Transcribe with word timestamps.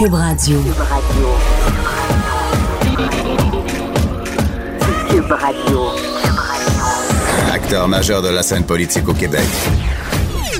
Cube 0.00 0.14
Radio. 0.14 0.58
Cube 5.10 5.30
Radio. 5.30 5.80
Acteur 7.52 7.86
majeur 7.86 8.22
de 8.22 8.30
la 8.30 8.42
scène 8.42 8.64
politique 8.64 9.06
au 9.10 9.12
Québec. 9.12 9.44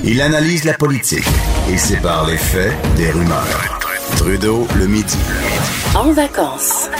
Il 0.04 0.20
analyse 0.20 0.64
la 0.64 0.74
politique 0.74 1.24
et 1.70 1.78
sépare 1.78 2.26
les 2.26 2.36
faits 2.36 2.74
des 2.96 3.10
rumeurs. 3.12 3.80
Trudeau 4.18 4.68
le 4.76 4.86
midi. 4.86 5.16
En 5.94 6.12
vacances. 6.12 6.90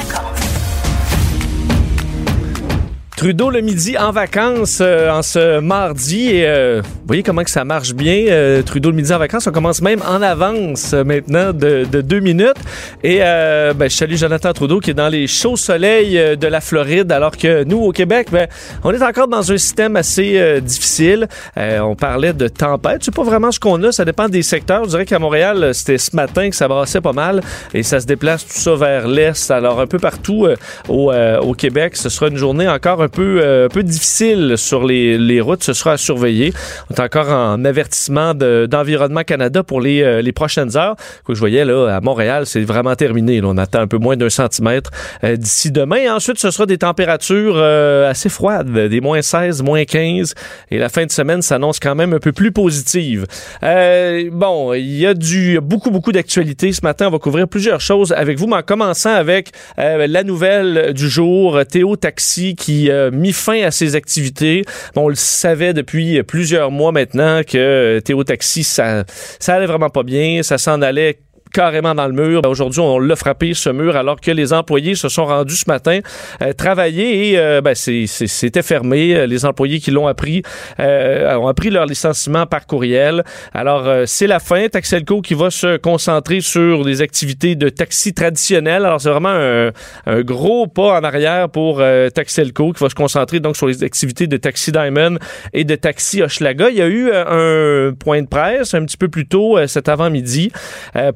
Trudeau 3.21 3.51
le 3.51 3.61
midi 3.61 3.99
en 3.99 4.13
vacances 4.13 4.79
euh, 4.81 5.11
en 5.11 5.21
ce 5.21 5.61
mardi 5.61 6.31
et 6.31 6.47
euh, 6.47 6.81
vous 6.83 7.07
voyez 7.07 7.23
comment 7.23 7.45
que 7.45 7.51
ça 7.51 7.67
marche 7.67 7.93
bien. 7.93 8.25
euh, 8.31 8.63
Trudeau 8.63 8.89
le 8.89 8.97
midi 8.97 9.13
en 9.13 9.19
vacances, 9.19 9.47
on 9.47 9.53
commence 9.53 9.83
même 9.83 10.01
en 10.09 10.23
avance 10.23 10.95
euh, 10.95 11.05
maintenant 11.05 11.53
de, 11.53 11.85
de 11.85 12.01
deux 12.01 12.21
minutes. 12.21 12.57
Et 13.05 13.19
euh, 13.21 13.75
ben, 13.75 13.91
je 13.91 13.95
salue 13.95 14.15
Jonathan 14.15 14.55
Trudeau 14.55 14.81
qui 14.81 14.93
est 14.93 14.95
dans 14.95 15.11
les 15.11 15.27
chauds 15.27 15.59
soleils 15.59 16.39
de 16.39 16.47
la 16.47 16.63
Floride 16.63 17.13
alors 17.13 17.37
que 17.37 17.63
nous 17.65 17.77
au 17.81 17.93
Québec, 17.93 18.29
ben, 18.33 18.49
on 18.85 18.93
est 18.95 19.03
encore 19.03 19.29
dans 19.29 19.53
un 19.53 19.59
système 19.59 19.97
assez 19.97 20.59
difficile. 20.63 21.29
On 21.57 21.95
parlait 21.95 22.33
de 22.33 22.49
tempête, 22.49 23.03
c'est 23.05 23.15
pas 23.15 23.23
vraiment 23.23 23.53
ce 23.53 23.61
qu'on 23.61 23.83
a, 23.83 23.93
ça 23.93 24.07
dépend 24.07 24.31
des 24.31 24.43
secteurs. 24.43 24.85
Je 24.85 24.89
dirais 24.91 25.05
qu'à 25.05 25.19
Montréal, 25.19 25.75
c'était 25.75 25.99
ce 25.99 26.17
matin 26.17 26.49
que 26.49 26.57
ça 26.57 26.69
brassait 26.69 27.03
pas 27.03 27.13
mal 27.13 27.43
et 27.75 27.83
ça 27.83 28.01
se 28.01 28.07
déplace 28.07 28.47
tout 28.47 28.59
ça 28.59 28.75
vers 28.77 29.07
l'est. 29.09 29.51
Alors 29.51 29.79
un 29.79 29.87
peu 29.87 29.99
partout 29.99 30.47
au, 30.89 31.13
au 31.13 31.53
Québec, 31.53 31.97
ce 31.97 32.09
sera 32.09 32.29
une 32.29 32.39
journée 32.39 32.67
encore 32.67 33.03
un 33.03 33.10
peu, 33.11 33.41
euh, 33.43 33.67
un 33.67 33.69
peu 33.69 33.83
difficile 33.83 34.55
sur 34.57 34.85
les, 34.85 35.19
les 35.19 35.41
routes. 35.41 35.63
Ce 35.63 35.73
sera 35.75 35.93
à 35.93 35.97
surveiller. 35.99 36.53
On 36.91 36.95
est 36.95 37.01
encore 37.01 37.29
en 37.29 37.63
avertissement 37.65 38.33
de- 38.35 38.67
d'Environnement 38.71 39.23
Canada 39.23 39.63
pour 39.63 39.81
les, 39.81 40.03
euh, 40.03 40.23
les 40.23 40.33
prochaines 40.33 40.77
heures. 40.77 40.97
Que 41.27 41.35
je 41.35 41.41
voyais 41.41 41.65
là 41.65 41.95
à 41.97 42.01
Montréal, 42.01 42.47
c'est 42.47 42.61
vraiment 42.63 42.95
terminé. 42.95 43.41
on 43.45 43.59
attend 43.59 43.81
un 43.81 43.87
peu 43.87 43.99
moins 43.99 44.17
d'un 44.17 44.31
centimètre 44.31 44.91
euh, 45.25 45.37
d'ici 45.37 45.71
demain. 45.71 46.15
Ensuite, 46.15 46.39
ce 46.39 46.51
sera 46.51 46.65
des 46.67 46.79
températures 46.79 47.55
euh, 47.57 48.09
assez 48.09 48.29
froides, 48.29 48.71
des 48.73 49.01
moins 49.01 49.21
16, 49.23 49.63
moins 49.63 49.85
15. 49.85 50.35
Et 50.71 50.79
la 50.79 50.89
fin 50.89 51.05
de 51.05 51.11
semaine 51.11 51.43
s'annonce 51.43 51.79
quand 51.81 51.95
même 51.95 52.13
un 52.15 52.19
peu 52.19 52.33
plus 52.33 52.53
positive. 52.53 53.27
Euh, 53.63 54.29
bon, 54.33 54.73
il 54.73 54.97
y 54.97 55.07
a 55.07 55.15
du 55.15 55.59
beaucoup, 55.61 55.91
beaucoup 55.91 56.13
d'actualités 56.13 56.73
ce 56.73 56.81
matin. 56.83 57.09
On 57.09 57.11
va 57.11 57.19
couvrir 57.19 57.49
plusieurs 57.49 57.81
choses 57.81 58.13
avec 58.13 58.39
vous, 58.39 58.47
mais 58.47 58.57
en 58.57 58.63
commençant 58.63 59.13
avec 59.15 59.51
la 59.77 60.23
nouvelle 60.23 60.93
du 60.95 61.09
jour, 61.09 61.61
Théo 61.71 61.97
Taxi 61.97 62.55
qui 62.55 62.91
a 63.07 63.11
mis 63.11 63.33
fin 63.33 63.63
à 63.63 63.71
ses 63.71 63.97
activités. 63.97 64.65
Bon, 64.95 65.05
on 65.05 65.09
le 65.09 65.15
savait 65.15 65.73
depuis 65.73 66.23
plusieurs 66.23 66.71
mois 66.71 66.93
maintenant 66.93 67.43
que 67.43 68.01
Théo 68.05 68.25
Taxi, 68.25 68.65
ça, 68.65 69.05
ça 69.39 69.55
allait 69.55 69.67
vraiment 69.67 69.91
pas 69.91 70.03
bien, 70.03 70.43
ça 70.43 70.59
s'en 70.59 70.83
allait 70.83 71.19
carrément 71.53 71.95
dans 71.95 72.07
le 72.07 72.13
mur. 72.13 72.43
Ben, 72.43 72.49
Aujourd'hui, 72.49 72.81
on 72.81 72.99
l'a 72.99 73.17
frappé 73.17 73.55
ce 73.55 73.71
mur 73.71 73.97
alors 73.97 74.21
que 74.21 74.31
les 74.31 74.53
employés 74.53 74.95
se 74.95 75.09
sont 75.09 75.27
rendus 75.27 75.57
ce 75.57 75.65
matin 75.69 76.01
euh, 76.43 76.53
travailler 76.53 77.31
et 77.31 77.39
euh, 77.39 77.61
ben, 77.61 77.75
c'était 77.75 78.63
fermé. 78.63 79.15
Euh, 79.15 79.27
Les 79.27 79.45
employés 79.45 79.81
qui 79.81 79.91
l'ont 79.91 80.07
appris 80.07 80.43
euh, 80.79 81.35
ont 81.37 81.49
appris 81.49 81.71
leur 81.71 81.87
licenciement 81.87 82.47
par 82.47 82.67
courriel. 82.67 83.25
Alors, 83.55 83.87
euh, 83.87 84.05
c'est 84.07 84.27
la 84.27 84.41
fin. 84.41 84.69
Taxelco 84.69 85.21
qui 85.21 85.35
va 85.35 85.51
se 85.51 85.77
concentrer 85.77 86.41
sur 86.41 86.85
des 86.85 87.03
activités 87.03 87.55
de 87.55 87.69
taxi 87.69 88.13
traditionnelles. 88.15 88.85
Alors, 88.85 89.01
c'est 89.01 89.11
vraiment 89.11 89.31
un, 89.31 90.21
gros 90.23 90.67
pas 90.67 90.99
en 91.01 91.05
arrière 91.05 91.49
pour 91.49 91.83
Taxelco 92.15 92.73
qui 92.73 92.83
va 92.83 92.91
se 92.91 92.95
concentrer 92.95 93.41
donc 93.41 93.57
sur 93.57 93.67
les 93.67 93.83
activités 93.83 94.27
de 94.27 94.37
Taxi 94.37 94.71
Diamond 94.73 95.17
et 95.53 95.65
de 95.65 95.75
Taxi 95.75 96.23
Hochelaga. 96.23 96.71
Il 96.71 96.77
y 96.77 96.83
a 96.83 96.87
eu 96.87 97.11
un 97.13 97.93
point 97.95 98.23
de 98.23 98.29
presse 98.29 98.75
un 98.75 98.85
petit 98.85 98.97
peu 98.97 99.09
plus 99.09 99.27
tôt 99.27 99.59
cet 99.67 99.89
avant-midi 99.89 100.53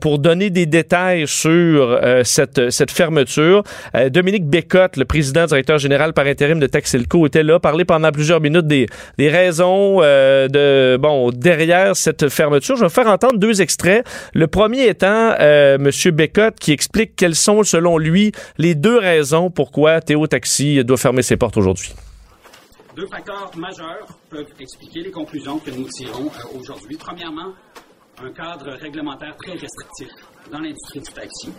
pour 0.00 0.18
donner 0.24 0.48
des 0.48 0.64
détails 0.64 1.28
sur 1.28 1.52
euh, 1.90 2.22
cette, 2.24 2.70
cette 2.70 2.90
fermeture. 2.90 3.62
Euh, 3.94 4.08
Dominique 4.08 4.46
Bécotte, 4.46 4.96
le 4.96 5.04
président 5.04 5.44
directeur 5.44 5.76
général 5.76 6.14
par 6.14 6.26
intérim 6.26 6.58
de 6.58 6.66
Taxelco, 6.66 7.26
était 7.26 7.42
là, 7.42 7.60
parler 7.60 7.84
pendant 7.84 8.10
plusieurs 8.10 8.40
minutes 8.40 8.66
des, 8.66 8.86
des 9.18 9.28
raisons 9.28 9.98
euh, 10.00 10.48
de 10.48 10.96
bon 10.96 11.30
derrière 11.30 11.94
cette 11.94 12.30
fermeture. 12.30 12.76
Je 12.76 12.84
vais 12.84 12.88
faire 12.88 13.06
entendre 13.06 13.38
deux 13.38 13.60
extraits. 13.60 14.06
Le 14.32 14.46
premier 14.46 14.88
étant 14.88 15.34
Monsieur 15.78 16.10
Bécotte 16.10 16.58
qui 16.58 16.72
explique 16.72 17.14
quelles 17.16 17.34
sont 17.34 17.62
selon 17.62 17.98
lui 17.98 18.32
les 18.56 18.74
deux 18.74 18.98
raisons 18.98 19.50
pourquoi 19.50 20.00
Théo 20.00 20.26
Taxi 20.26 20.82
doit 20.84 20.96
fermer 20.96 21.22
ses 21.22 21.36
portes 21.36 21.58
aujourd'hui. 21.58 21.92
Deux 22.96 23.06
facteurs 23.08 23.50
majeurs 23.56 24.06
peuvent 24.30 24.54
expliquer 24.60 25.00
les 25.02 25.10
conclusions 25.10 25.58
que 25.58 25.70
nous 25.70 25.88
tirons 25.88 26.30
aujourd'hui. 26.56 26.96
Premièrement, 26.96 27.52
un 28.24 28.32
cadre 28.32 28.72
réglementaire 28.80 29.36
très 29.36 29.52
restrictif 29.52 30.08
dans 30.50 30.58
l'industrie 30.58 31.00
du 31.00 31.12
taxi 31.12 31.52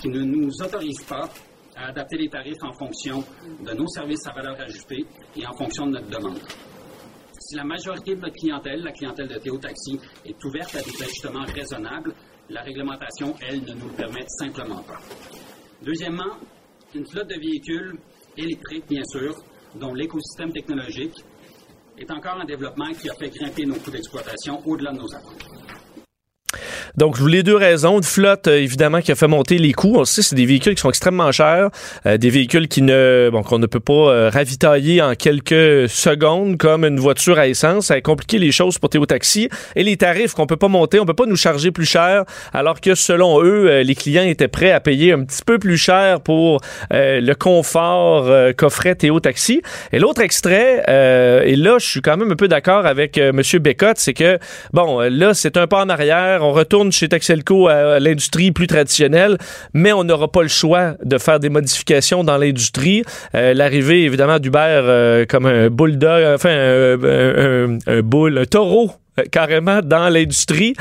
qui 0.00 0.08
ne 0.08 0.22
nous 0.22 0.50
autorise 0.62 1.02
pas 1.04 1.28
à 1.76 1.88
adapter 1.88 2.18
les 2.18 2.28
tarifs 2.28 2.62
en 2.62 2.72
fonction 2.74 3.24
de 3.64 3.72
nos 3.72 3.86
services 3.86 4.26
à 4.26 4.34
valeur 4.34 4.60
ajoutée 4.60 5.06
et 5.36 5.46
en 5.46 5.52
fonction 5.56 5.86
de 5.86 5.92
notre 5.92 6.08
demande. 6.08 6.40
Si 7.38 7.56
la 7.56 7.64
majorité 7.64 8.14
de 8.16 8.20
notre 8.20 8.34
clientèle, 8.34 8.82
la 8.82 8.92
clientèle 8.92 9.28
de 9.28 9.38
Théo 9.38 9.56
Taxi, 9.56 9.98
est 10.26 10.44
ouverte 10.44 10.74
à 10.74 10.82
des 10.82 11.02
ajustements 11.02 11.46
raisonnables, 11.46 12.14
la 12.50 12.62
réglementation, 12.62 13.34
elle, 13.40 13.62
ne 13.62 13.72
nous 13.72 13.88
le 13.88 13.94
permet 13.94 14.24
simplement 14.26 14.82
pas. 14.82 14.98
Deuxièmement, 15.82 16.36
une 16.94 17.06
flotte 17.06 17.28
de 17.28 17.40
véhicules 17.40 17.98
électriques, 18.36 18.86
bien 18.88 19.04
sûr, 19.04 19.34
dont 19.76 19.94
l'écosystème 19.94 20.52
technologique 20.52 21.24
est 21.96 22.10
encore 22.10 22.38
en 22.40 22.44
développement 22.44 22.90
qui 22.92 23.08
a 23.08 23.14
fait 23.14 23.30
grimper 23.30 23.64
nos 23.64 23.76
coûts 23.76 23.90
d'exploitation 23.90 24.60
au-delà 24.66 24.92
de 24.92 24.98
nos 24.98 25.14
attentes. 25.14 25.67
Donc, 26.98 27.20
les 27.20 27.44
deux 27.44 27.54
raisons. 27.54 27.98
Une 27.98 28.02
flotte, 28.02 28.48
euh, 28.48 28.58
évidemment, 28.58 29.00
qui 29.00 29.12
a 29.12 29.14
fait 29.14 29.28
monter 29.28 29.56
les 29.56 29.72
coûts. 29.72 29.94
On 29.96 30.04
sait, 30.04 30.20
c'est 30.20 30.34
des 30.34 30.46
véhicules 30.46 30.74
qui 30.74 30.80
sont 30.80 30.88
extrêmement 30.88 31.30
chers, 31.30 31.70
euh, 32.06 32.18
des 32.18 32.28
véhicules 32.28 32.66
qui 32.66 32.82
ne, 32.82 33.30
bon, 33.30 33.44
qu'on 33.44 33.60
ne 33.60 33.66
peut 33.66 33.78
pas 33.78 33.92
euh, 33.92 34.30
ravitailler 34.30 35.00
en 35.00 35.14
quelques 35.14 35.88
secondes 35.88 36.56
comme 36.56 36.84
une 36.84 36.98
voiture 36.98 37.38
à 37.38 37.46
essence. 37.46 37.86
Ça 37.86 37.94
a 37.94 38.00
compliqué 38.00 38.38
les 38.38 38.50
choses 38.50 38.78
pour 38.78 38.90
Théo 38.90 39.06
Taxi. 39.06 39.48
Et 39.76 39.84
les 39.84 39.96
tarifs 39.96 40.34
qu'on 40.34 40.46
peut 40.46 40.56
pas 40.56 40.66
monter, 40.66 40.98
on 40.98 41.06
peut 41.06 41.14
pas 41.14 41.26
nous 41.26 41.36
charger 41.36 41.70
plus 41.70 41.84
cher, 41.86 42.24
alors 42.52 42.80
que 42.80 42.96
selon 42.96 43.40
eux, 43.44 43.70
euh, 43.70 43.82
les 43.84 43.94
clients 43.94 44.24
étaient 44.24 44.48
prêts 44.48 44.72
à 44.72 44.80
payer 44.80 45.12
un 45.12 45.22
petit 45.22 45.42
peu 45.46 45.60
plus 45.60 45.78
cher 45.78 46.20
pour 46.20 46.60
euh, 46.92 47.20
le 47.20 47.34
confort 47.36 48.28
qu'offrait 48.56 48.96
Théo 48.96 49.20
Taxi. 49.20 49.62
Et 49.92 50.00
l'autre 50.00 50.20
extrait, 50.20 50.82
et 51.46 51.54
là, 51.54 51.76
je 51.78 51.86
suis 51.86 52.00
quand 52.00 52.16
même 52.16 52.32
un 52.32 52.36
peu 52.36 52.48
d'accord 52.48 52.86
avec 52.86 53.18
Monsieur 53.18 53.60
Bécotte, 53.60 53.98
c'est 53.98 54.14
que, 54.14 54.38
bon, 54.72 54.98
là, 55.00 55.32
c'est 55.34 55.56
un 55.56 55.68
pas 55.68 55.84
en 55.84 55.88
arrière. 55.88 56.42
On 56.42 56.52
retourne 56.52 56.87
chez 56.92 57.08
Taxelco 57.08 57.68
à, 57.68 58.00
l'industrie 58.00 58.52
plus 58.52 58.66
traditionnelle, 58.66 59.38
mais 59.74 59.92
on 59.92 60.04
n'aura 60.04 60.28
pas 60.28 60.42
le 60.42 60.48
choix 60.48 60.94
de 61.04 61.18
faire 61.18 61.40
des 61.40 61.48
modifications 61.48 62.24
dans 62.24 62.36
l'industrie. 62.36 63.02
Euh, 63.34 63.54
L'arrivée, 63.54 64.04
évidemment, 64.04 64.38
d'Uber 64.38 64.58
euh, 64.58 65.26
comme 65.26 65.46
un 65.46 65.68
bulldog, 65.70 66.34
enfin, 66.34 66.50
un, 66.50 66.98
un, 67.04 67.78
un, 67.86 68.36
un 68.36 68.44
taureau 68.44 68.92
euh, 69.18 69.24
carrément 69.30 69.80
dans 69.82 70.08
l'industrie, 70.08 70.74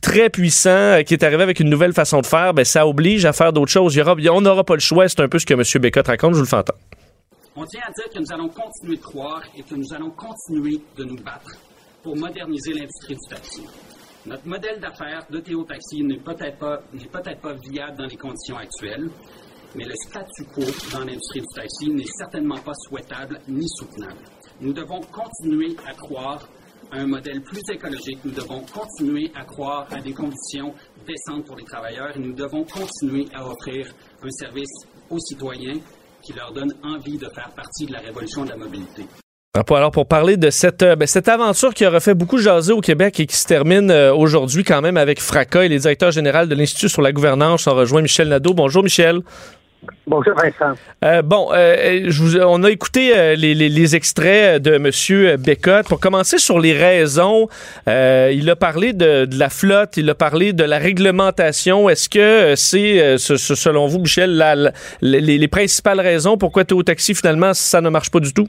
très 0.00 0.30
puissant, 0.30 0.70
euh, 0.70 1.02
qui 1.02 1.14
est 1.14 1.22
arrivé 1.24 1.42
avec 1.42 1.60
une 1.60 1.70
nouvelle 1.70 1.92
façon 1.92 2.20
de 2.20 2.26
faire, 2.26 2.54
ben, 2.54 2.64
ça 2.64 2.86
oblige 2.86 3.24
à 3.24 3.32
faire 3.32 3.52
d'autres 3.52 3.70
choses. 3.70 3.98
On 4.30 4.40
n'aura 4.40 4.64
pas 4.64 4.74
le 4.74 4.80
choix, 4.80 5.08
c'est 5.08 5.20
un 5.20 5.28
peu 5.28 5.38
ce 5.38 5.46
que 5.46 5.54
M. 5.54 5.62
Bécotte 5.80 6.06
raconte, 6.06 6.32
je 6.32 6.36
vous 6.36 6.42
le 6.42 6.48
fais 6.48 6.56
entendre. 6.56 6.78
On 7.54 7.64
tient 7.66 7.80
à 7.86 7.92
dire 7.92 8.04
que 8.12 8.18
nous 8.18 8.32
allons 8.32 8.48
continuer 8.48 8.96
de 8.96 9.02
croire 9.02 9.42
et 9.56 9.62
que 9.62 9.74
nous 9.74 9.92
allons 9.94 10.10
continuer 10.10 10.80
de 10.96 11.04
nous 11.04 11.16
battre 11.16 11.50
pour 12.02 12.16
moderniser 12.16 12.72
l'industrie 12.72 13.14
du 13.14 13.28
taxi. 13.28 13.62
Notre 14.24 14.46
modèle 14.46 14.78
d'affaires 14.78 15.26
de 15.30 15.40
Théo 15.40 15.64
Taxi 15.64 16.04
n'est 16.04 16.20
peut-être 16.20 16.56
pas, 16.58 16.78
peut-être 16.78 17.40
pas 17.40 17.54
viable 17.54 17.98
dans 17.98 18.06
les 18.06 18.16
conditions 18.16 18.56
actuelles, 18.56 19.10
mais 19.74 19.84
le 19.84 19.94
statu 19.96 20.44
quo 20.44 20.62
dans 20.92 21.00
l'industrie 21.00 21.40
du 21.40 21.46
taxi 21.54 21.90
n'est 21.90 22.06
certainement 22.18 22.58
pas 22.58 22.74
souhaitable 22.86 23.40
ni 23.48 23.66
soutenable. 23.68 24.22
Nous 24.60 24.72
devons 24.72 25.00
continuer 25.00 25.74
à 25.84 25.94
croire 25.94 26.48
à 26.92 26.98
un 26.98 27.06
modèle 27.06 27.42
plus 27.42 27.62
écologique. 27.72 28.18
Nous 28.24 28.30
devons 28.30 28.62
continuer 28.72 29.32
à 29.34 29.44
croire 29.44 29.88
à 29.90 30.00
des 30.00 30.12
conditions 30.12 30.72
décentes 31.04 31.46
pour 31.46 31.56
les 31.56 31.64
travailleurs 31.64 32.16
et 32.16 32.20
nous 32.20 32.34
devons 32.34 32.64
continuer 32.64 33.26
à 33.34 33.44
offrir 33.44 33.92
un 34.22 34.30
service 34.30 34.86
aux 35.10 35.18
citoyens 35.18 35.80
qui 36.22 36.32
leur 36.34 36.52
donne 36.52 36.72
envie 36.84 37.18
de 37.18 37.28
faire 37.34 37.50
partie 37.56 37.86
de 37.86 37.92
la 37.92 38.00
révolution 38.00 38.44
de 38.44 38.50
la 38.50 38.56
mobilité. 38.56 39.04
Alors, 39.54 39.90
pour 39.90 40.06
parler 40.06 40.38
de 40.38 40.48
cette, 40.48 40.82
euh, 40.82 40.96
ben, 40.96 41.06
cette 41.06 41.28
aventure 41.28 41.74
qui 41.74 41.86
aura 41.86 42.00
fait 42.00 42.14
beaucoup 42.14 42.38
jaser 42.38 42.72
au 42.72 42.80
Québec 42.80 43.20
et 43.20 43.26
qui 43.26 43.36
se 43.36 43.46
termine 43.46 43.90
euh, 43.90 44.14
aujourd'hui 44.14 44.64
quand 44.64 44.80
même 44.80 44.96
avec 44.96 45.20
fracas 45.20 45.64
et 45.64 45.68
les 45.68 45.80
directeurs 45.80 46.10
généraux 46.10 46.46
de 46.46 46.54
l'Institut 46.54 46.88
sur 46.88 47.02
la 47.02 47.12
gouvernance 47.12 47.66
ont 47.66 47.74
rejoint 47.74 48.00
Michel 48.00 48.28
Nadeau. 48.28 48.54
Bonjour 48.54 48.82
Michel. 48.82 49.20
Bonjour 50.06 50.32
Vincent. 50.36 50.74
Euh, 51.04 51.20
bon, 51.20 51.50
je 51.52 52.42
on 52.42 52.64
a 52.64 52.70
écouté 52.70 53.36
les, 53.36 53.54
les, 53.54 53.96
extraits 53.96 54.62
de 54.62 54.76
M. 54.76 55.36
Bécotte. 55.36 55.86
Pour 55.86 56.00
commencer 56.00 56.38
sur 56.38 56.58
les 56.58 56.72
raisons, 56.72 57.48
il 57.86 58.48
a 58.48 58.56
parlé 58.56 58.94
de, 58.94 59.26
de, 59.26 59.38
la 59.38 59.50
flotte, 59.50 59.98
il 59.98 60.08
a 60.08 60.14
parlé 60.14 60.54
de 60.54 60.64
la 60.64 60.78
réglementation. 60.78 61.90
Est-ce 61.90 62.08
que 62.08 62.54
c'est, 62.56 63.18
selon 63.18 63.86
vous, 63.86 63.98
Michel, 63.98 64.34
la, 64.34 64.54
les, 65.02 65.20
les, 65.20 65.48
principales 65.48 66.00
raisons 66.00 66.38
pourquoi 66.38 66.64
Théo 66.64 66.82
Taxi, 66.82 67.14
finalement, 67.14 67.52
ça 67.52 67.82
ne 67.82 67.90
marche 67.90 68.10
pas 68.10 68.20
du 68.20 68.32
tout? 68.32 68.48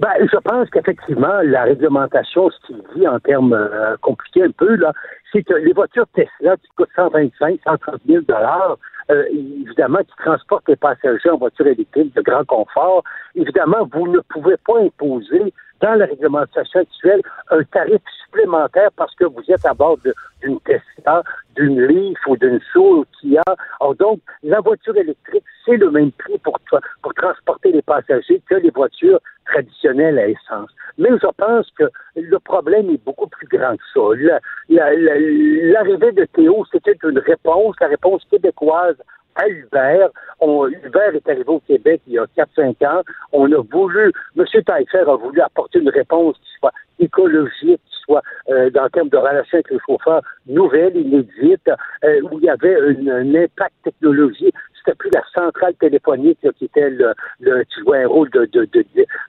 Ben, 0.00 0.14
je 0.32 0.38
pense 0.38 0.70
qu'effectivement, 0.70 1.42
la 1.44 1.64
réglementation, 1.64 2.48
ce 2.48 2.66
qu'il 2.66 2.82
dit 2.96 3.06
en 3.06 3.20
termes 3.20 3.52
euh, 3.52 3.98
compliqués 4.00 4.44
un 4.44 4.50
peu, 4.50 4.74
là, 4.76 4.94
c'est 5.30 5.42
que 5.42 5.52
les 5.52 5.74
voitures 5.74 6.06
Tesla 6.14 6.56
qui 6.56 6.68
coûtent 6.74 6.88
125, 6.96 7.60
130 7.62 8.00
000 8.08 8.22
dollars, 8.22 8.78
euh, 9.10 9.24
évidemment, 9.30 9.98
qui 9.98 10.16
transportent 10.16 10.70
les 10.70 10.76
passagers 10.76 11.28
en 11.28 11.36
voiture 11.36 11.66
électrique 11.66 12.14
de 12.14 12.22
grand 12.22 12.46
confort, 12.46 13.04
évidemment, 13.34 13.86
vous 13.92 14.08
ne 14.08 14.20
pouvez 14.30 14.56
pas 14.66 14.80
imposer 14.80 15.52
dans 15.82 15.92
la 15.92 16.06
réglementation 16.06 16.80
actuelle 16.80 17.20
un 17.50 17.62
tarif 17.64 18.00
supplémentaire 18.30 18.90
parce 18.96 19.14
que 19.14 19.24
vous 19.24 19.42
êtes 19.48 19.64
à 19.66 19.74
bord 19.74 19.98
d'une 20.42 20.60
Tesla, 20.60 21.22
d'une 21.56 21.86
Leaf 21.86 22.18
ou 22.26 22.36
d'une 22.36 22.60
Soul 22.72 23.04
Kia. 23.20 23.42
Alors 23.80 23.94
donc, 23.96 24.20
la 24.42 24.60
voiture 24.60 24.96
électrique, 24.96 25.44
c'est 25.64 25.76
le 25.76 25.90
même 25.90 26.12
prix 26.12 26.38
pour, 26.38 26.58
pour 27.02 27.14
transporter 27.14 27.72
les 27.72 27.82
passagers 27.82 28.40
que 28.48 28.54
les 28.54 28.70
voitures 28.70 29.20
traditionnelles 29.46 30.18
à 30.18 30.28
essence. 30.28 30.70
Mais 30.98 31.10
je 31.10 31.28
pense 31.36 31.70
que 31.72 31.84
le 32.16 32.38
problème 32.38 32.90
est 32.90 33.04
beaucoup 33.04 33.26
plus 33.26 33.46
grand 33.48 33.76
que 33.76 33.82
ça. 33.94 34.34
L'arrivée 34.68 36.12
de 36.12 36.24
Théo, 36.26 36.64
c'était 36.70 36.96
une 37.02 37.18
réponse, 37.18 37.76
la 37.80 37.88
réponse 37.88 38.22
québécoise 38.30 38.96
à 39.36 39.48
Uber. 39.48 40.06
On, 40.40 40.68
est 40.68 41.28
arrivé 41.28 41.44
au 41.46 41.60
Québec 41.60 42.00
il 42.06 42.14
y 42.14 42.18
a 42.18 42.26
4-5 42.36 42.86
ans. 42.86 43.02
On 43.32 43.50
a 43.52 43.62
voulu, 43.70 44.12
M. 44.36 44.44
Taillefer 44.64 45.04
a 45.06 45.16
voulu 45.16 45.40
apporter 45.40 45.78
une 45.78 45.90
réponse 45.90 46.36
qui 46.38 46.58
soit 46.58 46.72
écologique, 46.98 47.80
qui 47.90 48.00
soit, 48.04 48.19
euh, 48.50 48.70
dans 48.70 48.84
le 48.84 49.08
de 49.08 49.16
relation 49.16 49.58
avec 49.58 49.70
le 49.70 49.78
chauffeur, 49.86 50.22
nouvelle, 50.46 50.96
inédite, 50.96 51.68
euh, 52.04 52.20
où 52.22 52.38
il 52.38 52.44
y 52.44 52.48
avait 52.48 52.76
un 52.76 53.34
impact 53.34 53.74
technologique 53.84 54.54
c'était 54.84 54.96
plus 54.96 55.10
la 55.12 55.22
centrale 55.34 55.74
téléphonique 55.74 56.38
qui 56.58 56.64
était 56.64 56.90
le, 56.90 57.14
le 57.40 57.64
qui 57.64 57.80
jouait 57.80 58.04
un 58.04 58.08
rôle 58.08 58.30
de, 58.30 58.46
de, 58.46 58.68
de, 58.72 58.84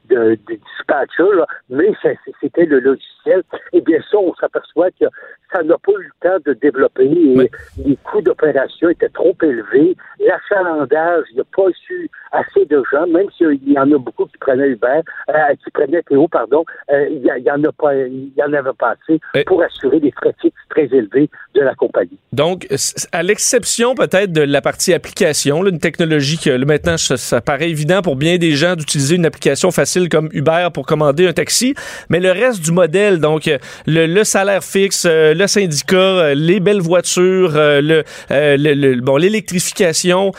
de, 0.10 0.38
dispatcher, 0.48 1.44
mais 1.70 1.92
c'était 2.40 2.66
le 2.66 2.80
logiciel. 2.80 3.44
Et 3.74 3.82
bien 3.82 4.00
ça, 4.10 4.18
on 4.18 4.34
s'aperçoit 4.36 4.90
que 4.92 5.06
ça 5.54 5.62
n'a 5.64 5.78
pas 5.78 5.92
eu 5.92 6.04
le 6.04 6.30
temps 6.30 6.38
de 6.46 6.54
développer 6.54 7.06
et 7.06 7.50
les 7.84 7.96
coûts 7.98 8.22
d'opération 8.22 8.90
étaient 8.90 9.10
trop 9.10 9.36
élevés. 9.42 9.96
L'achalandage, 10.20 11.26
il 11.32 11.36
n'y 11.36 11.42
a 11.42 11.46
pas 11.56 11.70
eu 11.90 12.10
assez 12.32 12.66
de 12.66 12.82
gens, 12.92 13.08
même 13.08 13.28
s'il 13.38 13.70
y 13.70 13.78
en 13.78 13.92
a 13.92 13.98
beaucoup 13.98 14.26
qui 14.26 14.38
prenaient 14.38 14.70
Uber, 14.70 15.02
euh, 15.30 15.34
qui 15.64 15.72
prenaient 15.72 16.02
Théo, 16.04 16.28
pardon, 16.28 16.64
euh, 16.92 17.08
il 17.10 17.22
y, 17.24 17.52
en 17.52 17.64
a 17.64 17.72
pas, 17.72 17.96
il 17.96 18.32
y 18.36 18.44
en 18.44 18.54
avait 18.54 18.74
pas 18.78 18.96
assez 19.02 19.20
pour 19.46 19.62
assurer 19.62 20.00
des 20.00 20.12
frais 20.12 20.34
fixes 20.42 20.56
très 20.70 20.86
élevés 20.86 21.30
de 21.54 21.62
la 21.62 21.76
compagnie. 21.76 22.18
Donc, 22.32 22.68
à 23.12 23.24
l'exception 23.24 23.96
peut-être 23.96 24.32
de 24.32 24.42
la 24.42 24.62
partie 24.62 24.94
application, 24.94 25.41
une 25.46 25.80
technologie 25.80 26.38
que 26.38 26.64
maintenant 26.64 26.98
ça, 26.98 27.42
paraît 27.42 27.70
évident 27.70 28.02
pour 28.02 28.16
bien 28.16 28.38
des 28.38 28.54
gens 28.54 28.76
d'utiliser 28.76 29.16
une 29.16 29.26
application 29.26 29.72
facile 29.72 30.10
comme 30.10 30.30
Uber 30.32 30.68
pour 30.74 30.86
commander 30.86 31.28
un 31.28 31.34
taxi, 31.34 31.76
mais 32.10 32.20
le 32.20 32.32
reste 32.32 32.62
du 32.62 32.72
modèle, 32.72 33.20
donc 33.20 33.50
le, 33.88 34.24
salaire 34.24 34.64
fixe, 34.64 35.06
euh, 35.06 35.34
le 35.34 35.48
syndicat, 35.48 35.98
euh, 35.98 36.34
les 36.36 36.60
belles 36.60 36.82
voitures, 36.82 37.54
euh, 37.56 38.04
le, 38.30 39.02
bon 39.02 39.18
l'électrification, 39.18 40.32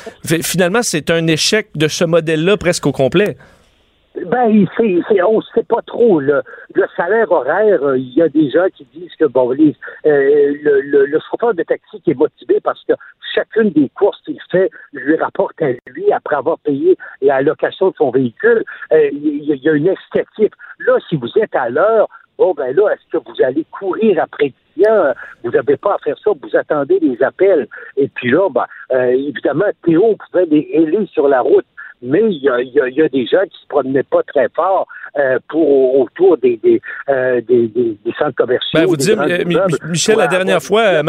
finalement 0.43 0.83
c'est 0.83 1.11
un 1.11 1.27
échec 1.27 1.69
de 1.75 1.89
ce 1.89 2.05
modèle-là 2.05 2.57
presque 2.57 2.87
au 2.87 2.93
complet. 2.93 3.37
Ben, 4.15 4.67
c'est, 4.77 5.23
on 5.23 5.39
ne 5.39 5.43
sait 5.55 5.63
pas 5.63 5.81
trop. 5.87 6.21
Le, 6.21 6.43
salaire 6.97 7.31
horaire, 7.33 7.83
euh, 7.83 7.99
il 7.99 8.13
y 8.13 8.21
a 8.21 8.29
des 8.29 8.51
gens 8.51 8.67
qui 8.75 8.87
disent 8.95 9.15
que 9.19 9.25
bon, 9.25 9.51
euh, 9.53 9.75
le, 10.05 11.07
le, 11.07 11.21
chauffeur 11.31 11.55
de 11.55 11.63
taxi 11.63 12.01
qui 12.03 12.11
est 12.11 12.19
motivé 12.19 12.61
parce 12.63 12.85
que 12.85 12.93
chacune 13.35 13.71
des 13.71 13.89
courses 13.97 14.21
qu'il 14.25 14.39
fait 14.51 14.71
lui 14.93 15.17
rapporte 15.17 15.61
à 15.63 15.69
lui 15.87 16.13
après 16.13 16.37
avoir 16.37 16.59
payé 16.59 16.97
la 17.23 17.41
location 17.41 17.89
de 17.89 17.95
son 17.97 18.11
véhicule. 18.11 18.65
Euh, 18.93 19.09
il 19.13 19.45
y, 19.45 19.69
a 19.69 19.73
une 19.73 19.89
esthétique. 19.89 20.53
Là, 20.81 20.99
si 21.09 21.17
vous 21.17 21.31
êtes 21.37 21.55
à 21.55 21.71
l'heure, 21.71 22.09
bon 22.37 22.53
ben 22.53 22.77
là, 22.77 22.91
est-ce 22.93 23.19
que 23.19 23.25
vous 23.25 23.43
allez 23.43 23.65
courir 23.71 24.23
après 24.23 24.53
le? 24.77 25.15
Vous 25.43 25.51
n'avez 25.51 25.77
pas 25.79 25.95
à 25.95 25.99
faire 25.99 26.19
ça, 26.23 26.31
vous 26.31 26.57
attendez 26.57 26.99
les 27.01 27.23
appels. 27.23 27.67
Et 27.97 28.09
puis 28.09 28.31
là, 28.31 28.49
ben, 28.51 28.67
évidemment, 28.91 29.71
Théo 29.85 30.17
pouvait 30.17 30.47
les 30.47 30.69
héler 30.73 31.07
sur 31.13 31.29
la 31.29 31.41
route 31.41 31.65
mais 32.03 32.23
il 32.29 32.43
y 32.43 32.49
a, 32.49 32.61
y 32.61 33.01
a, 33.01 33.09
des 33.09 33.27
gens 33.27 33.43
qui 33.45 33.59
se 33.63 33.67
promenaient 33.69 34.03
pas 34.03 34.23
très 34.27 34.49
fort 34.55 34.87
euh, 35.19 35.39
pour 35.49 36.01
autour 36.01 36.37
des, 36.39 36.59
des, 36.63 36.81
euh, 37.09 37.41
des, 37.47 37.69
des, 37.69 37.97
centres 38.19 38.35
commerciaux. 38.35 38.81
Ben, 38.81 38.87
vous 38.87 38.97
dites, 38.97 39.17
Michel, 39.87 40.17
la 40.17 40.27
dernière 40.27 40.63
fois, 40.63 41.03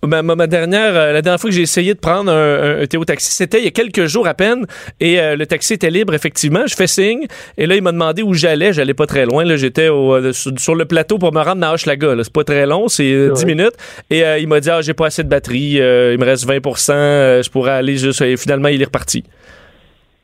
Ma, 0.00 0.46
dernière, 0.46 0.94
euh, 0.94 1.12
la 1.12 1.22
dernière 1.22 1.40
fois 1.40 1.50
que 1.50 1.56
j'ai 1.56 1.62
essayé 1.62 1.92
de 1.92 1.98
prendre 1.98 2.30
un, 2.30 2.86
Théo 2.86 3.04
taxi, 3.04 3.32
c'était 3.32 3.58
il 3.58 3.64
y 3.64 3.66
a 3.66 3.72
quelques 3.72 4.06
jours 4.06 4.28
à 4.28 4.34
peine, 4.34 4.64
et 5.00 5.16
le 5.36 5.44
taxi 5.44 5.74
était 5.74 5.90
libre 5.90 6.14
effectivement. 6.14 6.66
Je 6.66 6.76
fais 6.76 6.86
signe, 6.86 7.26
et 7.56 7.66
là 7.66 7.74
il 7.74 7.82
m'a 7.82 7.90
demandé 7.90 8.22
où 8.22 8.32
j'allais. 8.32 8.72
J'allais 8.72 8.94
pas 8.94 9.06
très 9.06 9.24
loin. 9.24 9.44
Là, 9.44 9.56
j'étais 9.56 9.88
sur, 10.32 10.74
le 10.74 10.84
plateau 10.84 11.18
pour 11.18 11.32
me 11.32 11.40
rendre 11.40 11.66
à 11.66 11.72
Hochelaga. 11.74 12.14
C'est 12.22 12.32
pas 12.32 12.44
très 12.44 12.66
long, 12.66 12.86
c'est 12.86 13.30
10 13.34 13.46
minutes. 13.46 13.74
Et 14.10 14.22
il 14.38 14.46
m'a 14.46 14.60
dit 14.60 14.70
ah 14.70 14.82
j'ai 14.82 14.94
pas 14.94 15.06
assez 15.06 15.24
de 15.24 15.28
batterie, 15.28 15.74
il 15.74 16.18
me 16.18 16.24
reste 16.24 16.48
20% 16.48 17.42
je 17.42 17.50
pourrais 17.50 17.72
aller 17.72 17.96
juste. 17.96 18.20
Et 18.22 18.36
finalement 18.36 18.68
il 18.68 18.80
est 18.80 18.86
reparti. 18.86 19.24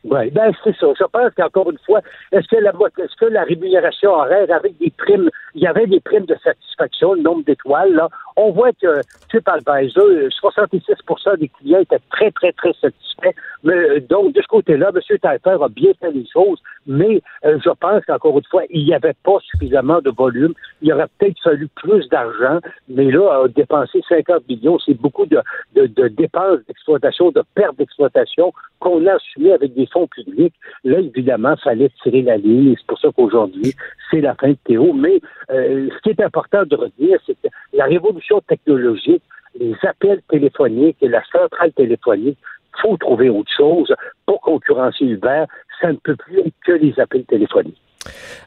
Oui, 0.04 0.30
ben 0.32 0.52
c'est 0.62 0.76
ça. 0.76 0.86
Je 0.98 1.04
pense 1.04 1.32
qu'encore 1.34 1.70
une 1.70 1.78
fois, 1.78 2.00
est-ce 2.30 2.46
que 2.48 2.56
la 2.56 2.72
est-ce 2.98 3.16
que 3.16 3.24
la 3.24 3.42
rémunération 3.44 4.10
horaire 4.10 4.46
avec 4.54 4.76
des 4.76 4.90
primes, 4.90 5.30
il 5.54 5.62
y 5.62 5.66
avait 5.66 5.86
des 5.86 6.00
primes 6.00 6.26
de 6.26 6.36
satisfaction, 6.44 7.14
le 7.14 7.22
nombre 7.22 7.44
d'étoiles, 7.44 7.94
là. 7.94 8.10
On 8.36 8.50
voit 8.50 8.72
que 8.72 9.00
TripAdvisor, 9.30 10.30
66 10.30 10.82
des 11.38 11.48
clients 11.48 11.80
étaient 11.80 12.00
très, 12.10 12.30
très, 12.32 12.52
très 12.52 12.72
satisfaits. 12.74 13.32
Mais 13.62 13.72
euh, 13.72 14.00
donc, 14.00 14.34
de 14.34 14.42
ce 14.42 14.46
côté-là, 14.48 14.90
M. 14.94 15.18
Taillefer 15.18 15.56
a 15.62 15.68
bien 15.68 15.92
fait 16.00 16.10
les 16.10 16.26
choses, 16.30 16.60
mais 16.86 17.22
euh, 17.44 17.58
je 17.64 17.70
pense 17.70 18.04
qu'encore 18.04 18.36
une 18.36 18.44
fois, 18.50 18.64
il 18.70 18.84
n'y 18.84 18.94
avait 18.94 19.14
pas 19.24 19.38
suffisamment 19.52 20.00
de 20.00 20.10
volume. 20.10 20.52
Il 20.82 20.92
aurait 20.92 21.06
peut-être 21.18 21.40
fallu 21.42 21.68
plus 21.76 22.08
d'argent, 22.08 22.58
mais 22.88 23.10
là, 23.10 23.46
dépenser 23.54 24.02
50 24.08 24.48
millions, 24.48 24.78
c'est 24.84 25.00
beaucoup 25.00 25.26
de, 25.26 25.40
de 25.76 26.08
dépenses 26.08 26.58
d'exploitation, 26.66 27.30
de 27.30 27.42
pertes 27.54 27.78
d'exploitation 27.78 28.52
qu'on 28.80 29.06
a 29.06 29.14
assumées 29.14 29.52
avec 29.52 29.74
des 29.74 29.86
publics. 30.06 30.54
Là, 30.84 31.00
évidemment, 31.00 31.56
fallait 31.56 31.90
tirer 32.02 32.22
la 32.22 32.36
ligne, 32.36 32.74
c'est 32.76 32.86
pour 32.86 32.98
ça 32.98 33.08
qu'aujourd'hui, 33.14 33.74
c'est 34.10 34.20
la 34.20 34.34
fin 34.34 34.50
de 34.50 34.58
Théo. 34.64 34.92
Mais 34.92 35.20
euh, 35.50 35.88
ce 35.90 35.98
qui 36.02 36.10
est 36.10 36.22
important 36.22 36.64
de 36.64 36.76
redire, 36.76 37.18
c'est 37.26 37.34
que 37.34 37.48
la 37.72 37.84
révolution 37.84 38.40
technologique, 38.40 39.22
les 39.58 39.74
appels 39.82 40.20
téléphoniques 40.28 40.96
et 41.00 41.08
la 41.08 41.22
centrale 41.30 41.72
téléphonique, 41.72 42.38
faut 42.82 42.96
trouver 42.96 43.30
autre 43.30 43.52
chose 43.56 43.94
pour 44.26 44.40
concurrencer 44.40 45.04
Uber. 45.04 45.44
Ça 45.80 45.92
ne 45.92 45.96
peut 45.96 46.16
plus 46.16 46.40
être 46.40 46.54
que 46.66 46.72
les 46.72 46.98
appels 46.98 47.24
téléphoniques. 47.24 47.80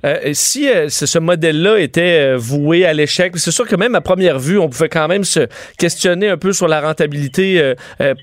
Euh, 0.05 0.17
si 0.33 0.69
euh, 0.69 0.87
ce 0.89 1.19
modèle-là 1.19 1.79
était 1.79 2.33
euh, 2.33 2.37
voué 2.37 2.85
à 2.85 2.93
l'échec, 2.93 3.33
c'est 3.37 3.51
sûr 3.51 3.67
que 3.67 3.75
même 3.75 3.95
à 3.95 4.01
première 4.01 4.39
vue, 4.39 4.59
on 4.59 4.69
pouvait 4.69 4.89
quand 4.89 5.07
même 5.07 5.23
se 5.23 5.47
questionner 5.77 6.29
un 6.29 6.37
peu 6.37 6.53
sur 6.53 6.67
la 6.67 6.81
rentabilité 6.81 7.73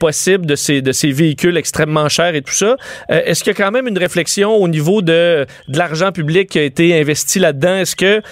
possible 0.00 0.46
de 0.46 0.54
ces, 0.54 0.82
de 0.82 0.92
ces 0.92 1.10
véhicules 1.10 1.56
extrêmement 1.56 2.08
chers 2.08 2.34
et 2.34 2.42
tout 2.42 2.52
ça. 2.52 2.76
Est-ce 3.08 3.42
qu'il 3.42 3.52
y 3.52 3.56
a 3.60 3.64
quand 3.64 3.70
même 3.70 3.86
une 3.86 3.98
réflexion 3.98 4.54
au 4.54 4.68
niveau 4.68 5.02
de, 5.02 5.46
de 5.68 5.78
l'argent 5.78 6.12
public 6.12 6.48
qui 6.48 6.58
a 6.58 6.62
été 6.62 6.98
investi 6.98 7.38
là-dedans? 7.38 7.76
Est-ce 7.76 7.96
que 7.96 8.22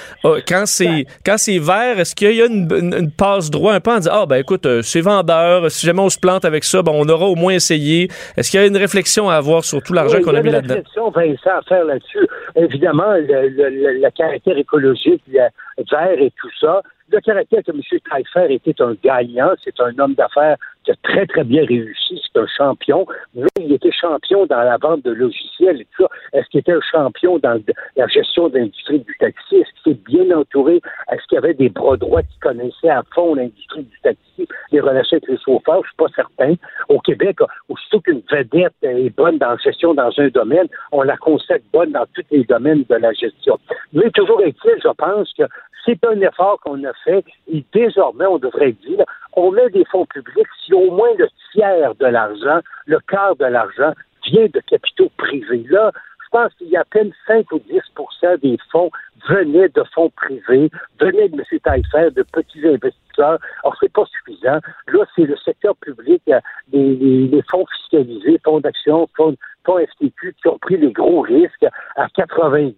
quand 0.46 0.64
c'est 0.66 1.06
quand 1.24 1.36
c'est 1.38 1.58
vert, 1.58 1.98
est-ce 1.98 2.14
qu'il 2.14 2.34
y 2.34 2.42
a 2.42 2.46
une, 2.46 2.68
une, 2.72 3.10
passe 3.10 3.50
droit 3.50 3.74
un 3.74 3.80
peu 3.80 3.92
en 3.92 3.98
disant 3.98 4.12
ah 4.12 4.26
ben 4.26 4.36
écoute 4.36 4.66
c'est 4.82 5.00
vendeur, 5.00 5.70
si 5.70 5.86
jamais 5.86 6.00
on 6.02 6.10
se 6.10 6.18
plante 6.18 6.44
avec 6.44 6.64
ça, 6.64 6.82
ben 6.82 6.92
on 6.94 7.08
aura 7.08 7.26
au 7.26 7.34
moins 7.34 7.54
essayé. 7.54 8.08
Est-ce 8.36 8.50
qu'il 8.50 8.60
y 8.60 8.62
a 8.62 8.66
une 8.66 8.76
réflexion 8.76 9.28
à 9.28 9.34
avoir 9.34 9.64
sur 9.64 9.82
tout 9.82 9.92
l'argent 9.92 10.20
qu'on 10.20 10.34
a 10.34 10.42
mis 10.42 10.50
là-dedans? 10.50 10.74
Il 10.74 11.00
y 11.00 11.00
a 11.00 11.02
une 11.02 11.08
réflexion 11.08 11.10
Vincent 11.10 11.58
à 11.58 11.62
faire 11.62 11.84
là-dessus. 11.84 12.26
Évidemment 12.56 12.91
le, 12.92 14.10
caractère 14.10 14.56
écologique, 14.56 15.22
le 15.28 15.48
vert 15.90 16.18
et 16.18 16.32
tout 16.40 16.50
ça. 16.60 16.82
Le 17.12 17.20
caractère 17.20 17.62
que 17.62 17.72
M. 17.72 17.80
Taillefer 18.10 18.54
était 18.54 18.80
un 18.80 18.94
gagnant, 19.04 19.52
c'est 19.62 19.78
un 19.80 19.98
homme 19.98 20.14
d'affaires 20.14 20.56
qui 20.82 20.92
a 20.92 20.94
très, 21.02 21.26
très 21.26 21.44
bien 21.44 21.62
réussi, 21.66 22.18
c'est 22.22 22.40
un 22.40 22.46
champion, 22.46 23.06
mais 23.34 23.46
il 23.60 23.70
était 23.70 23.92
champion 23.92 24.46
dans 24.46 24.62
la 24.62 24.78
vente 24.78 25.04
de 25.04 25.10
logiciels 25.10 25.82
et 25.82 25.86
tout 25.94 26.04
ça. 26.04 26.08
Est-ce 26.32 26.48
qu'il 26.48 26.60
était 26.60 26.72
un 26.72 26.80
champion 26.80 27.38
dans 27.38 27.62
la 27.96 28.06
gestion 28.06 28.48
de 28.48 28.58
l'industrie 28.58 29.00
du 29.00 29.14
taxi? 29.18 29.56
Est-ce 29.56 29.82
qu'il 29.82 29.92
était 29.92 30.02
bien 30.10 30.36
entouré? 30.36 30.80
Est-ce 31.12 31.22
qu'il 31.28 31.36
y 31.36 31.38
avait 31.38 31.52
des 31.52 31.68
bras 31.68 31.98
droits 31.98 32.22
qui 32.22 32.38
connaissaient 32.38 32.88
à 32.88 33.02
fond 33.14 33.34
l'industrie 33.34 33.82
du 33.82 34.00
taxi? 34.02 34.22
les 34.70 34.80
relations 34.80 35.18
avec 35.18 35.28
les 35.28 35.38
chauffeurs, 35.38 35.82
je 35.82 35.88
suis 35.88 35.96
pas 35.96 36.08
certain. 36.16 36.54
Au 36.88 36.98
Québec, 37.00 37.38
aussitôt 37.68 38.00
qu'une 38.00 38.22
vedette 38.30 38.72
est 38.82 39.14
bonne 39.14 39.38
dans 39.38 39.50
la 39.50 39.56
gestion 39.56 39.94
dans 39.94 40.10
un 40.16 40.28
domaine, 40.28 40.66
on 40.90 41.02
la 41.02 41.16
consacre 41.16 41.64
bonne 41.72 41.92
dans 41.92 42.06
tous 42.14 42.24
les 42.30 42.44
domaines 42.44 42.84
de 42.88 42.94
la 42.96 43.12
gestion. 43.12 43.58
Mais 43.92 44.10
toujours 44.10 44.40
est-il, 44.42 44.74
je 44.82 44.88
pense 44.96 45.32
que 45.34 45.44
c'est 45.84 46.04
un 46.04 46.20
effort 46.20 46.58
qu'on 46.60 46.82
a 46.84 46.92
et 47.06 47.64
désormais, 47.72 48.26
on 48.26 48.38
devrait 48.38 48.72
dire, 48.72 49.04
on 49.34 49.50
met 49.50 49.68
des 49.70 49.84
fonds 49.86 50.06
publics 50.06 50.46
si 50.64 50.72
au 50.74 50.90
moins 50.90 51.14
le 51.18 51.28
tiers 51.52 51.94
de 51.94 52.06
l'argent, 52.06 52.60
le 52.86 52.98
quart 53.00 53.36
de 53.36 53.46
l'argent 53.46 53.92
vient 54.24 54.46
de 54.46 54.60
capitaux 54.60 55.10
privés. 55.16 55.64
Là, 55.68 55.92
pense 56.32 56.52
qu'il 56.54 56.68
y 56.68 56.76
a 56.76 56.80
à 56.80 56.84
peine 56.84 57.12
5 57.26 57.52
ou 57.52 57.58
10% 57.58 58.40
des 58.40 58.58
fonds 58.70 58.90
venaient 59.28 59.68
de 59.68 59.84
fonds 59.94 60.10
privés, 60.10 60.70
venaient 60.98 61.28
de 61.28 61.38
M. 61.38 61.60
Taillefer, 61.60 62.10
de 62.10 62.22
petits 62.22 62.66
investisseurs. 62.66 63.38
Alors, 63.62 63.76
c'est 63.78 63.92
pas 63.92 64.04
suffisant. 64.06 64.58
Là, 64.88 65.04
c'est 65.14 65.24
le 65.24 65.36
secteur 65.36 65.76
public, 65.76 66.22
euh, 66.28 66.40
les, 66.72 67.42
fonds 67.50 67.66
fiscalisés, 67.66 68.40
fonds 68.44 68.60
d'action, 68.60 69.08
fonds, 69.16 69.36
fonds 69.64 69.78
FTQ, 69.78 70.34
qui 70.40 70.48
ont 70.48 70.58
pris 70.58 70.76
les 70.76 70.92
gros 70.92 71.20
risques 71.20 71.66
à 71.96 72.06
90% 72.08 72.74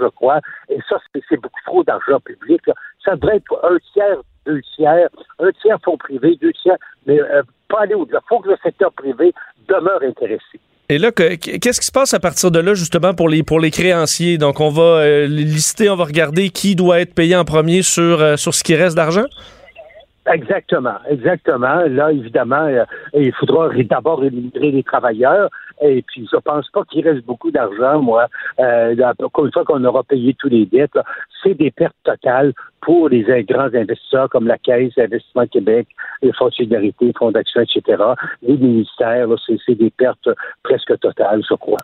je 0.00 0.08
crois. 0.08 0.40
Et 0.68 0.78
ça, 0.88 0.98
c'est 1.28 1.36
beaucoup 1.36 1.60
trop 1.66 1.84
d'argent 1.84 2.20
public. 2.20 2.62
Ça 3.04 3.16
devrait 3.16 3.36
être 3.36 3.60
un 3.64 3.76
tiers, 3.92 4.18
deux 4.46 4.62
tiers, 4.76 5.08
un 5.38 5.50
tiers 5.60 5.78
fonds 5.84 5.98
privés, 5.98 6.36
deux 6.40 6.52
tiers, 6.52 6.78
mais 7.06 7.20
euh, 7.20 7.42
pas 7.68 7.80
aller 7.80 7.94
au-delà. 7.94 8.20
Il 8.24 8.28
faut 8.28 8.40
que 8.40 8.50
le 8.50 8.56
secteur 8.62 8.92
privé 8.92 9.34
demeure 9.68 10.02
intéressé. 10.02 10.60
Et 10.90 10.96
là, 10.96 11.12
qu'est-ce 11.12 11.80
qui 11.80 11.86
se 11.86 11.92
passe 11.92 12.14
à 12.14 12.20
partir 12.20 12.50
de 12.50 12.58
là, 12.60 12.72
justement, 12.72 13.12
pour 13.12 13.28
les, 13.28 13.42
pour 13.42 13.60
les 13.60 13.70
créanciers? 13.70 14.38
Donc, 14.38 14.58
on 14.60 14.70
va 14.70 14.82
euh, 14.82 15.26
lister, 15.26 15.90
on 15.90 15.96
va 15.96 16.04
regarder 16.04 16.48
qui 16.48 16.76
doit 16.76 17.00
être 17.00 17.12
payé 17.12 17.36
en 17.36 17.44
premier 17.44 17.82
sur, 17.82 18.22
euh, 18.22 18.36
sur 18.38 18.54
ce 18.54 18.64
qui 18.64 18.74
reste 18.74 18.96
d'argent? 18.96 19.26
Exactement, 20.30 20.96
exactement. 21.08 21.82
Là, 21.88 22.12
évidemment, 22.12 22.66
euh, 22.66 22.84
il 23.14 23.32
faudra 23.32 23.70
d'abord 23.84 24.20
rémunérer 24.20 24.70
les 24.70 24.82
travailleurs. 24.82 25.48
Et 25.80 26.02
puis, 26.02 26.28
je 26.30 26.36
pense 26.38 26.68
pas 26.70 26.84
qu'il 26.84 27.08
reste 27.08 27.24
beaucoup 27.24 27.50
d'argent, 27.50 28.02
moi. 28.02 28.26
Euh, 28.58 28.94
une 28.94 29.52
fois 29.52 29.64
qu'on 29.64 29.84
aura 29.84 30.02
payé 30.02 30.34
tous 30.38 30.48
les 30.48 30.66
dettes, 30.66 30.98
c'est 31.42 31.54
des 31.54 31.70
pertes 31.70 31.96
totales 32.04 32.52
pour 32.80 33.08
les 33.08 33.22
grands 33.44 33.72
investisseurs 33.74 34.28
comme 34.28 34.46
la 34.46 34.58
Caisse, 34.58 34.92
Investissement 34.98 35.46
Québec, 35.46 35.88
les 36.22 36.32
Fonds 36.32 36.48
de 36.48 36.54
solidarité, 36.54 37.12
Fonds 37.18 37.30
d'action, 37.30 37.62
etc. 37.62 38.02
Les 38.42 38.56
ministères, 38.56 39.28
c'est 39.46 39.74
des 39.74 39.90
pertes 39.90 40.28
presque 40.62 40.98
totales, 41.00 41.42
je 41.48 41.54
crois. 41.54 41.78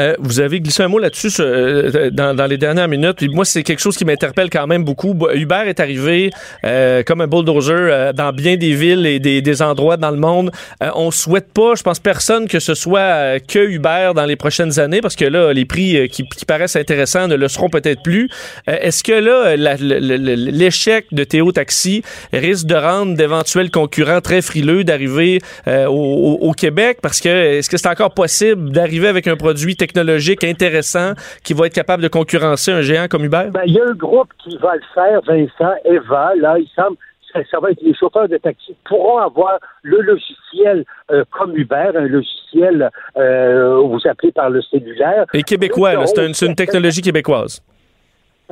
Euh, 0.00 0.14
vous 0.18 0.40
avez 0.40 0.60
glissé 0.60 0.82
un 0.82 0.88
mot 0.88 0.98
là-dessus 0.98 1.30
euh, 1.40 2.10
dans, 2.10 2.46
les 2.46 2.56
dernières 2.56 2.88
minutes. 2.88 3.22
moi, 3.32 3.44
c'est 3.44 3.62
quelque 3.62 3.80
chose 3.80 3.96
qui 3.96 4.04
m'interpelle 4.04 4.48
quand 4.50 4.66
même 4.66 4.84
beaucoup. 4.84 5.16
Uber 5.34 5.64
est 5.66 5.80
arrivé 5.80 6.30
euh, 6.64 7.02
comme 7.02 7.20
un 7.20 7.26
bulldozer 7.26 8.12
dans 8.14 8.32
bien 8.32 8.56
des 8.56 8.74
villes 8.74 9.06
et 9.06 9.20
des, 9.20 9.62
endroits 9.62 9.96
dans 9.96 10.10
le 10.10 10.16
monde. 10.16 10.52
on 10.94 11.10
souhaite 11.10 11.52
pas, 11.52 11.74
je 11.74 11.82
pense 11.82 11.98
personne 11.98 12.48
que 12.48 12.60
ce 12.60 12.74
soit 12.74 13.40
que 13.40 13.58
Uber 13.58 14.12
dans 14.14 14.24
les 14.24 14.36
prochaines 14.36 14.78
années 14.78 15.00
parce 15.00 15.16
que 15.16 15.24
là, 15.24 15.52
les 15.52 15.64
prix 15.64 16.08
qui, 16.08 16.24
paraissent 16.46 16.76
intéressants 16.76 17.28
ne 17.28 17.34
le 17.34 17.48
seront 17.48 17.68
peut-être 17.68 18.02
plus. 18.02 18.30
Est-ce 18.66 19.02
que 19.02 19.12
là, 19.12 19.56
l'échec 19.56 21.06
de 21.12 21.24
Théo 21.24 21.52
Taxi 21.52 22.02
risque 22.32 22.66
de 22.66 22.76
rendre 22.76 23.16
d'éventuels 23.16 23.70
concurrents 23.70 24.20
très 24.20 24.40
frileux 24.40 24.84
d'arriver 24.84 25.40
au, 25.66 26.38
au, 26.40 26.52
Québec? 26.52 26.98
Parce 27.02 27.20
que 27.20 27.28
est-ce 27.58 27.68
que 27.68 27.76
c'est 27.76 27.88
encore 27.88 28.14
possible 28.14 28.70
d'arriver 28.70 29.08
avec 29.08 29.26
un 29.26 29.36
produit 29.36 29.76
technologique 29.76 29.89
technologique 29.90 30.44
intéressant 30.44 31.12
qui 31.44 31.52
va 31.52 31.66
être 31.66 31.74
capable 31.74 32.02
de 32.02 32.08
concurrencer 32.08 32.70
un 32.72 32.80
géant 32.80 33.08
comme 33.08 33.24
Uber? 33.24 33.48
Ben, 33.52 33.62
il 33.66 33.74
y 33.74 33.80
a 33.80 33.84
un 33.88 33.94
groupe 33.94 34.32
qui 34.42 34.56
va 34.58 34.74
le 34.76 34.82
faire, 34.94 35.20
Vincent, 35.26 35.74
Eva, 35.84 36.32
là, 36.36 36.58
il 36.58 36.68
semble 36.74 36.96
ça, 37.32 37.60
va 37.60 37.70
être 37.70 37.80
les 37.82 37.94
chauffeurs 37.94 38.28
de 38.28 38.36
taxi 38.38 38.74
pourront 38.84 39.18
avoir 39.18 39.58
le 39.82 40.00
logiciel 40.00 40.84
euh, 41.12 41.24
comme 41.30 41.56
Uber, 41.56 41.92
un 41.94 42.08
logiciel 42.08 42.90
euh, 43.16 43.78
vous 43.78 44.00
appelez 44.04 44.32
par 44.32 44.50
le 44.50 44.60
cellulaire. 44.62 45.26
Et 45.32 45.44
québécois, 45.44 46.06
c'est 46.06 46.26
une, 46.26 46.48
une, 46.48 46.56
technologie 46.56 47.02
québécoise. 47.02 47.62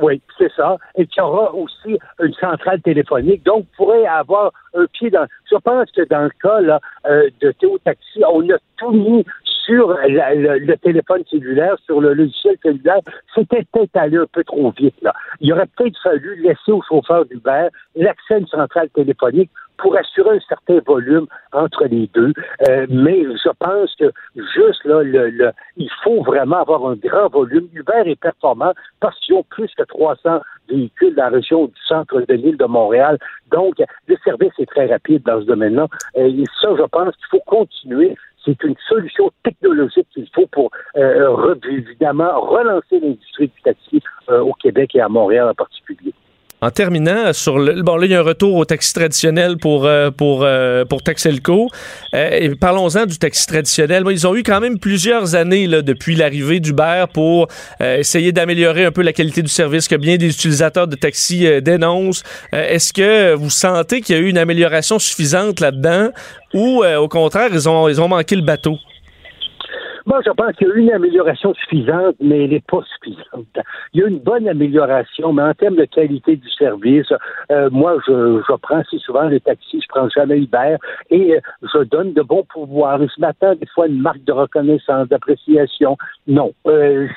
Oui, 0.01 0.21
c'est 0.37 0.51
ça. 0.55 0.77
Et 0.95 1.05
qui 1.05 1.19
aura 1.19 1.53
aussi 1.53 1.99
une 2.21 2.33
centrale 2.35 2.81
téléphonique. 2.81 3.43
Donc, 3.43 3.65
vous 3.65 3.85
pourrez 3.85 4.07
avoir 4.07 4.53
un 4.73 4.85
pied 4.85 5.09
dans. 5.09 5.25
Je 5.51 5.57
pense 5.57 5.91
que 5.91 6.07
dans 6.07 6.23
le 6.23 6.31
cas 6.41 6.61
là, 6.61 6.79
euh, 7.05 7.29
de 7.41 7.51
Théo 7.51 7.77
Taxi, 7.83 8.21
on 8.31 8.49
a 8.49 8.57
tout 8.77 8.91
mis 8.91 9.25
sur 9.69 9.89
le, 9.89 10.75
téléphone 10.77 11.23
cellulaire, 11.29 11.75
sur 11.85 12.01
le 12.01 12.13
logiciel 12.13 12.57
cellulaire, 12.63 13.01
c'était 13.35 13.63
peut-être 13.71 13.95
allé 13.95 14.17
un 14.17 14.25
peu 14.31 14.43
trop 14.43 14.71
vite. 14.71 14.95
Là. 15.03 15.13
Il 15.41 15.53
aurait 15.53 15.67
peut-être 15.77 16.01
fallu 16.01 16.41
laisser 16.41 16.71
au 16.71 16.81
chauffeur 16.81 17.25
d'Uber 17.25 17.67
l'accès 17.95 18.35
à 18.35 18.37
une 18.39 18.47
centrale 18.47 18.89
téléphonique 18.89 19.51
pour 19.77 19.95
assurer 19.95 20.37
un 20.37 20.39
certain 20.47 20.79
volume 20.85 21.27
entre 21.53 21.85
les 21.85 22.09
deux. 22.13 22.33
Euh, 22.67 22.85
mais 22.89 23.23
je 23.23 23.49
pense 23.59 23.95
que 23.95 24.11
juste 24.35 24.83
là, 24.85 25.03
le, 25.03 25.51
il 25.77 25.89
faut 26.03 26.21
vraiment 26.23 26.57
avoir 26.57 26.85
un 26.87 26.95
grand 26.95 27.29
volume. 27.29 27.69
Uber 27.73 28.03
est 28.05 28.19
performant 28.19 28.73
parce 28.99 29.17
qu'ils 29.19 29.35
ont 29.35 29.45
plus 29.49 29.71
que 29.75 29.83
300 29.83 30.41
véhicules 30.67 31.15
dans 31.15 31.23
la 31.23 31.29
région 31.29 31.65
du 31.65 31.81
centre 31.87 32.19
de 32.21 32.33
l'île 32.33 32.57
de 32.57 32.65
Montréal. 32.65 33.17
Donc, 33.51 33.75
le 34.07 34.17
service 34.23 34.53
est 34.59 34.69
très 34.69 34.87
rapide 34.87 35.23
dans 35.23 35.39
ce 35.39 35.45
domaine-là. 35.45 35.87
Et 36.15 36.43
ça, 36.61 36.69
je 36.77 36.83
pense 36.83 37.15
qu'il 37.15 37.27
faut 37.31 37.43
continuer 37.45 38.15
c'est 38.45 38.63
une 38.63 38.75
solution 38.87 39.31
technologique 39.43 40.07
qu'il 40.13 40.27
faut 40.33 40.47
pour 40.47 40.71
euh, 40.95 41.55
évidemment 41.69 42.39
relancer 42.41 42.99
l'industrie 42.99 43.47
du 43.47 43.61
taxi 43.61 44.01
euh, 44.29 44.41
au 44.41 44.53
Québec 44.53 44.95
et 44.95 45.01
à 45.01 45.09
Montréal 45.09 45.49
en 45.49 45.53
particulier. 45.53 46.13
En 46.61 46.71
terminant, 46.71 47.31
sur 47.31 47.57
le, 47.57 47.81
bon 47.83 47.95
là 47.95 48.05
il 48.05 48.11
y 48.11 48.15
a 48.15 48.19
un 48.19 48.23
retour 48.23 48.55
au 48.55 48.65
taxi 48.65 48.93
traditionnel 48.93 49.55
pour 49.57 49.85
euh, 49.85 50.11
pour 50.11 50.43
euh, 50.43 50.83
pour 50.83 51.01
Taxelco. 51.01 51.69
Euh, 52.13 52.53
parlons-en 52.59 53.05
du 53.05 53.17
taxi 53.17 53.47
traditionnel. 53.47 54.03
ils 54.11 54.27
ont 54.27 54.35
eu 54.35 54.43
quand 54.43 54.59
même 54.59 54.77
plusieurs 54.77 55.35
années 55.35 55.67
là, 55.67 55.81
depuis 55.81 56.15
l'arrivée 56.15 56.59
d'Uber 56.59 57.05
pour 57.13 57.47
essayer 57.79 58.33
d'améliorer 58.33 58.83
un 58.83 58.91
peu 58.91 59.03
la 59.03 59.13
qualité 59.13 59.41
du 59.41 59.47
service 59.47 59.87
que 59.87 59.95
bien 59.95 60.17
des 60.17 60.27
utilisateurs 60.27 60.87
de 60.87 60.95
taxi 60.95 61.47
dénoncent. 61.61 62.23
Est-ce 62.51 62.91
que 62.91 63.33
vous 63.35 63.49
sentez 63.49 64.01
qu'il 64.01 64.15
y 64.17 64.19
a 64.19 64.21
eu 64.21 64.27
une 64.27 64.37
amélioration 64.37 64.99
suffisante 64.99 65.61
là-dedans 65.61 66.09
ou 66.53 66.83
au 66.83 67.07
contraire 67.07 67.49
ils 67.53 67.69
ont 67.69 67.87
ils 67.87 68.01
ont 68.01 68.09
manqué 68.09 68.35
le 68.35 68.41
bateau? 68.41 68.77
Moi, 70.05 70.21
je 70.25 70.31
pense 70.31 70.55
qu'il 70.55 70.67
y 70.67 70.71
a 70.71 70.75
une 70.75 70.91
amélioration 70.91 71.53
suffisante, 71.53 72.15
mais 72.19 72.45
elle 72.45 72.51
n'est 72.51 72.59
pas 72.61 72.83
suffisante. 72.95 73.65
Il 73.93 74.01
y 74.01 74.03
a 74.03 74.07
une 74.07 74.19
bonne 74.19 74.47
amélioration, 74.47 75.33
mais 75.33 75.43
en 75.43 75.53
termes 75.53 75.75
de 75.75 75.85
qualité 75.85 76.35
du 76.35 76.49
service, 76.51 77.11
euh, 77.51 77.69
moi, 77.71 77.95
je, 78.07 78.41
je 78.47 78.55
prends 78.61 78.83
si 78.89 78.99
souvent 78.99 79.23
les 79.23 79.39
taxis, 79.39 79.81
je 79.81 79.87
prends 79.89 80.09
jamais 80.09 80.37
Uber, 80.37 80.77
et 81.09 81.35
euh, 81.35 81.39
je 81.73 81.83
donne 81.83 82.13
de 82.13 82.21
bons 82.21 82.43
pouvoirs. 82.43 83.01
Et 83.01 83.07
ce 83.13 83.19
matin, 83.19 83.55
des 83.55 83.67
fois, 83.67 83.87
une 83.87 84.01
marque 84.01 84.23
de 84.23 84.31
reconnaissance, 84.31 85.07
d'appréciation. 85.07 85.97
Non. 86.27 86.53
Euh, 86.67 87.07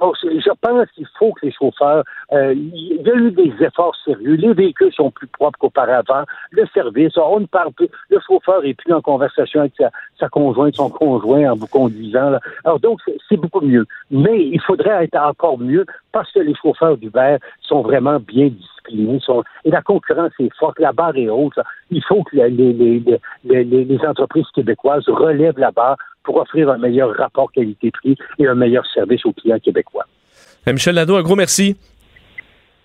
oh, 0.00 0.12
je 0.22 0.50
pense 0.60 0.90
qu'il 0.94 1.06
faut 1.18 1.32
que 1.32 1.46
les 1.46 1.52
chauffeurs, 1.52 2.04
il 2.32 3.02
y 3.04 3.10
a 3.10 3.14
eu 3.14 3.30
des 3.30 3.52
efforts 3.60 3.96
sérieux. 4.04 4.34
Les 4.34 4.52
véhicules 4.54 4.92
sont 4.92 5.10
plus 5.10 5.26
propres 5.26 5.58
qu'auparavant. 5.58 6.24
Le 6.50 6.66
service, 6.72 7.16
on 7.16 7.40
ne 7.40 7.46
parle 7.46 7.72
plus. 7.72 7.88
Le 8.10 8.18
chauffeur 8.26 8.64
est 8.64 8.74
plus 8.74 8.92
en 8.92 9.00
conversation 9.00 9.60
avec 9.60 9.72
sa, 9.78 9.90
sa 10.18 10.28
conjointe, 10.28 10.74
son 10.74 10.90
conjoint 10.90 11.50
en 11.50 11.56
vous 11.56 11.66
conduisant. 11.66 12.31
Alors 12.64 12.80
donc, 12.80 13.00
c'est 13.28 13.36
beaucoup 13.36 13.60
mieux. 13.60 13.86
Mais 14.10 14.46
il 14.46 14.60
faudrait 14.60 15.04
être 15.04 15.16
encore 15.16 15.58
mieux 15.58 15.86
parce 16.12 16.30
que 16.32 16.40
les 16.40 16.54
chauffeurs 16.54 16.96
d'Uber 16.96 17.36
sont 17.62 17.82
vraiment 17.82 18.18
bien 18.20 18.48
disciplinés. 18.48 19.20
et 19.64 19.70
la 19.70 19.82
concurrence 19.82 20.32
est 20.38 20.54
forte, 20.58 20.78
la 20.78 20.92
barre 20.92 21.16
est 21.16 21.28
haute. 21.28 21.58
Il 21.90 22.02
faut 22.04 22.22
que 22.24 22.36
les, 22.36 24.00
entreprises 24.06 24.46
québécoises 24.54 25.08
relèvent 25.08 25.58
la 25.58 25.70
barre 25.70 25.96
pour 26.24 26.36
offrir 26.36 26.70
un 26.70 26.78
meilleur 26.78 27.14
rapport 27.16 27.50
qualité-prix 27.52 28.16
et 28.38 28.46
un 28.46 28.54
meilleur 28.54 28.86
service 28.86 29.24
aux 29.24 29.32
clients 29.32 29.58
québécois. 29.58 30.06
Euh, 30.68 30.72
Michel 30.72 30.94
Nadeau, 30.94 31.16
un 31.16 31.22
gros 31.22 31.36
merci. 31.36 31.76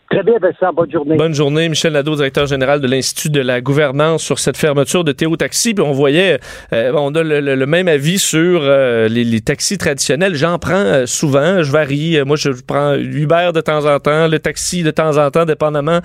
Très 0.10 0.24
bien, 0.24 0.36
Vincent. 0.42 0.72
Bonne 0.74 0.90
journée. 0.90 1.18
Bonne 1.18 1.34
journée. 1.34 1.68
Michel 1.68 1.92
Nadeau, 1.92 2.16
directeur 2.16 2.46
général 2.46 2.80
de 2.80 2.88
l'Institut 2.88 3.30
de 3.30 3.42
la 3.42 3.60
gouvernance 3.60 4.24
sur 4.24 4.40
cette 4.40 4.56
fermeture 4.56 5.04
de 5.04 5.12
Théo 5.12 5.36
Taxi. 5.36 5.76
On 5.80 5.92
voyait, 5.92 6.40
euh, 6.72 6.94
on 6.96 7.14
a 7.14 7.24
le, 7.24 7.66
même 7.66 7.90
avis 7.90 8.18
sur 8.18 8.62
euh, 8.64 9.10
les, 9.10 9.42
taxis 9.42 9.78
traditionnels. 9.78 10.36
J'en 10.36 10.60
prends 10.60 10.76
euh, 10.76 11.06
souvent. 11.06 11.62
Je 11.62 11.72
varie. 11.74 12.24
Moi, 12.26 12.38
je 12.38 12.52
prends 12.66 12.96
Uber 12.96 13.50
de 13.54 13.60
temps 13.60 13.86
en 13.86 14.00
temps, 14.00 14.30
le 14.30 14.40
taxi 14.40 14.82
de 14.82 14.92
temps 14.92 15.18
en 15.18 15.30
temps, 15.30 15.44
dépendamment 15.44 16.00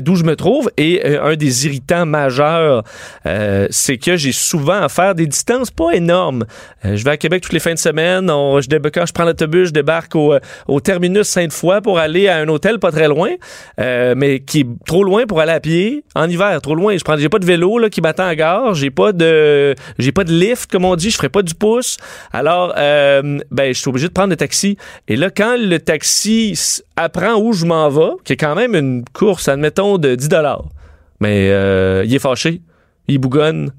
d'où 0.00 0.16
je 0.16 0.24
me 0.24 0.34
trouve. 0.34 0.70
Et 0.78 1.18
un 1.18 1.36
des 1.36 1.66
irritants 1.66 2.06
majeurs, 2.06 2.84
c'est 3.70 3.98
que 3.98 4.16
j'ai 4.16 4.32
souvent 4.32 4.80
à 4.82 4.88
faire 4.88 5.14
des 5.14 5.26
distances 5.26 5.70
pas 5.70 5.92
énormes. 5.92 6.44
je 6.84 7.04
vais 7.04 7.10
à 7.10 7.16
Québec 7.16 7.42
toutes 7.42 7.52
les 7.52 7.60
fins 7.60 7.74
de 7.74 7.78
semaine. 7.78 8.30
On, 8.30 8.60
je, 8.60 8.68
quand 8.88 9.06
je 9.06 9.12
prends 9.12 9.24
l'autobus, 9.24 9.68
je 9.68 9.72
débarque 9.72 10.14
au, 10.14 10.34
au 10.68 10.80
terminus 10.80 11.28
Sainte-Foy 11.28 11.80
pour 11.82 11.98
aller 11.98 12.28
à 12.28 12.38
un 12.38 12.48
hôtel 12.48 12.78
pas 12.78 12.90
très 12.90 13.08
loin. 13.08 13.30
Euh, 13.80 14.14
mais 14.16 14.40
qui 14.40 14.60
est 14.60 14.66
trop 14.86 15.04
loin 15.04 15.26
pour 15.26 15.40
aller 15.40 15.52
à 15.52 15.60
pied 15.60 16.04
en 16.14 16.28
hiver, 16.28 16.60
trop 16.60 16.74
loin. 16.74 16.96
Je 16.96 17.04
prends, 17.04 17.16
j'ai 17.16 17.28
pas 17.28 17.38
de 17.38 17.46
vélo 17.46 17.78
là, 17.78 17.90
qui 17.90 18.00
m'attend 18.00 18.26
à 18.26 18.34
gare, 18.34 18.74
j'ai 18.74 18.90
pas 18.90 19.12
de, 19.12 19.74
j'ai 19.98 20.12
pas 20.12 20.24
de 20.24 20.32
lift 20.32 20.70
comme 20.70 20.84
on 20.84 20.96
dit, 20.96 21.10
je 21.10 21.16
ferai 21.16 21.28
pas 21.28 21.42
du 21.42 21.54
pouce. 21.54 21.96
Alors, 22.32 22.74
euh, 22.76 23.38
ben, 23.50 23.74
je 23.74 23.78
suis 23.78 23.88
obligé 23.88 24.08
de 24.08 24.12
prendre 24.12 24.30
le 24.30 24.36
taxi. 24.36 24.76
Et 25.08 25.16
là, 25.16 25.30
quand 25.30 25.56
le 25.58 25.78
taxi 25.78 26.82
apprend 26.96 27.34
où 27.34 27.52
je 27.52 27.66
m'en 27.66 27.88
vais, 27.88 28.12
qui 28.24 28.34
est 28.34 28.36
quand 28.36 28.54
même 28.54 28.74
une 28.74 29.04
course, 29.12 29.48
admettons, 29.48 29.98
de 29.98 30.14
10 30.14 30.28
dollars, 30.28 30.64
mais 31.20 31.48
euh, 31.50 32.04
il 32.04 32.14
est 32.14 32.18
fâché. 32.18 32.60
il 33.08 33.18
bougonne. 33.18 33.72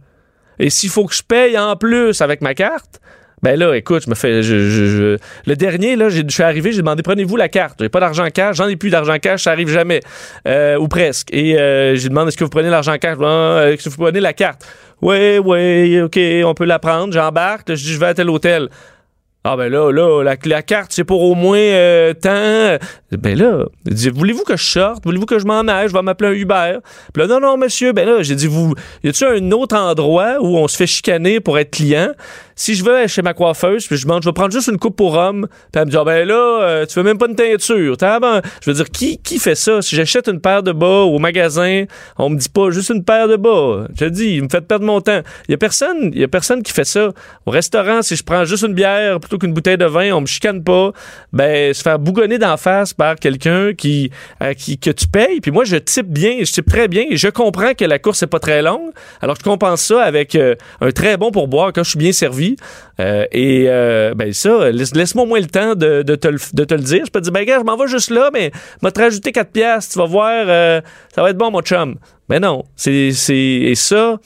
Et 0.60 0.70
s'il 0.70 0.90
faut 0.90 1.06
que 1.06 1.16
je 1.16 1.24
paye 1.24 1.58
en 1.58 1.76
plus 1.76 2.22
avec 2.22 2.42
ma 2.42 2.54
carte, 2.54 3.02
ben 3.44 3.60
là, 3.60 3.76
écoute, 3.76 4.04
je 4.06 4.10
me 4.10 4.16
fais. 4.16 4.42
Je, 4.42 5.18
Le 5.46 5.56
dernier, 5.56 5.98
là, 5.98 6.08
je 6.08 6.22
suis 6.30 6.44
arrivé, 6.44 6.72
j'ai 6.72 6.78
demandé 6.78 7.04
prenez-vous 7.04 7.36
la 7.36 7.50
carte? 7.50 7.80
J'ai 7.82 7.90
pas 7.90 8.00
d'argent 8.00 8.26
cash, 8.34 8.56
j'en 8.56 8.70
ai 8.70 8.78
plus 8.78 8.90
d'argent 8.90 9.18
cash, 9.20 9.44
ça 9.44 9.52
arrive 9.52 9.68
jamais. 9.68 10.00
Euh, 10.48 10.78
ou 10.78 10.88
presque. 10.88 11.28
Et 11.34 11.60
euh, 11.60 11.96
j'ai 11.96 12.08
demandé 12.08 12.30
est-ce 12.30 12.38
que 12.38 12.46
vous 12.46 12.50
prenez 12.50 12.70
l'argent 12.70 12.98
cash? 12.98 13.18
Euh, 13.20 13.74
Est-ce 13.74 13.84
que 13.84 13.90
vous 13.90 14.02
prenez 14.02 14.22
la 14.22 14.32
carte? 14.32 14.66
Oui, 15.02 15.40
oui, 15.40 16.02
OK, 16.02 16.18
on 16.46 16.54
peut 16.54 16.64
la 16.64 16.80
prendre. 16.80 17.12
J'embarque, 17.12 17.68
je 17.68 17.84
dis 17.84 17.94
je 17.94 18.00
vais 18.00 18.08
à 18.08 18.14
tel 18.14 18.30
hôtel. 18.30 18.70
Ah 19.46 19.58
ben 19.58 19.70
là, 19.70 19.92
là, 19.92 20.24
la, 20.24 20.62
carte, 20.62 20.94
c'est 20.94 21.04
pour 21.04 21.22
au 21.22 21.36
moins 21.36 21.58
euh, 21.58 22.14
tant. 22.14 22.78
Ben 23.12 23.38
là, 23.38 23.66
voulez-vous 24.14 24.44
que 24.44 24.56
je 24.56 24.64
sorte? 24.64 25.04
Voulez-vous 25.04 25.26
que 25.26 25.38
je 25.38 25.46
m'en? 25.46 25.64
Je 25.64 25.92
vais 25.92 26.02
m'appeler 26.02 26.30
un 26.30 26.34
Uber. 26.34 26.78
Non, 27.18 27.42
non, 27.42 27.58
monsieur. 27.58 27.92
Ben 27.92 28.08
là, 28.08 28.24
j'ai 28.24 28.36
dit, 28.36 28.48
vous, 28.48 28.74
y 29.04 29.10
a-tu 29.10 29.26
un 29.26 29.52
autre 29.52 29.76
endroit 29.76 30.38
où 30.40 30.58
on 30.58 30.70
se 30.70 30.78
fait 30.78 30.88
chicaner 30.88 31.42
pour 31.42 31.60
être 31.60 31.72
client? 31.72 32.12
Si 32.56 32.76
je 32.76 32.84
vais 32.84 33.08
chez 33.08 33.22
ma 33.22 33.34
coiffeuse, 33.34 33.88
puis 33.88 33.98
je 33.98 34.06
demande, 34.06 34.24
je 34.24 34.30
vais 34.30 34.34
prendre 34.34 34.52
juste 34.52 34.68
une 34.68 34.78
coupe 34.78 34.96
pour 34.96 35.16
homme. 35.16 35.48
Puis 35.72 35.82
elle 35.82 35.86
me 35.86 35.92
dit, 35.92 35.98
ah 35.98 36.04
ben 36.04 36.28
là, 36.28 36.62
euh, 36.62 36.86
tu 36.86 36.96
veux 37.00 37.04
même 37.04 37.18
pas 37.18 37.28
une 37.28 37.36
teinture. 37.36 37.96
Je 38.00 38.70
veux 38.70 38.74
dire, 38.74 38.90
qui, 38.90 39.18
qui 39.18 39.40
fait 39.40 39.56
ça? 39.56 39.82
Si 39.82 39.96
j'achète 39.96 40.28
une 40.28 40.40
paire 40.40 40.64
de 40.64 40.72
bas 40.72 41.02
au 41.02 41.20
magasin, 41.20 41.86
on 42.18 42.30
me 42.30 42.38
dit 42.38 42.50
pas 42.50 42.70
juste 42.72 42.90
une 42.90 43.04
paire 43.04 43.28
de 43.28 43.36
bas. 43.36 43.88
Je 44.00 44.06
dis, 44.06 44.36
il 44.36 44.44
me 44.44 44.50
fait 44.50 44.62
perdre 44.62 44.86
mon 44.86 45.02
temps. 45.02 45.22
Il 45.48 45.52
y 45.52 45.56
a 45.56 45.58
personne, 45.58 46.12
y 46.14 46.24
a 46.24 46.28
personne 46.28 46.64
qui 46.64 46.72
fait 46.72 46.86
ça. 46.86 47.12
Au 47.46 47.52
restaurant, 47.52 48.02
si 48.02 48.16
je 48.16 48.24
prends 48.24 48.46
juste 48.46 48.64
une 48.64 48.74
bière 48.74 49.20
plutôt 49.20 49.38
qu'une 49.38 49.54
bouteille 49.54 49.78
de 49.78 49.86
vin, 49.86 50.12
on 50.12 50.22
me 50.22 50.26
chicane 50.26 50.64
pas. 50.64 50.92
Ben, 51.32 51.74
se 51.74 51.82
faire 51.82 52.00
bougonner 52.00 52.38
d'en 52.38 52.58
face 52.58 52.94
par 52.94 53.16
quelqu'un 53.16 53.74
qui, 53.74 54.12
qui, 54.58 54.78
que 54.78 54.92
tu 54.92 55.08
payes. 55.08 55.42
Puis 55.42 55.52
moi, 55.52 55.64
je 55.64 55.78
type 55.78 56.08
bien, 56.08 56.38
je 56.42 56.52
type 56.52 56.70
très 56.70 56.88
bien 56.88 57.06
et 57.10 57.18
je 57.18 57.28
comprends 57.28 57.74
que 57.74 57.86
la 57.86 58.00
course 58.00 58.24
est 58.24 58.28
pas 58.28 58.40
très 58.40 58.62
longue. 58.62 58.92
Alors, 59.22 59.36
je 59.38 59.44
compense 59.44 59.82
ça 59.82 60.02
avec 60.02 60.36
euh, 60.36 60.56
un 60.82 60.92
très 60.92 61.18
bon 61.18 61.32
pourboire 61.32 61.72
quand 61.74 61.84
je 61.84 61.92
suis 61.92 62.00
bien 62.00 62.12
servi. 62.12 62.43
Euh, 63.00 63.26
et 63.32 63.66
euh, 63.68 64.14
ben 64.16 64.32
ça, 64.34 64.70
laisse- 64.72 64.96
laisse-moi 64.96 65.24
au 65.24 65.28
moins 65.28 65.40
le 65.40 65.48
temps 65.48 65.76
de, 65.76 66.02
te, 66.04 66.28
le, 66.28 66.38
de 66.54 66.64
te 66.64 66.74
le 66.74 66.82
dire. 66.82 67.04
Je 67.06 67.12
peux 67.12 67.20
te 67.20 67.24
dire, 67.26 67.34
ben 67.34 67.46
gars, 67.46 67.60
je 67.60 67.64
m'en 67.64 67.76
vais 67.78 67.88
juste 67.88 68.10
là, 68.12 68.30
mais 68.34 68.52
m'a 68.82 68.92
te 68.92 69.00
rajouter 69.02 69.32
4 69.32 69.52
piastres, 69.52 69.94
tu 69.94 70.00
vas 70.00 70.06
voir, 70.06 70.46
euh, 70.48 70.82
ça 71.14 71.22
va 71.24 71.30
être 71.32 71.38
bon, 71.38 71.52
mon 71.52 71.62
chum. 71.62 71.96
Mais 72.30 72.40
non, 72.40 72.64
c'est, 72.76 73.12
c'est, 73.12 73.36
et 73.36 73.76
ça, 73.76 74.18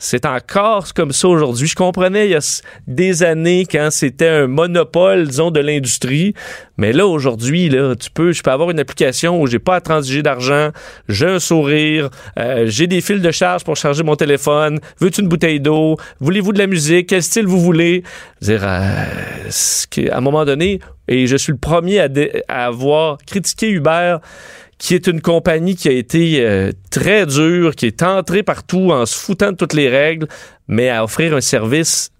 c'est 0.00 0.24
encore 0.24 0.94
comme 0.94 1.12
ça 1.12 1.28
aujourd'hui. 1.28 1.68
Je 1.68 1.76
comprenais 1.76 2.26
il 2.26 2.30
y 2.30 2.34
a 2.34 2.62
des 2.86 3.22
années 3.22 3.66
quand 3.70 3.88
c'était 3.90 4.28
un 4.28 4.46
monopole, 4.46 5.28
disons, 5.28 5.50
de 5.50 5.60
l'industrie. 5.60 6.32
Mais 6.78 6.94
là, 6.94 7.06
aujourd'hui, 7.06 7.68
là, 7.68 7.94
tu 7.94 8.10
peux, 8.10 8.32
je 8.32 8.42
peux 8.42 8.50
avoir 8.50 8.70
une 8.70 8.80
application 8.80 9.40
où 9.40 9.46
j'ai 9.46 9.58
pas 9.58 9.76
à 9.76 9.80
transiger 9.82 10.22
d'argent, 10.22 10.70
j'ai 11.10 11.26
un 11.26 11.38
sourire, 11.38 12.08
euh, 12.38 12.64
j'ai 12.66 12.86
des 12.86 13.02
fils 13.02 13.20
de 13.20 13.30
charge 13.30 13.62
pour 13.62 13.76
charger 13.76 14.02
mon 14.02 14.16
téléphone. 14.16 14.80
Veux-tu 15.00 15.20
une 15.20 15.28
bouteille 15.28 15.60
d'eau? 15.60 15.98
Voulez-vous 16.18 16.54
de 16.54 16.58
la 16.58 16.66
musique? 16.66 17.10
Quel 17.10 17.22
style 17.22 17.46
vous 17.46 17.60
voulez? 17.60 18.02
Dire, 18.40 18.62
euh, 18.64 19.04
à 20.10 20.16
un 20.16 20.20
moment 20.22 20.46
donné, 20.46 20.80
et 21.08 21.26
je 21.26 21.36
suis 21.36 21.52
le 21.52 21.58
premier 21.58 22.00
à 22.48 22.66
avoir 22.66 23.18
critiqué 23.26 23.68
Uber 23.68 24.16
qui 24.80 24.94
est 24.94 25.06
une 25.06 25.20
compagnie 25.20 25.76
qui 25.76 25.88
a 25.88 25.92
été 25.92 26.40
euh, 26.40 26.72
très 26.90 27.26
dure, 27.26 27.76
qui 27.76 27.86
est 27.86 28.02
entrée 28.02 28.42
partout 28.42 28.90
en 28.90 29.04
se 29.06 29.14
foutant 29.16 29.52
de 29.52 29.56
toutes 29.56 29.74
les 29.74 29.90
règles, 29.90 30.26
mais 30.66 30.88
à 30.88 31.04
offrir 31.04 31.36
un 31.36 31.42
service 31.42 32.10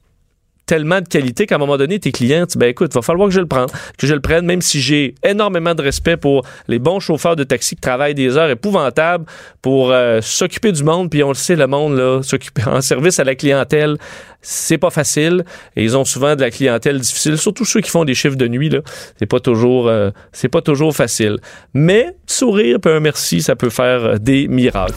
tellement 0.66 1.00
de 1.00 1.08
qualité 1.08 1.46
qu'à 1.46 1.56
un 1.56 1.58
moment 1.58 1.78
donné, 1.78 1.98
tes 1.98 2.12
clients, 2.12 2.46
tu 2.46 2.56
ben 2.56 2.68
écoute, 2.68 2.94
va 2.94 3.02
falloir 3.02 3.28
que 3.28 3.34
je 3.34 3.40
le 3.40 3.46
prenne, 3.46 3.66
que 3.98 4.06
je 4.06 4.14
le 4.14 4.20
prenne, 4.20 4.44
même 4.46 4.62
si 4.62 4.80
j'ai 4.80 5.16
énormément 5.24 5.74
de 5.74 5.82
respect 5.82 6.16
pour 6.16 6.46
les 6.68 6.78
bons 6.78 7.00
chauffeurs 7.00 7.34
de 7.34 7.42
taxi 7.42 7.74
qui 7.74 7.80
travaillent 7.80 8.14
des 8.14 8.36
heures 8.36 8.50
épouvantables 8.50 9.24
pour 9.62 9.90
euh, 9.90 10.20
s'occuper 10.20 10.70
du 10.70 10.84
monde, 10.84 11.10
puis 11.10 11.24
on 11.24 11.28
le 11.28 11.34
sait, 11.34 11.56
le 11.56 11.66
monde, 11.66 11.96
là, 11.96 12.22
s'occuper 12.22 12.62
en 12.66 12.82
service 12.82 13.18
à 13.18 13.24
la 13.24 13.34
clientèle, 13.34 13.96
c'est 14.42 14.78
pas 14.78 14.90
facile, 14.90 15.44
et 15.76 15.84
ils 15.84 15.96
ont 15.96 16.04
souvent 16.04 16.34
de 16.36 16.40
la 16.40 16.50
clientèle 16.50 16.98
difficile, 16.98 17.38
surtout 17.38 17.64
ceux 17.64 17.80
qui 17.80 17.90
font 17.90 18.04
des 18.04 18.14
chiffres 18.14 18.36
de 18.36 18.48
nuit, 18.48 18.70
là, 18.70 18.80
c'est 19.18 19.26
pas 19.26 19.40
toujours, 19.40 19.88
euh, 19.88 20.10
c'est 20.32 20.48
pas 20.48 20.62
toujours 20.62 20.94
facile. 20.94 21.36
Mais, 21.74 22.16
sourire 22.26 22.78
puis 22.80 22.92
un 22.92 23.00
merci, 23.00 23.42
ça 23.42 23.56
peut 23.56 23.70
faire 23.70 24.04
euh, 24.04 24.18
des 24.18 24.48
miracles. 24.48 24.94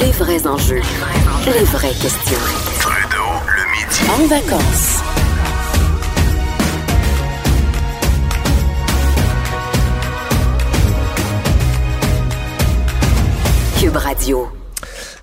Les 0.00 0.12
vrais 0.12 0.46
enjeux. 0.46 0.82
Les 1.46 1.64
vraies 1.64 1.88
questions. 1.88 2.38
Trudeau, 2.80 3.24
le 3.46 3.64
midi. 3.72 4.00
En 4.10 4.26
vacances. 4.26 5.02
Cube 13.78 13.96
Radio. 13.96 14.55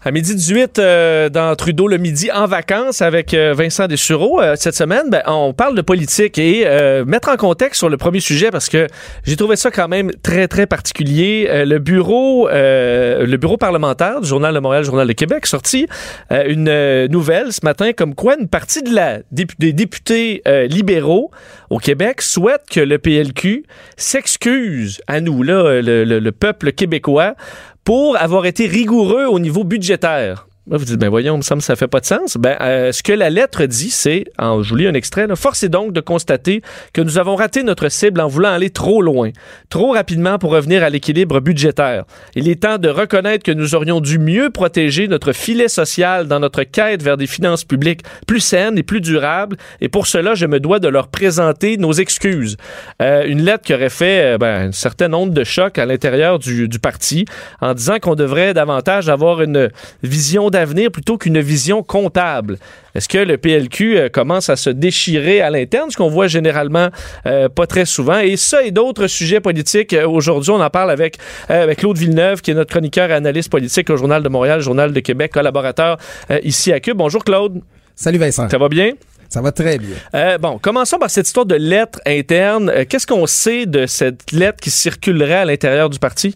À 0.06 0.12
midi 0.12 0.36
18, 0.36 0.80
euh, 0.80 1.30
dans 1.30 1.56
Trudeau 1.56 1.88
le 1.88 1.98
midi 1.98 2.30
en 2.30 2.46
vacances 2.46 3.02
avec 3.02 3.34
euh, 3.34 3.54
Vincent 3.56 3.88
Dessureau. 3.88 4.42
Euh, 4.42 4.56
cette 4.58 4.76
semaine, 4.76 5.10
ben, 5.10 5.22
on 5.28 5.54
parle 5.54 5.78
de 5.78 5.82
politique 5.82 6.38
et 6.38 6.64
euh, 6.66 7.06
mettre 7.06 7.30
en 7.30 7.38
contexte 7.38 7.80
sur 7.80 7.88
le 7.88 7.96
premier 7.96 8.20
sujet 8.20 8.52
parce 8.52 8.68
que 8.68 8.88
j'ai 9.24 9.38
trouvé 9.38 9.56
ça 9.56 9.72
quand 9.72 9.88
même 9.88 10.12
très, 10.22 10.50
très 10.50 10.68
particulier. 10.68 11.48
Euh, 11.50 11.64
le 11.64 11.80
bureau 11.80 12.50
le 12.52 13.36
bureau 13.38 13.56
parlementaire 13.56 14.20
du 14.20 14.28
Journal 14.28 14.54
de 14.54 14.60
Montréal, 14.60 14.84
Journal 14.84 15.08
de 15.08 15.14
Québec, 15.14 15.46
sorti 15.46 15.88
une 16.30 17.06
nouvelle 17.08 17.54
ce 17.54 17.62
matin 17.64 17.94
comme 17.94 18.14
quoi 18.14 18.36
une 18.38 18.50
partie 18.50 18.84
de 18.84 18.94
la, 18.94 19.20
des, 19.32 19.72
députés 19.72 20.42
libéraux 20.70 21.32
au 21.70 21.78
Québec 21.78 22.22
souhaite 22.22 22.64
que 22.70 22.80
le 22.82 22.98
PLQ 23.00 23.64
s'excuse 23.96 25.02
à 25.08 25.22
nous, 25.22 25.44
là, 25.44 25.82
le, 25.82 26.04
le- 26.04 26.20
le 26.20 26.32
peuple 26.32 26.72
québécois, 26.74 27.36
pour 27.84 28.18
avoir 28.18 28.46
été 28.46 28.66
rigoureux 28.66 29.26
au 29.26 29.40
niveau 29.40 29.64
budgétaire. 29.64 30.48
Vous 30.66 30.86
dites, 30.86 30.98
ben 30.98 31.10
voyons, 31.10 31.38
il 31.38 31.56
me 31.56 31.60
ça 31.60 31.76
fait 31.76 31.90
pas 31.90 32.00
de 32.00 32.06
sens. 32.06 32.38
Ben, 32.38 32.56
euh, 32.62 32.94
ce 32.94 33.04
que 33.04 33.12
la 33.12 33.30
lettre 33.30 33.66
dit, 33.66 33.90
c'est, 33.90 34.24
en, 34.40 34.64
je 34.64 34.70
vous 34.70 34.78
lis 34.78 34.88
un 34.88 34.94
extrait, 34.94 35.28
là, 35.28 35.36
force 35.36 35.62
est 35.64 35.70
donc 35.70 35.92
de 35.92 36.00
constater 36.00 36.62
que 36.94 37.02
nous 37.02 37.18
avons 37.18 37.36
raté 37.36 37.64
notre 37.64 37.90
cible 37.90 38.22
en 38.22 38.30
voulant 38.30 38.54
aller 38.54 38.70
trop 38.70 39.02
loin, 39.02 39.32
trop 39.70 39.92
rapidement 39.92 40.40
pour 40.40 40.52
revenir 40.52 40.82
à 40.82 40.90
l'équilibre 40.90 41.42
budgétaire. 41.42 42.06
Il 42.36 42.48
est 42.48 42.64
temps 42.64 42.78
de 42.78 42.88
reconnaître 42.88 43.44
que 43.44 43.52
nous 43.52 43.76
aurions 43.76 44.00
dû 44.00 44.20
mieux 44.20 44.52
protéger 44.52 45.10
notre 45.10 45.34
filet 45.34 45.68
social 45.68 46.30
dans 46.30 46.40
notre 46.40 46.64
quête 46.64 47.04
vers 47.04 47.18
des 47.18 47.28
finances 47.28 47.66
publiques 47.66 48.04
plus 48.26 48.40
saines 48.40 48.78
et 48.78 48.84
plus 48.84 49.02
durables, 49.02 49.58
et 49.82 49.90
pour 49.90 50.08
cela, 50.08 50.34
je 50.34 50.46
me 50.46 50.62
dois 50.62 50.80
de 50.80 50.88
leur 50.88 51.10
présenter 51.10 51.76
nos 51.76 51.92
excuses. 51.92 52.56
Euh, 53.02 53.26
une 53.26 53.42
lettre 53.42 53.66
qui 53.66 53.74
aurait 53.74 53.90
fait 53.90 54.36
euh, 54.36 54.38
ben, 54.38 54.68
une 54.68 54.72
certaine 54.72 55.14
onde 55.14 55.34
de 55.34 55.44
choc 55.44 55.78
à 55.78 55.86
l'intérieur 55.86 56.40
du, 56.40 56.70
du 56.70 56.80
parti 56.80 57.26
en 57.60 57.74
disant 57.74 58.00
qu'on 58.00 58.16
devrait 58.16 58.54
davantage 58.54 59.10
avoir 59.10 59.42
une 59.42 59.70
vision 60.04 60.50
d'avenir 60.54 60.92
plutôt 60.92 61.18
qu'une 61.18 61.40
vision 61.40 61.84
comptable. 61.84 62.58
Est-ce 62.96 63.08
que 63.10 63.18
le 63.18 63.38
PLQ 63.38 63.98
euh, 63.98 64.10
commence 64.10 64.50
à 64.50 64.56
se 64.56 64.70
déchirer 64.70 65.42
à 65.42 65.50
l'interne, 65.50 65.90
ce 65.92 65.98
qu'on 65.98 66.10
voit 66.10 66.28
généralement 66.28 66.90
euh, 67.26 67.50
pas 67.50 67.68
très 67.68 67.86
souvent? 67.86 68.20
Et 68.20 68.38
ça 68.38 68.64
et 68.64 68.72
d'autres 68.72 69.08
sujets 69.08 69.40
politiques, 69.42 69.94
euh, 69.94 70.08
aujourd'hui, 70.08 70.52
on 70.52 70.62
en 70.62 70.70
parle 70.70 70.92
avec, 70.92 71.18
euh, 71.50 71.64
avec 71.64 71.80
Claude 71.80 71.98
Villeneuve, 71.98 72.42
qui 72.42 72.52
est 72.52 72.54
notre 72.54 72.72
chroniqueur 72.72 73.10
et 73.10 73.14
analyste 73.14 73.50
politique 73.52 73.90
au 73.90 73.98
Journal 73.98 74.24
de 74.24 74.30
Montréal, 74.30 74.62
Journal 74.62 74.94
de 74.94 75.00
Québec, 75.00 75.32
collaborateur 75.34 75.98
euh, 76.32 76.40
ici 76.44 76.72
à 76.72 76.80
Cube. 76.80 76.98
Bonjour 76.98 77.24
Claude, 77.24 77.62
Salut 77.96 78.18
Vincent. 78.18 78.48
ça 78.50 78.58
va 78.58 78.70
bien? 78.70 78.92
Ça 79.30 79.42
va 79.42 79.52
très 79.52 79.80
bien. 79.80 79.96
Euh, 80.14 80.38
bon, 80.38 80.60
commençons 80.60 81.00
par 81.00 81.10
cette 81.10 81.26
histoire 81.26 81.48
de 81.48 81.56
lettre 81.56 82.00
interne. 82.06 82.70
Euh, 82.70 82.86
Qu'est-ce 82.88 83.08
qu'on 83.08 83.26
sait 83.26 83.66
de 83.66 83.88
cette 83.88 84.32
lettre 84.32 84.60
qui 84.62 84.70
circulerait 84.70 85.34
à 85.34 85.46
l'intérieur 85.46 85.90
du 85.90 85.98
parti? 85.98 86.36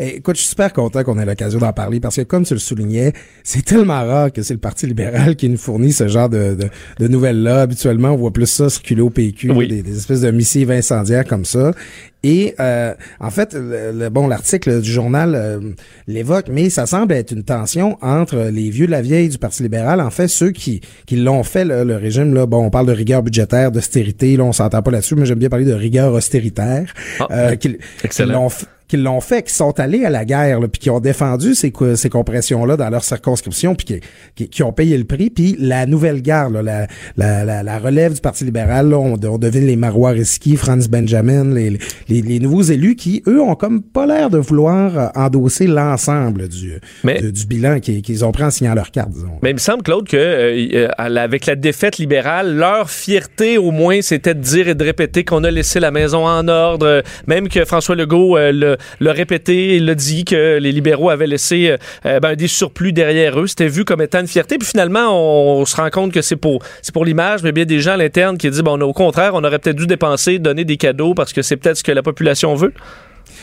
Eh, 0.00 0.16
écoute, 0.16 0.36
je 0.36 0.40
suis 0.40 0.50
super 0.50 0.72
content 0.72 1.02
qu'on 1.04 1.18
ait 1.18 1.24
l'occasion 1.24 1.58
d'en 1.58 1.72
parler 1.72 2.00
parce 2.00 2.16
que, 2.16 2.22
comme 2.22 2.44
tu 2.44 2.54
le 2.54 2.60
soulignais, 2.60 3.12
c'est 3.42 3.64
tellement 3.64 4.04
rare 4.04 4.32
que 4.32 4.42
c'est 4.42 4.54
le 4.54 4.60
Parti 4.60 4.86
libéral 4.86 5.36
qui 5.36 5.48
nous 5.48 5.56
fournit 5.56 5.92
ce 5.92 6.08
genre 6.08 6.28
de, 6.28 6.54
de, 6.54 6.68
de 6.98 7.08
nouvelles-là. 7.08 7.62
Habituellement, 7.62 8.10
on 8.10 8.16
voit 8.16 8.32
plus 8.32 8.46
ça 8.46 8.68
circuler 8.70 9.02
au 9.02 9.10
PQ, 9.10 9.50
Oui. 9.52 9.68
des, 9.68 9.82
des 9.82 9.96
espèces 9.96 10.20
de 10.22 10.30
missives 10.30 10.70
incendiaires 10.70 11.24
comme 11.24 11.44
ça. 11.44 11.72
Et 12.26 12.54
euh, 12.58 12.94
en 13.20 13.28
fait, 13.30 13.52
le, 13.52 13.92
le- 13.92 14.08
bon, 14.08 14.26
l'article 14.26 14.80
du 14.80 14.90
journal 14.90 15.34
euh, 15.34 15.60
l'évoque, 16.06 16.46
mais 16.50 16.70
ça 16.70 16.86
semble 16.86 17.12
être 17.12 17.32
une 17.32 17.44
tension 17.44 17.98
entre 18.00 18.48
les 18.50 18.70
vieux 18.70 18.86
de 18.86 18.90
la 18.92 19.02
vieille 19.02 19.28
du 19.28 19.36
Parti 19.36 19.62
libéral. 19.62 20.00
En 20.00 20.08
fait, 20.10 20.28
ceux 20.28 20.50
qui, 20.50 20.80
qui 21.06 21.16
l'ont 21.16 21.42
fait, 21.42 21.66
le, 21.66 21.84
le 21.84 21.96
régime, 21.96 22.32
là, 22.32 22.46
bon, 22.46 22.64
on 22.64 22.70
parle 22.70 22.86
de 22.86 22.92
rigueur 22.92 23.22
budgétaire, 23.22 23.70
d'austérité, 23.70 24.36
là, 24.38 24.44
on 24.44 24.52
s'entend 24.52 24.80
pas 24.82 24.90
là-dessus, 24.90 25.16
mais 25.16 25.26
j'aime 25.26 25.38
bien 25.38 25.50
parler 25.50 25.66
de 25.66 25.74
rigueur 25.74 26.14
austéritaire. 26.14 26.92
Ah, 27.20 27.26
euh, 27.30 27.56
qui- 27.56 27.76
excellent. 28.02 28.28
qui 28.28 28.32
l'ont 28.34 28.48
f- 28.48 28.64
qui 28.88 28.96
l'ont 28.96 29.20
fait, 29.20 29.42
qui 29.44 29.54
sont 29.54 29.78
allés 29.80 30.04
à 30.04 30.10
la 30.10 30.24
guerre, 30.24 30.60
là, 30.60 30.68
puis 30.68 30.78
qui 30.78 30.90
ont 30.90 31.00
défendu 31.00 31.54
ces, 31.54 31.72
ces 31.96 32.08
compressions-là 32.10 32.76
dans 32.76 32.90
leur 32.90 33.02
circonscription, 33.02 33.74
puis 33.74 33.86
qui, 33.86 34.00
qui, 34.34 34.48
qui 34.48 34.62
ont 34.62 34.72
payé 34.72 34.98
le 34.98 35.04
prix. 35.04 35.30
Puis 35.30 35.56
la 35.58 35.86
nouvelle 35.86 36.20
garde, 36.22 36.54
là, 36.54 36.62
la, 36.62 36.86
la, 37.16 37.44
la, 37.44 37.62
la 37.62 37.78
relève 37.78 38.14
du 38.14 38.20
Parti 38.20 38.44
libéral, 38.44 38.90
là, 38.90 38.98
on, 38.98 39.14
on 39.14 39.38
devine 39.38 39.66
les 39.66 39.76
Marois 39.76 40.10
Risky, 40.10 40.56
Franz 40.56 40.88
Benjamin, 40.88 41.54
les, 41.54 41.78
les, 42.08 42.22
les 42.22 42.38
nouveaux 42.40 42.62
élus 42.62 42.94
qui, 42.96 43.22
eux, 43.26 43.40
ont 43.40 43.54
comme 43.54 43.82
pas 43.82 44.06
l'air 44.06 44.30
de 44.30 44.38
vouloir 44.38 44.98
euh, 44.98 45.06
endosser 45.14 45.66
l'ensemble 45.66 46.48
du, 46.48 46.74
Mais- 47.04 47.20
du, 47.20 47.32
du 47.32 47.46
bilan 47.46 47.80
qu'ils 47.80 48.02
qu'ils 48.02 48.24
ont 48.24 48.32
pris 48.32 48.44
en 48.44 48.50
signant 48.50 48.74
leur 48.74 48.90
carte, 48.90 49.10
disons. 49.10 49.38
Mais 49.42 49.50
il 49.50 49.54
me 49.54 49.58
semble, 49.58 49.82
Claude, 49.82 50.06
que 50.06 50.16
euh, 50.16 50.68
euh, 50.74 50.88
avec 50.98 51.46
la 51.46 51.56
défaite 51.56 51.98
libérale, 51.98 52.54
leur 52.54 52.90
fierté, 52.90 53.58
au 53.58 53.70
moins, 53.70 54.02
c'était 54.02 54.34
de 54.34 54.40
dire 54.40 54.68
et 54.68 54.74
de 54.74 54.84
répéter 54.84 55.24
qu'on 55.24 55.42
a 55.44 55.50
laissé 55.50 55.80
la 55.80 55.90
maison 55.90 56.26
en 56.26 56.46
ordre. 56.48 56.86
euh, 56.86 57.02
Même 57.26 57.48
que 57.48 57.64
François 57.64 57.94
Legault 57.96 58.36
euh, 58.36 58.52
le- 58.52 58.76
l'a 59.00 59.12
répété, 59.12 59.76
il 59.76 59.86
l'a 59.86 59.94
dit 59.94 60.24
que 60.24 60.58
les 60.58 60.72
libéraux 60.72 61.10
avaient 61.10 61.26
laissé 61.26 61.76
ben, 62.04 62.34
des 62.34 62.48
surplus 62.48 62.92
derrière 62.92 63.40
eux. 63.40 63.46
C'était 63.46 63.68
vu 63.68 63.84
comme 63.84 64.02
étant 64.02 64.20
une 64.20 64.26
fierté. 64.26 64.58
Puis 64.58 64.68
finalement, 64.68 65.58
on, 65.60 65.64
se 65.64 65.76
rend 65.76 65.90
compte 65.90 66.12
que 66.12 66.22
c'est 66.22 66.36
pour, 66.36 66.62
c'est 66.82 66.92
pour 66.92 67.04
l'image, 67.04 67.42
mais 67.42 67.52
bien 67.52 67.64
des 67.64 67.80
gens 67.80 67.92
à 67.92 67.96
l'interne 67.96 68.38
qui 68.38 68.50
disent, 68.50 68.60
bon, 68.60 68.80
au 68.80 68.92
contraire, 68.92 69.32
on 69.34 69.44
aurait 69.44 69.58
peut-être 69.58 69.76
dû 69.76 69.86
dépenser, 69.86 70.38
donner 70.38 70.64
des 70.64 70.76
cadeaux 70.76 71.14
parce 71.14 71.32
que 71.32 71.42
c'est 71.42 71.56
peut-être 71.56 71.78
ce 71.78 71.82
que 71.82 71.92
la 71.92 72.02
population 72.02 72.54
veut. 72.54 72.72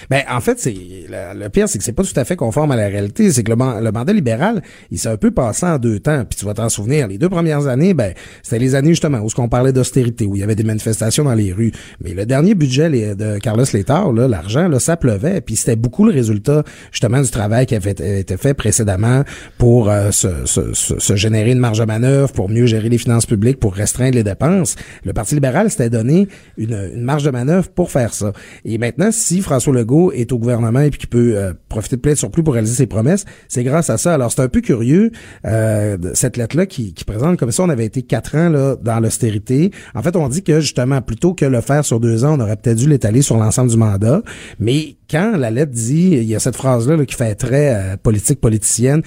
Ben, 0.10 0.24
en 0.30 0.40
fait, 0.40 0.60
c'est 0.60 0.74
le, 0.74 1.48
pire, 1.50 1.70
c'est 1.70 1.78
que 1.78 1.84
c'est 1.84 1.94
pas 1.94 2.04
tout 2.04 2.18
à 2.20 2.26
fait 2.26 2.36
conforme 2.36 2.72
à 2.72 2.76
la 2.76 2.88
réalité. 2.88 3.32
C'est 3.32 3.44
que 3.44 3.52
le, 3.52 3.82
le, 3.82 3.92
mandat 3.92 4.14
libéral, 4.14 4.62
il 4.92 5.00
s'est 5.00 5.10
un 5.10 5.18
peu 5.18 5.32
passé 5.32 5.66
en 5.66 5.78
deux 5.78 6.00
temps. 6.00 6.26
Puis 6.26 6.38
tu 6.40 6.46
vas 6.46 6.54
t'en 6.54 6.70
souvenir, 6.70 7.08
les 7.08 7.18
deux 7.18 7.30
premières 7.30 7.68
années, 7.68 7.94
ben, 7.94 8.14
c'était 8.44 8.60
les 8.60 8.76
années 8.76 8.90
justement 8.90 9.20
où 9.20 9.30
ce 9.30 9.36
qu'on 9.36 9.50
parlait 9.50 9.74
d'austérité, 9.74 10.26
où 10.26 10.36
il 10.36 10.40
y 10.40 10.44
avait 10.44 10.56
des 10.56 10.64
manifestations 10.64 11.24
dans 11.24 11.34
les 11.34 11.54
rues. 11.54 11.72
Mais 12.04 12.14
le 12.14 12.26
dernier 12.26 12.56
budget 12.56 12.90
de 13.16 13.38
Carlos 13.40 13.66
Létard, 13.74 14.14
là, 14.14 14.28
l'argent, 14.28 14.68
là, 14.68 14.80
ça 14.80 14.98
pleuvait. 14.98 15.42
Puis 15.42 15.56
c'était 15.56 15.76
beaucoup 15.76 16.06
le 16.06 16.12
résultat 16.12 16.64
justement 16.92 17.22
du 17.22 17.30
travail 17.30 17.66
qui 17.66 17.76
avait 17.76 17.92
été 17.92 18.38
fait 18.38 18.54
précédemment 18.54 19.24
pour 19.58 19.90
euh, 19.90 20.12
se, 20.12 20.46
se, 20.46 20.74
se, 20.74 21.16
générer 21.16 21.52
une 21.52 21.60
marge 21.60 21.80
de 21.80 21.86
manœuvre, 21.86 22.32
pour 22.32 22.50
mieux 22.50 22.66
gérer 22.66 22.90
les 22.90 22.98
finances 22.98 23.26
publiques, 23.26 23.60
pour 23.60 23.74
restreindre 23.74 24.16
les 24.16 24.24
dépenses. 24.24 24.76
Le 25.04 25.14
Parti 25.14 25.36
libéral 25.36 25.70
s'était 25.70 25.90
donné 25.90 26.28
une, 26.58 26.92
une 26.94 27.04
marge 27.04 27.24
de 27.24 27.32
manœuvre 27.32 27.70
pour 27.70 27.92
faire 27.92 28.14
ça. 28.14 28.34
Et 28.66 28.78
maintenant, 28.78 29.10
si 29.12 29.42
François 29.42 29.74
Legault 29.74 29.91
est 30.14 30.32
au 30.32 30.38
gouvernement 30.38 30.80
et 30.82 30.90
puis 30.90 31.00
qui 31.00 31.08
peut 31.08 31.34
euh, 31.36 31.54
profiter 31.70 31.96
de 31.96 32.02
plein 32.02 32.14
de 32.14 32.18
surplus 32.18 32.44
pour 32.44 32.54
réaliser 32.54 32.76
ses 32.76 32.88
promesses, 32.88 33.26
c'est 33.48 33.64
grâce 33.64 33.90
à 33.90 33.98
ça. 33.98 34.14
Alors 34.14 34.32
c'est 34.32 34.42
un 34.42 34.48
peu 34.48 34.62
curieux 34.62 35.12
euh, 35.46 35.98
cette 36.14 36.38
lettre-là 36.38 36.66
qui, 36.66 36.94
qui, 36.94 37.04
présente 37.04 37.38
comme 37.38 37.52
ça 37.52 37.64
on 37.64 37.70
avait 37.70 37.86
été 37.86 38.02
quatre 38.04 38.36
ans 38.36 38.50
là 38.50 38.76
dans 38.82 39.00
l'austérité. 39.00 39.72
En 39.96 40.02
fait, 40.02 40.16
on 40.16 40.28
dit 40.30 40.44
que 40.44 40.60
justement 40.60 41.02
plutôt 41.02 41.34
que 41.34 41.46
le 41.46 41.62
faire 41.62 41.84
sur 41.86 42.00
deux 42.00 42.24
ans, 42.24 42.38
on 42.38 42.42
aurait 42.42 42.56
peut-être 42.56 42.78
dû 42.78 42.88
l'étaler 42.88 43.22
sur 43.22 43.38
l'ensemble 43.38 43.70
du 43.70 43.78
mandat. 43.78 44.22
Mais 44.60 44.96
quand 45.12 45.38
la 45.38 45.52
lettre 45.52 45.72
dit, 45.72 46.12
il 46.14 46.24
y 46.24 46.36
a 46.36 46.40
cette 46.40 46.56
phrase-là 46.56 47.04
qui 47.06 47.16
fait 47.16 47.36
très 47.36 47.76
euh, 47.76 47.98
politique 48.02 48.40
politicienne, 48.40 49.02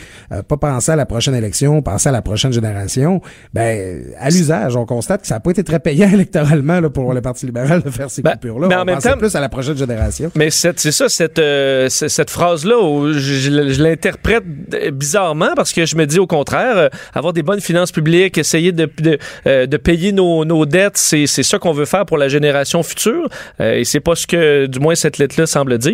pas 0.49 0.57
penser 0.57 0.93
à 0.93 0.97
la 0.97 1.07
prochaine 1.07 1.35
élection, 1.35 1.81
penser 1.83 2.09
à 2.09 2.13
la 2.13 2.23
prochaine 2.23 2.53
génération, 2.53 3.21
ben 3.53 4.05
à 4.19 4.31
l'usage, 4.31 4.77
on 4.77 4.87
constate 4.87 5.23
que 5.23 5.27
ça 5.27 5.35
n'a 5.35 5.41
pas 5.41 5.51
été 5.51 5.65
très 5.65 5.81
payant 5.81 6.09
électoralement 6.13 6.81
là, 6.81 6.91
pour 6.91 7.13
le 7.13 7.21
Parti 7.21 7.47
libéral 7.47 7.83
de 7.83 7.91
faire 7.91 8.11
ces 8.11 8.23
ben, 8.23 8.33
coupures-là. 8.33 8.69
Mais 8.69 8.77
en 8.77 8.85
même 8.85 8.99
temps, 8.99 9.17
plus 9.17 9.35
à 9.35 9.41
la 9.41 9.49
prochaine 9.49 9.77
génération. 9.77 10.31
Mais 10.35 10.51
c'est 10.51 10.79
ça, 10.79 11.09
cette, 11.09 11.39
euh, 11.39 11.89
cette 11.89 12.31
phrase-là, 12.31 13.13
je, 13.13 13.83
l'interprète 13.83 14.45
bizarrement 14.93 15.51
parce 15.57 15.73
que 15.73 15.87
je 15.87 15.97
me 15.97 16.07
dis 16.07 16.19
au 16.19 16.27
contraire, 16.27 16.77
euh, 16.77 16.89
avoir 17.15 17.33
des 17.33 17.43
bonnes 17.43 17.61
finances 17.61 17.93
publiques, 17.93 18.39
essayer 18.39 18.73
de, 18.73 18.89
de, 18.99 19.19
euh, 19.47 19.67
payer 19.67 20.13
nos, 20.13 20.45
nos 20.45 20.67
dettes, 20.67 20.97
c'est 20.97 21.27
ça 21.27 21.59
qu'on 21.59 21.73
veut 21.73 21.85
faire 21.85 22.07
pour 22.07 22.19
la 22.19 22.29
génération 22.29 22.83
future. 22.83 23.29
et 23.61 23.85
c'est 23.85 24.01
pas 24.01 24.15
ce 24.15 24.27
que, 24.27 24.67
du 24.67 24.79
moins, 24.79 24.95
cette 24.95 25.19
lettre-là 25.19 25.47
semble 25.47 25.79
dire. 25.79 25.94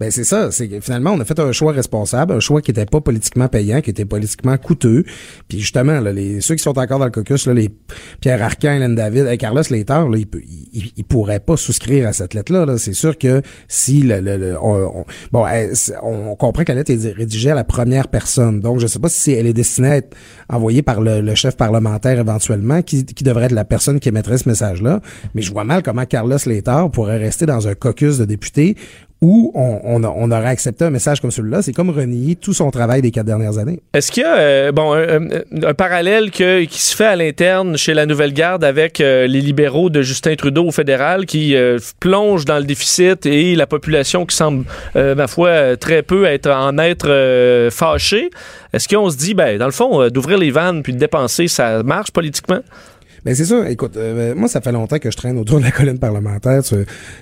Ben 0.00 0.10
c'est 0.10 0.24
ça, 0.24 0.50
c'est 0.50 0.80
finalement 0.80 1.12
on 1.12 1.20
a 1.20 1.24
fait 1.26 1.38
un 1.38 1.52
choix 1.52 1.72
responsable, 1.72 2.32
un 2.32 2.40
choix 2.40 2.62
qui 2.62 2.70
était 2.70 2.86
pas 2.86 3.02
politiquement 3.02 3.48
payant, 3.48 3.82
qui 3.82 3.90
était 3.90 4.06
politiquement 4.06 4.56
coûteux. 4.56 5.04
Puis 5.46 5.60
justement, 5.60 6.00
là, 6.00 6.12
les 6.12 6.40
ceux 6.40 6.54
qui 6.54 6.62
sont 6.62 6.78
encore 6.78 6.98
dans 6.98 7.04
le 7.04 7.10
caucus, 7.10 7.46
là, 7.46 7.52
les 7.52 7.70
Pierre 8.20 8.42
Arcan, 8.42 8.72
Hélène 8.72 8.94
David, 8.94 9.26
et 9.26 9.36
Carlos 9.36 9.62
Létard, 9.70 10.08
là, 10.08 10.18
ils, 10.18 10.92
il, 10.96 11.04
pourraient 11.04 11.40
pas 11.40 11.56
souscrire 11.58 12.08
à 12.08 12.12
cette 12.14 12.32
lettre-là. 12.32 12.64
-là, 12.64 12.78
c'est 12.78 12.94
sûr 12.94 13.18
que 13.18 13.42
si 13.68 14.00
le, 14.00 14.20
le, 14.20 14.56
on, 14.62 15.04
bon, 15.32 15.44
on, 16.02 16.34
comprend 16.36 16.64
que 16.64 16.72
la 16.72 16.76
lettre 16.76 16.92
est 16.92 17.12
rédigée 17.12 17.50
à 17.50 17.54
la 17.54 17.64
première 17.64 18.08
personne, 18.08 18.60
donc 18.60 18.78
je 18.78 18.86
sais 18.86 19.00
pas 19.00 19.08
si 19.08 19.32
elle 19.32 19.46
est 19.46 19.52
destinée 19.52 19.90
à 19.90 19.96
être 19.96 20.16
envoyée 20.48 20.82
par 20.82 21.00
le, 21.00 21.34
chef 21.34 21.56
parlementaire 21.56 22.18
éventuellement, 22.18 22.82
qui, 22.82 23.04
qui 23.04 23.24
devrait 23.24 23.46
être 23.46 23.52
la 23.52 23.64
personne 23.64 24.00
qui 24.00 24.08
émettrait 24.08 24.38
ce 24.38 24.48
message-là. 24.48 25.00
Mais 25.34 25.42
je 25.42 25.52
vois 25.52 25.64
mal 25.64 25.82
comment 25.82 26.06
Carlos 26.06 26.38
Létard 26.46 26.90
pourrait 26.90 27.18
rester 27.18 27.46
dans 27.46 27.68
un 27.68 27.74
caucus 27.74 28.18
de 28.18 28.24
députés 28.24 28.76
où 29.22 29.52
on, 29.54 30.02
aurait 30.32 30.48
accepté 30.48 30.84
un 30.86 30.90
message 30.90 31.20
comme 31.20 31.30
celui-là. 31.30 31.60
C'est 31.60 31.72
comme 31.72 31.90
renier 31.90 32.36
tout 32.36 32.54
son 32.54 32.70
travail 32.70 33.02
des 33.02 33.10
quatre 33.10 33.26
dernières 33.26 33.58
années. 33.58 33.80
Est-ce 33.92 34.10
qu'il 34.10 34.22
y 34.22 34.26
a 34.26 34.36
euh, 34.38 34.72
bon 34.72 34.94
un, 34.94 35.74
parallèle 35.74 36.30
qui 36.30 36.68
se 36.70 36.96
fait 36.96 37.04
à 37.04 37.16
l'interne 37.16 37.76
chez 37.76 37.92
la 37.92 38.06
Nouvelle 38.06 38.32
Garde 38.32 38.64
avec 38.64 39.00
euh, 39.00 39.26
les 39.26 39.42
libéraux 39.42 39.90
de 39.90 40.00
Justin 40.00 40.36
Trudeau 40.36 40.66
au 40.66 40.70
fédéral 40.70 41.26
qui 41.26 41.54
euh, 41.54 41.78
plongent 42.00 42.46
dans 42.46 42.58
le 42.58 42.64
déficit 42.64 43.26
et 43.26 43.54
la 43.56 43.66
population 43.66 44.24
qui 44.24 44.36
semble, 44.36 44.64
ma 44.94 45.26
foi, 45.26 45.76
très 45.76 46.02
peu 46.02 46.24
être 46.24 46.50
en 46.50 46.78
être 46.78 47.68
fâchée? 47.70 48.30
Est-ce 48.72 48.88
qu'on 48.88 49.10
se 49.10 49.16
dit, 49.16 49.34
ben, 49.34 49.58
dans 49.58 49.66
le 49.66 49.72
fond, 49.72 50.08
d'ouvrir 50.08 50.38
les 50.38 50.50
vannes 50.50 50.82
puis 50.82 50.92
de 50.92 50.98
dépenser, 50.98 51.48
ça 51.48 51.82
marche 51.82 52.10
politiquement? 52.10 52.60
Ben 53.24 53.34
c'est 53.34 53.44
ça. 53.44 53.70
Écoute, 53.70 53.96
euh, 53.96 54.34
moi 54.34 54.48
ça 54.48 54.60
fait 54.60 54.72
longtemps 54.72 54.98
que 54.98 55.10
je 55.10 55.16
traîne 55.16 55.38
autour 55.38 55.58
de 55.58 55.64
la 55.64 55.70
colline 55.70 55.98
parlementaire, 55.98 56.62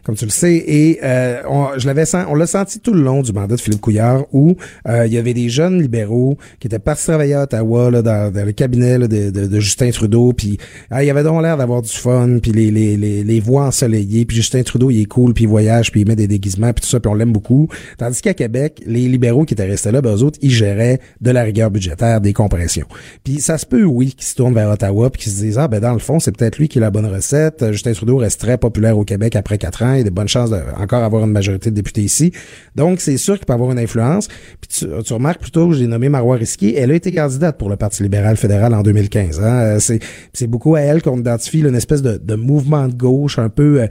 comme 0.05 0.15
tu 0.15 0.25
le 0.25 0.31
sais, 0.31 0.55
et 0.55 1.01
euh, 1.03 1.43
on, 1.49 1.77
je 1.77 1.87
l'avais 1.87 2.05
on 2.29 2.35
l'a 2.35 2.47
senti 2.47 2.79
tout 2.79 2.95
le 2.95 3.03
long 3.03 3.23
du 3.23 3.33
mandat 3.33 3.57
de 3.57 3.61
Philippe 3.61 3.81
Couillard, 3.81 4.25
où 4.33 4.57
euh, 4.89 5.07
il 5.07 5.13
y 5.13 5.19
avait 5.19 5.35
des 5.35 5.49
jeunes 5.49 5.81
libéraux 5.81 6.39
qui 6.61 6.69
étaient 6.69 6.79
partis 6.79 7.05
travailler 7.05 7.35
à 7.35 7.43
Ottawa, 7.43 7.91
là, 7.91 8.03
dans, 8.03 8.33
le 8.35 8.53
cabinet 8.53 8.99
de, 8.99 9.31
de, 9.31 9.61
Justin 9.61 9.91
Trudeau, 9.91 10.33
puis 10.33 10.59
ah, 10.91 11.03
il 11.03 11.11
avait 11.11 11.23
donc 11.23 11.43
l'air 11.43 11.57
d'avoir 11.57 11.83
du 11.83 11.91
fun, 11.91 12.39
puis 12.41 12.53
les, 12.53 12.71
les, 12.71 12.97
les, 12.97 13.25
les 13.25 13.41
voix 13.41 13.65
ensoleillées, 13.65 14.25
puis 14.25 14.37
Justin 14.37 14.63
Trudeau 14.63 14.91
il 14.91 15.03
est 15.03 15.07
cool, 15.07 15.35
puis 15.35 15.45
il 15.45 15.49
voyage, 15.49 15.91
puis 15.91 16.03
il 16.03 16.09
met 16.09 16.17
des 16.17 16.29
déguisements, 16.29 16.73
puis 16.73 16.83
tout 16.83 16.89
ça, 16.89 17.01
puis 17.01 17.11
on 17.11 17.15
l'aime 17.15 17.33
beaucoup. 17.33 17.69
Tandis 17.99 18.21
qu'à 18.21 18.35
Québec, 18.35 18.81
les 18.87 19.09
libéraux 19.09 19.45
qui 19.45 19.55
étaient 19.55 19.67
restés 19.67 19.91
là, 19.91 20.01
ben 20.01 20.15
eux 20.15 20.23
autres, 20.23 20.39
ils 20.43 20.51
géraient 20.51 21.01
de 21.21 21.31
la 21.31 21.43
rigueur 21.43 21.71
budgétaire, 21.71 22.21
des 22.21 22.33
compressions. 22.33 22.87
Puis 23.25 23.41
ça 23.41 23.59
se 23.59 23.67
peut, 23.67 23.85
oui, 23.85 24.13
qu'ils 24.13 24.27
se 24.27 24.35
tournent 24.35 24.55
vers 24.55 24.71
Ottawa, 24.71 25.11
puis 25.11 25.23
qu'ils 25.23 25.33
se 25.33 25.39
disent 25.39 25.59
ah 25.59 25.69
ben 25.69 25.81
dans 25.88 25.94
le 25.94 26.01
fond, 26.01 26.20
c'est 26.20 26.37
peut-être 26.37 26.59
lui 26.59 26.68
qui 26.68 26.77
a 26.77 26.81
la 26.83 26.90
bonne 26.90 27.07
recette. 27.07 27.72
Justin 27.72 27.94
Trudeau 27.94 28.18
reste 28.18 28.38
très 28.40 28.59
populaire 28.59 28.98
au 28.98 29.05
Québec 29.05 29.37
après 29.37 29.57
quatre 29.57 29.83
ans. 29.83 29.94
Il 29.94 30.01
a 30.01 30.05
de 30.05 30.11
bonnes 30.11 30.29
chances 30.29 30.51
d'encore 30.51 31.03
avoir 31.03 31.24
une 31.24 31.33
majorité 31.33 31.70
de 31.70 31.74
députés 31.74 32.03
ici. 32.03 32.31
Donc, 32.77 33.01
c'est 33.01 33.16
sûr 33.16 33.38
qu'il 33.38 33.46
peut 33.46 33.55
avoir 33.55 33.70
une 33.70 33.79
influence. 33.79 34.29
Puis 34.29 34.87
tu, 34.87 35.12
remarques 35.14 35.40
plutôt, 35.40 35.72
j'ai 35.72 35.87
nommé 35.87 36.11
Marois 36.11 36.37
Risky. 36.37 36.74
Elle 36.77 36.90
a 36.90 36.94
été 36.94 37.11
candidate 37.11 37.57
pour 37.57 37.70
le 37.70 37.77
Parti 37.77 38.03
libéral 38.03 38.37
fédéral 38.37 38.74
en 38.74 38.83
2015. 38.83 39.40
Hein. 39.40 39.79
C'est 39.79 40.46
beaucoup 40.46 40.74
à 40.74 40.81
elle 40.81 41.01
qu'on 41.01 41.18
identifie 41.18 41.61
une 41.61 41.74
espèce 41.74 42.03
de, 42.03 42.20
de 42.22 42.35
mouvement 42.35 42.87
de 42.87 42.94
gauche 42.94 43.38
un 43.38 43.48
peu... 43.48 43.81
Euh, 43.81 43.87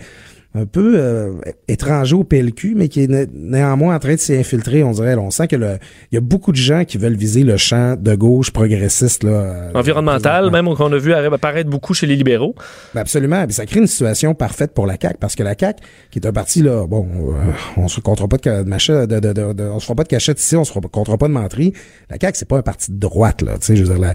un 0.58 0.66
peu 0.66 0.96
euh, 0.98 1.34
étranger 1.68 2.16
au 2.16 2.24
PLQ, 2.24 2.74
mais 2.76 2.88
qui 2.88 3.04
est 3.04 3.30
néanmoins 3.34 3.96
en 3.96 4.00
train 4.00 4.16
de 4.16 4.20
s'y 4.20 4.36
infiltrer, 4.36 4.84
on 4.84 4.92
dirait. 4.92 5.16
on 5.16 5.32
sent 5.32 5.48
que 5.48 5.56
il 5.56 6.16
y 6.16 6.18
a 6.18 6.22
beaucoup 6.22 6.52
de 6.52 6.58
gens 6.58 6.84
qui 6.86 6.98
veulent 6.98 7.16
viser 7.16 7.44
le 7.44 7.58
champ 7.58 7.96
de 7.98 8.16
gauche 8.16 8.52
progressiste. 8.52 9.24
Là, 9.24 9.32
euh, 9.32 9.72
Environnemental, 9.74 10.52
même 10.52 10.74
qu'on 10.76 10.92
a 10.92 10.98
vu 10.98 11.14
apparaître 11.14 11.70
beaucoup 11.70 11.94
chez 11.94 12.08
les 12.08 12.16
libéraux. 12.16 12.56
Ben 12.94 13.02
absolument. 13.02 13.46
ça 13.50 13.66
crée 13.66 13.80
une 13.80 13.88
situation 13.88 14.34
parfaite 14.34 14.74
pour 14.74 14.88
la 14.88 14.96
CAQ, 15.00 15.18
parce 15.20 15.36
que 15.36 15.44
la 15.44 15.56
CAQ, 15.58 15.84
qui 16.12 16.20
est 16.20 16.28
un 16.28 16.34
parti, 16.34 16.62
là, 16.62 16.88
bon, 16.88 17.08
euh, 17.16 17.52
on 17.78 17.88
se 17.88 18.00
comptera 18.00 18.28
pas 18.28 18.38
de, 18.38 18.64
machette, 18.64 19.10
de, 19.10 19.20
de, 19.20 19.54
de, 19.54 19.64
on 19.64 19.80
se 19.80 19.86
fera 19.86 19.96
pas 19.96 20.04
de 20.04 20.10
cachette 20.10 20.40
ici, 20.40 20.56
on 20.56 20.64
se 20.64 20.74
comptera 20.74 21.18
pas 21.18 21.28
de 21.28 21.34
menterie. 21.34 21.74
La 22.10 22.18
CAQ, 22.20 22.38
c'est 22.38 22.48
pas 22.48 22.58
un 22.58 22.64
parti 22.64 22.92
de 22.92 22.98
droite, 22.98 23.42
là. 23.42 23.58
Tu 23.60 23.68
sais, 23.68 23.76
je 23.76 23.84
veux 23.84 23.98
dire, 23.98 24.14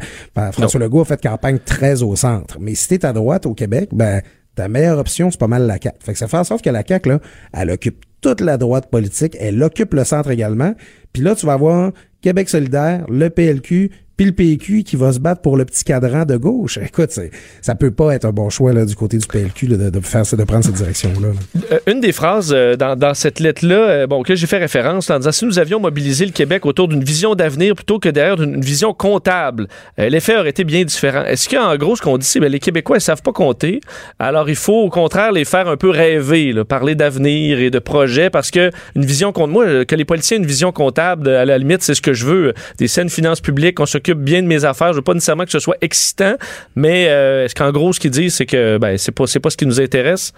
François 0.53 0.81
Legault 0.81 1.03
a 1.03 1.05
fait 1.05 1.21
campagne 1.21 1.59
très 1.65 2.03
au 2.03 2.17
centre. 2.17 2.59
Mais 2.61 2.75
si 2.75 2.89
t'es 2.89 3.05
à 3.05 3.13
droite 3.13 3.47
au 3.47 3.55
Québec, 3.55 3.91
ben 3.93 4.23
ta 4.55 4.69
meilleure 4.69 4.99
option, 4.99 5.31
c'est 5.31 5.41
pas 5.41 5.49
mal 5.49 5.67
la 5.67 5.79
CAQ. 5.83 5.97
Fait 6.01 6.13
que 6.13 6.19
ça 6.19 6.29
fait 6.29 6.37
en 6.37 6.45
sorte 6.45 6.65
que 6.65 6.71
la 6.71 6.85
CAQ, 6.87 7.09
là, 7.09 7.21
elle 7.53 7.71
occupe 7.71 8.05
toute 8.21 8.41
la 8.41 8.57
droite 8.57 8.91
politique, 8.91 9.37
elle 9.41 9.63
occupe 9.63 9.95
le 9.95 10.05
centre 10.05 10.31
également. 10.31 10.75
Puis 11.13 11.23
là, 11.23 11.35
tu 11.35 11.47
vas 11.47 11.55
avoir 11.55 11.93
Québec 12.21 12.49
solidaire, 12.49 13.05
le 13.09 13.29
PLQ, 13.31 13.91
le 14.25 14.33
PQ 14.33 14.83
qui 14.85 14.97
va 14.97 15.13
se 15.13 15.19
battre 15.19 15.41
pour 15.41 15.57
le 15.57 15.65
petit 15.65 15.85
cadran 15.85 16.25
de 16.25 16.37
gauche. 16.37 16.79
Écoute, 16.83 17.19
ça 17.61 17.75
peut 17.75 17.91
pas 17.91 18.15
être 18.15 18.25
un 18.25 18.33
bon 18.33 18.51
choix 18.51 18.73
du 18.73 18.95
côté 18.97 19.19
du 19.19 19.27
PLQ 19.27 19.67
de, 19.69 19.91
de 19.91 19.99
prendre 20.01 20.65
cette 20.65 20.75
direction-là. 20.75 21.29
Euh, 21.73 21.79
une 21.87 22.01
des 22.01 22.13
phrases 22.13 22.53
euh, 22.55 22.77
dans, 22.77 23.15
cette 23.15 23.41
lettre-là, 23.41 23.75
euh, 23.75 24.07
bon, 24.07 24.23
que 24.23 24.35
j'ai 24.35 24.47
fait 24.47 24.59
référence 24.59 25.11
en 25.11 25.19
disant 25.19 25.33
si 25.33 25.45
nous 25.45 25.59
avions 25.59 25.81
mobilisé 25.81 26.25
le 26.25 26.33
Québec 26.33 26.67
autour 26.67 26.89
d'une 26.89 27.05
vision 27.05 27.35
d'avenir 27.35 27.75
plutôt 27.75 27.99
que 27.99 28.09
derrière 28.09 28.41
une 28.43 28.61
vision 28.61 28.95
comptable, 28.95 29.69
l'effet 29.99 30.37
aurait 30.37 30.51
été 30.51 30.65
bien 30.65 30.85
différent. 30.85 31.25
Est-ce 31.25 31.49
qu'en 31.49 31.77
gros, 31.77 31.97
ce 31.97 32.03
qu'on 32.03 32.19
dit, 32.19 32.27
c'est 32.27 32.39
que 32.39 32.45
ben, 32.45 32.53
les 32.53 32.59
Québécois 32.59 32.97
ne 32.97 33.01
savent 33.01 33.23
pas 33.23 33.33
compter, 33.33 33.81
alors 34.19 34.49
il 34.49 34.57
faut 34.57 34.83
au 34.83 34.91
contraire 34.91 35.33
les 35.33 35.45
faire 35.45 35.69
un 35.69 35.77
peu 35.77 35.91
rêver, 35.91 36.55
parler 36.65 36.95
d'avenir 36.95 37.59
et 37.59 37.71
de 37.71 37.79
projets, 37.79 38.31
parce 38.31 38.51
que 38.51 38.71
une 38.95 39.05
vision 39.05 39.33
compte 39.33 39.51
moi, 39.51 39.85
que 39.85 39.95
les 39.95 40.05
politiciens 40.05 40.37
aient 40.37 40.41
une 40.41 40.47
vision 40.47 40.73
comptable, 40.73 41.29
à 41.29 41.45
la 41.45 41.59
limite, 41.59 41.83
c'est 41.83 41.95
ce 41.95 42.03
que 42.03 42.13
je 42.13 42.27
veux, 42.27 42.55
des 42.79 42.89
saines 42.89 43.11
finances 43.11 43.41
publiques, 43.41 43.77
qu'on 43.77 43.87
s'occupe 43.87 44.12
bien 44.15 44.43
de 44.43 44.47
mes 44.47 44.65
affaires. 44.65 44.93
Je 44.93 44.99
veux 44.99 45.03
pas 45.03 45.15
nécessairement 45.15 45.45
que 45.45 45.51
ce 45.51 45.59
soit 45.59 45.77
excitant, 45.81 46.37
mais 46.75 47.09
euh, 47.09 47.45
est-ce 47.45 47.55
qu'en 47.55 47.71
gros, 47.71 47.93
ce 47.93 48.01
qu'ils 48.01 48.11
disent, 48.11 48.35
c'est 48.35 48.47
que 48.47 48.79
ben, 48.79 48.99
c'est 48.99 49.13
pas, 49.13 49.25
pas 49.43 49.51
ce 49.51 49.57
qui 49.57 49.67
nous 49.67 49.81
intéresse? 49.81 50.33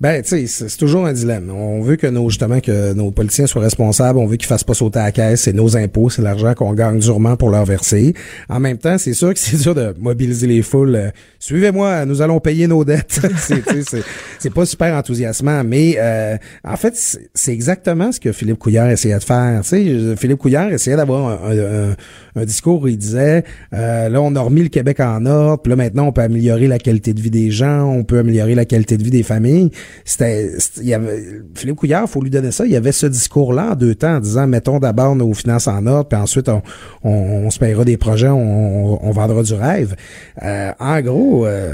Ben, 0.00 0.22
tu 0.22 0.46
sais, 0.46 0.68
c'est 0.68 0.76
toujours 0.76 1.06
un 1.06 1.12
dilemme. 1.12 1.50
On 1.50 1.80
veut 1.80 1.96
que 1.96 2.06
nos, 2.06 2.28
justement, 2.28 2.60
que 2.60 2.92
nos 2.94 3.10
politiciens 3.10 3.46
soient 3.46 3.62
responsables. 3.62 4.18
On 4.18 4.26
veut 4.26 4.36
qu'ils 4.36 4.48
fassent 4.48 4.64
pas 4.64 4.74
sauter 4.74 4.98
à 4.98 5.04
la 5.04 5.12
caisse. 5.12 5.42
C'est 5.42 5.52
nos 5.52 5.76
impôts, 5.76 6.10
c'est 6.10 6.22
l'argent 6.22 6.54
qu'on 6.54 6.72
gagne 6.72 6.98
durement 6.98 7.36
pour 7.36 7.50
leur 7.50 7.64
verser. 7.64 8.14
En 8.48 8.60
même 8.60 8.78
temps, 8.78 8.98
c'est 8.98 9.14
sûr 9.14 9.32
que 9.32 9.38
c'est 9.38 9.56
dur 9.62 9.74
de 9.74 9.94
mobiliser 9.98 10.46
les 10.46 10.62
foules. 10.62 11.12
Suivez-moi, 11.38 12.04
nous 12.06 12.22
allons 12.22 12.40
payer 12.40 12.66
nos 12.66 12.84
dettes. 12.84 13.20
c'est 14.38 14.52
pas 14.52 14.66
super 14.66 14.94
enthousiasmant, 14.94 15.62
mais 15.64 15.96
euh, 15.98 16.36
en 16.64 16.76
fait, 16.76 16.94
c'est 17.34 17.52
exactement 17.52 18.12
ce 18.12 18.20
que 18.20 18.32
Philippe 18.32 18.58
Couillard 18.58 18.90
essayait 18.90 19.18
de 19.18 19.24
faire. 19.24 19.60
Tu 19.62 19.68
sais, 19.68 20.16
Philippe 20.16 20.38
Couillard 20.38 20.72
essayait 20.72 20.96
d'avoir 20.96 21.44
un, 21.44 21.94
un, 22.36 22.44
discours 22.44 22.82
où 22.82 22.88
il 22.88 22.98
disait, 22.98 23.44
euh, 23.72 24.08
là, 24.08 24.20
on 24.20 24.34
a 24.34 24.40
remis 24.40 24.62
le 24.62 24.68
Québec 24.68 25.00
en 25.00 25.24
ordre, 25.26 25.62
puis 25.62 25.70
là, 25.70 25.76
maintenant, 25.76 26.06
on 26.08 26.12
peut 26.12 26.22
améliorer 26.22 26.66
la 26.66 26.78
qualité 26.78 27.14
de 27.14 27.20
vie 27.20 27.30
des 27.30 27.50
gens, 27.50 27.84
on 27.84 28.04
peut 28.04 28.18
améliorer 28.18 28.54
la 28.54 28.64
qualité 28.64 28.96
de 28.96 29.02
vie 29.02 29.10
des 29.10 29.22
familles. 29.22 29.70
C'était, 30.04 30.50
il 30.78 30.86
y 30.86 30.94
avait, 30.94 31.42
Philippe 31.54 31.76
Couillard, 31.76 32.08
faut 32.08 32.22
lui 32.22 32.30
donner 32.30 32.52
ça, 32.52 32.66
il 32.66 32.72
y 32.72 32.76
avait 32.76 32.92
ce 32.92 33.06
discours-là 33.06 33.72
en 33.72 33.74
deux 33.74 33.94
temps 33.94 34.16
en 34.16 34.20
disant, 34.20 34.46
mettons 34.46 34.78
d'abord 34.78 35.16
nos 35.16 35.32
finances 35.34 35.68
en 35.68 35.86
ordre, 35.86 36.08
puis 36.08 36.18
ensuite 36.18 36.48
on, 36.48 36.62
on, 37.02 37.50
se 37.50 37.58
payera 37.58 37.84
des 37.84 37.96
projets, 37.96 38.28
on, 38.28 39.06
on, 39.06 39.10
vendra 39.10 39.42
du 39.42 39.54
rêve. 39.54 39.94
Euh, 40.42 40.72
en 40.78 41.00
gros, 41.00 41.46
euh, 41.46 41.72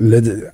le, 0.00 0.48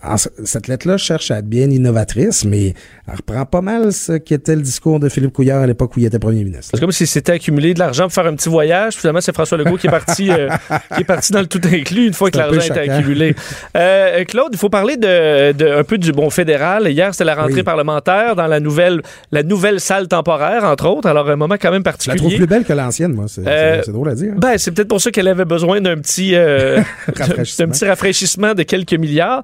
cette 0.45 0.69
lettre-là 0.69 0.97
cherche 0.97 1.31
à 1.31 1.39
être 1.39 1.49
bien 1.49 1.71
innovatrice, 1.71 2.45
mais 2.45 2.75
elle 3.11 3.17
reprend 3.17 3.47
pas 3.47 3.63
mal 3.63 3.93
ce 3.93 4.13
qui 4.13 4.35
était 4.35 4.55
le 4.55 4.61
discours 4.61 5.01
de 5.01 5.09
Philippe 5.09 5.33
Couillard 5.33 5.63
à 5.63 5.67
l'époque 5.67 5.97
où 5.97 6.01
il 6.01 6.05
était 6.05 6.19
premier 6.19 6.45
ministre. 6.45 6.73
C'est 6.75 6.81
comme 6.81 6.93
si 6.93 7.07
c'était 7.07 7.33
accumulé 7.33 7.73
de 7.73 7.79
l'argent 7.79 8.05
pour 8.05 8.13
faire 8.13 8.27
un 8.27 8.35
petit 8.35 8.51
voyage. 8.51 8.97
Finalement, 8.97 9.23
c'est 9.23 9.33
François 9.33 9.57
Legault 9.57 9.79
qui 9.79 9.87
est 9.87 9.91
parti, 9.91 10.31
euh, 10.31 10.49
qui 10.95 11.01
est 11.01 11.05
parti 11.05 11.33
dans 11.33 11.41
le 11.41 11.47
tout 11.47 11.61
inclus 11.65 12.07
une 12.07 12.13
fois 12.13 12.31
que 12.31 12.37
l'argent 12.37 12.61
était 12.61 12.91
accumulé. 12.91 13.35
Euh, 13.77 14.25
Claude, 14.25 14.51
il 14.53 14.59
faut 14.59 14.69
parler 14.69 14.99
de, 14.99 15.53
de, 15.53 15.67
un 15.67 15.85
peu 15.85 15.97
du 15.97 16.13
bon 16.13 16.29
fédéral. 16.29 16.87
Hier, 16.89 17.15
c'était 17.15 17.25
la 17.25 17.35
rentrée 17.35 17.63
parlementaire 17.63 18.37
dans 18.37 18.47
la 18.47 18.61
nouvelle, 18.61 19.01
la 19.33 19.43
nouvelle 19.43 19.81
salle 19.81 20.07
temporaire, 20.07 20.65
entre 20.65 20.87
autres. 20.87 21.09
Alors, 21.09 21.31
un 21.31 21.37
moment 21.37 21.57
quand 21.59 21.71
même 21.71 21.83
particulier. 21.83 22.19
Je 22.19 22.25
la 22.25 22.29
trouve 22.29 22.37
plus 22.37 22.47
belle 22.47 22.65
que 22.65 22.75
l'ancienne, 22.75 23.15
moi. 23.15 23.25
C'est 23.27 23.43
euh, 23.47 23.81
drôle 23.89 24.11
à 24.11 24.15
dire. 24.15 24.33
Hein. 24.35 24.39
Ben, 24.39 24.59
c'est 24.59 24.73
peut-être 24.73 24.89
pour 24.89 25.01
ça 25.01 25.11
qu'elle 25.11 25.29
avait 25.29 25.47
besoin 25.47 25.81
d'un 25.81 25.97
petit, 25.97 26.35
euh, 26.35 26.81
d'un 27.17 27.69
petit 27.69 27.85
rafraîchissement 27.87 28.53
de 28.53 28.65
quelques 28.65 28.93
milliards. 28.93 29.43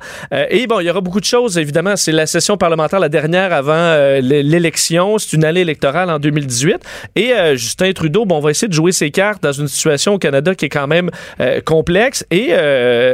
et 0.51 0.67
bon, 0.67 0.81
il 0.81 0.87
y 0.87 0.91
aura 0.91 1.01
beaucoup 1.01 1.21
de 1.21 1.25
choses, 1.25 1.57
évidemment. 1.57 1.97
C'est 1.97 2.13
la 2.13 2.27
session 2.27 2.59
parlementaire, 2.59 3.01
la 3.01 3.09
dernière 3.09 3.54
avant 3.55 4.19
l'élection. 4.21 5.19
C'est 5.19 5.35
une 5.35 5.45
année 5.45 5.61
électorale 5.61 6.11
en 6.11 6.19
2018. 6.19 6.77
Et 7.17 7.33
Justin 7.55 7.93
Trudeau, 7.93 8.25
bon, 8.25 8.39
on 8.39 8.41
va 8.41 8.51
essayer 8.51 8.69
de 8.69 8.73
jouer 8.73 8.93
ses 8.93 9.11
cartes 9.11 9.43
dans 9.43 9.53
une 9.53 9.69
situation 9.69 10.15
au 10.15 10.19
Canada 10.19 10.55
qui 10.55 10.67
est 10.67 10.71
quand 10.71 10.87
même 10.87 11.11
complexe. 11.65 12.25
Et 12.31 12.53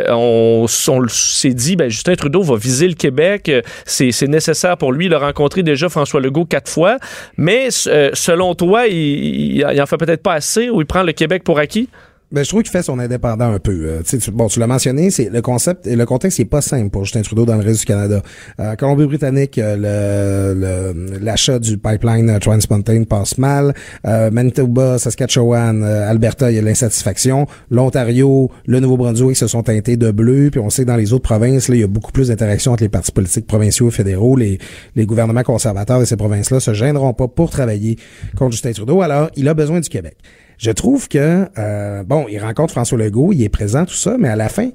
on, 0.08 0.66
s'est 0.68 1.54
dit, 1.54 1.76
ben, 1.76 1.88
Justin 1.88 2.14
Trudeau 2.14 2.42
va 2.42 2.56
viser 2.56 2.88
le 2.88 2.94
Québec. 2.94 3.50
C'est 3.84 4.28
nécessaire 4.28 4.76
pour 4.76 4.92
lui. 4.92 5.06
Il 5.06 5.14
a 5.14 5.18
rencontré 5.18 5.62
déjà 5.62 5.88
François 5.88 6.20
Legault 6.20 6.44
quatre 6.44 6.70
fois. 6.70 6.98
Mais 7.36 7.68
euh, 7.86 8.10
selon 8.14 8.54
toi, 8.54 8.86
il, 8.86 9.58
il 9.58 9.82
en 9.82 9.86
fait 9.86 9.96
peut-être 9.96 10.22
pas 10.22 10.34
assez 10.34 10.70
ou 10.70 10.80
il 10.80 10.86
prend 10.86 11.02
le 11.02 11.12
Québec 11.12 11.44
pour 11.44 11.58
acquis? 11.58 11.88
Ben, 12.32 12.44
je 12.44 12.48
trouve 12.48 12.62
qu'il 12.62 12.70
fait 12.70 12.82
son 12.82 13.00
indépendant 13.00 13.52
un 13.52 13.58
peu. 13.58 13.72
Euh, 13.72 14.02
tu, 14.04 14.30
bon, 14.30 14.46
tu 14.46 14.60
l'as 14.60 14.68
mentionné, 14.68 15.10
c'est 15.10 15.30
le 15.30 15.42
concept 15.42 15.88
et 15.88 15.96
le 15.96 16.06
contexte 16.06 16.38
n'est 16.38 16.44
pas 16.44 16.60
simple 16.60 16.88
pour 16.90 17.04
Justin 17.04 17.22
Trudeau 17.22 17.44
dans 17.44 17.56
le 17.56 17.64
reste 17.64 17.80
du 17.80 17.86
Canada. 17.86 18.22
Euh, 18.60 18.76
Colombie-Britannique, 18.76 19.58
euh, 19.58 20.92
l'achat 21.20 21.58
du 21.58 21.76
pipeline 21.76 22.38
Trans 22.38 22.58
Mountain 22.70 23.02
passe 23.02 23.36
mal. 23.36 23.74
Euh, 24.06 24.30
Manitoba, 24.30 24.98
Saskatchewan, 24.98 25.82
Alberta, 25.82 26.52
il 26.52 26.54
y 26.54 26.58
a 26.60 26.62
l'insatisfaction. 26.62 27.48
L'Ontario, 27.68 28.48
le 28.64 28.78
Nouveau-Brunswick 28.78 29.36
se 29.36 29.48
sont 29.48 29.64
teintés 29.64 29.96
de 29.96 30.12
bleu. 30.12 30.50
Puis 30.52 30.60
on 30.60 30.70
sait 30.70 30.82
que 30.82 30.88
dans 30.88 30.96
les 30.96 31.12
autres 31.12 31.24
provinces, 31.24 31.66
là, 31.66 31.74
il 31.74 31.80
y 31.80 31.84
a 31.84 31.88
beaucoup 31.88 32.12
plus 32.12 32.28
d'interactions 32.28 32.70
entre 32.70 32.84
les 32.84 32.88
partis 32.88 33.10
politiques 33.10 33.48
provinciaux 33.48 33.88
et 33.88 33.92
fédéraux. 33.92 34.36
Les, 34.36 34.58
les 34.94 35.04
gouvernements 35.04 35.42
conservateurs 35.42 35.98
de 35.98 36.04
ces 36.04 36.16
provinces-là 36.16 36.60
se 36.60 36.74
gêneront 36.74 37.12
pas 37.12 37.26
pour 37.26 37.50
travailler 37.50 37.96
contre 38.36 38.52
Justin 38.52 38.70
Trudeau. 38.70 39.02
Alors, 39.02 39.30
il 39.34 39.48
a 39.48 39.54
besoin 39.54 39.80
du 39.80 39.88
Québec. 39.88 40.16
Je 40.60 40.70
trouve 40.70 41.08
que, 41.08 41.46
euh, 41.58 42.02
bon, 42.04 42.26
il 42.28 42.38
rencontre 42.38 42.72
François 42.72 42.98
Legault, 42.98 43.32
il 43.32 43.42
est 43.42 43.48
présent, 43.48 43.86
tout 43.86 43.94
ça, 43.94 44.16
mais 44.18 44.28
à 44.28 44.36
la 44.36 44.50
fin, 44.50 44.68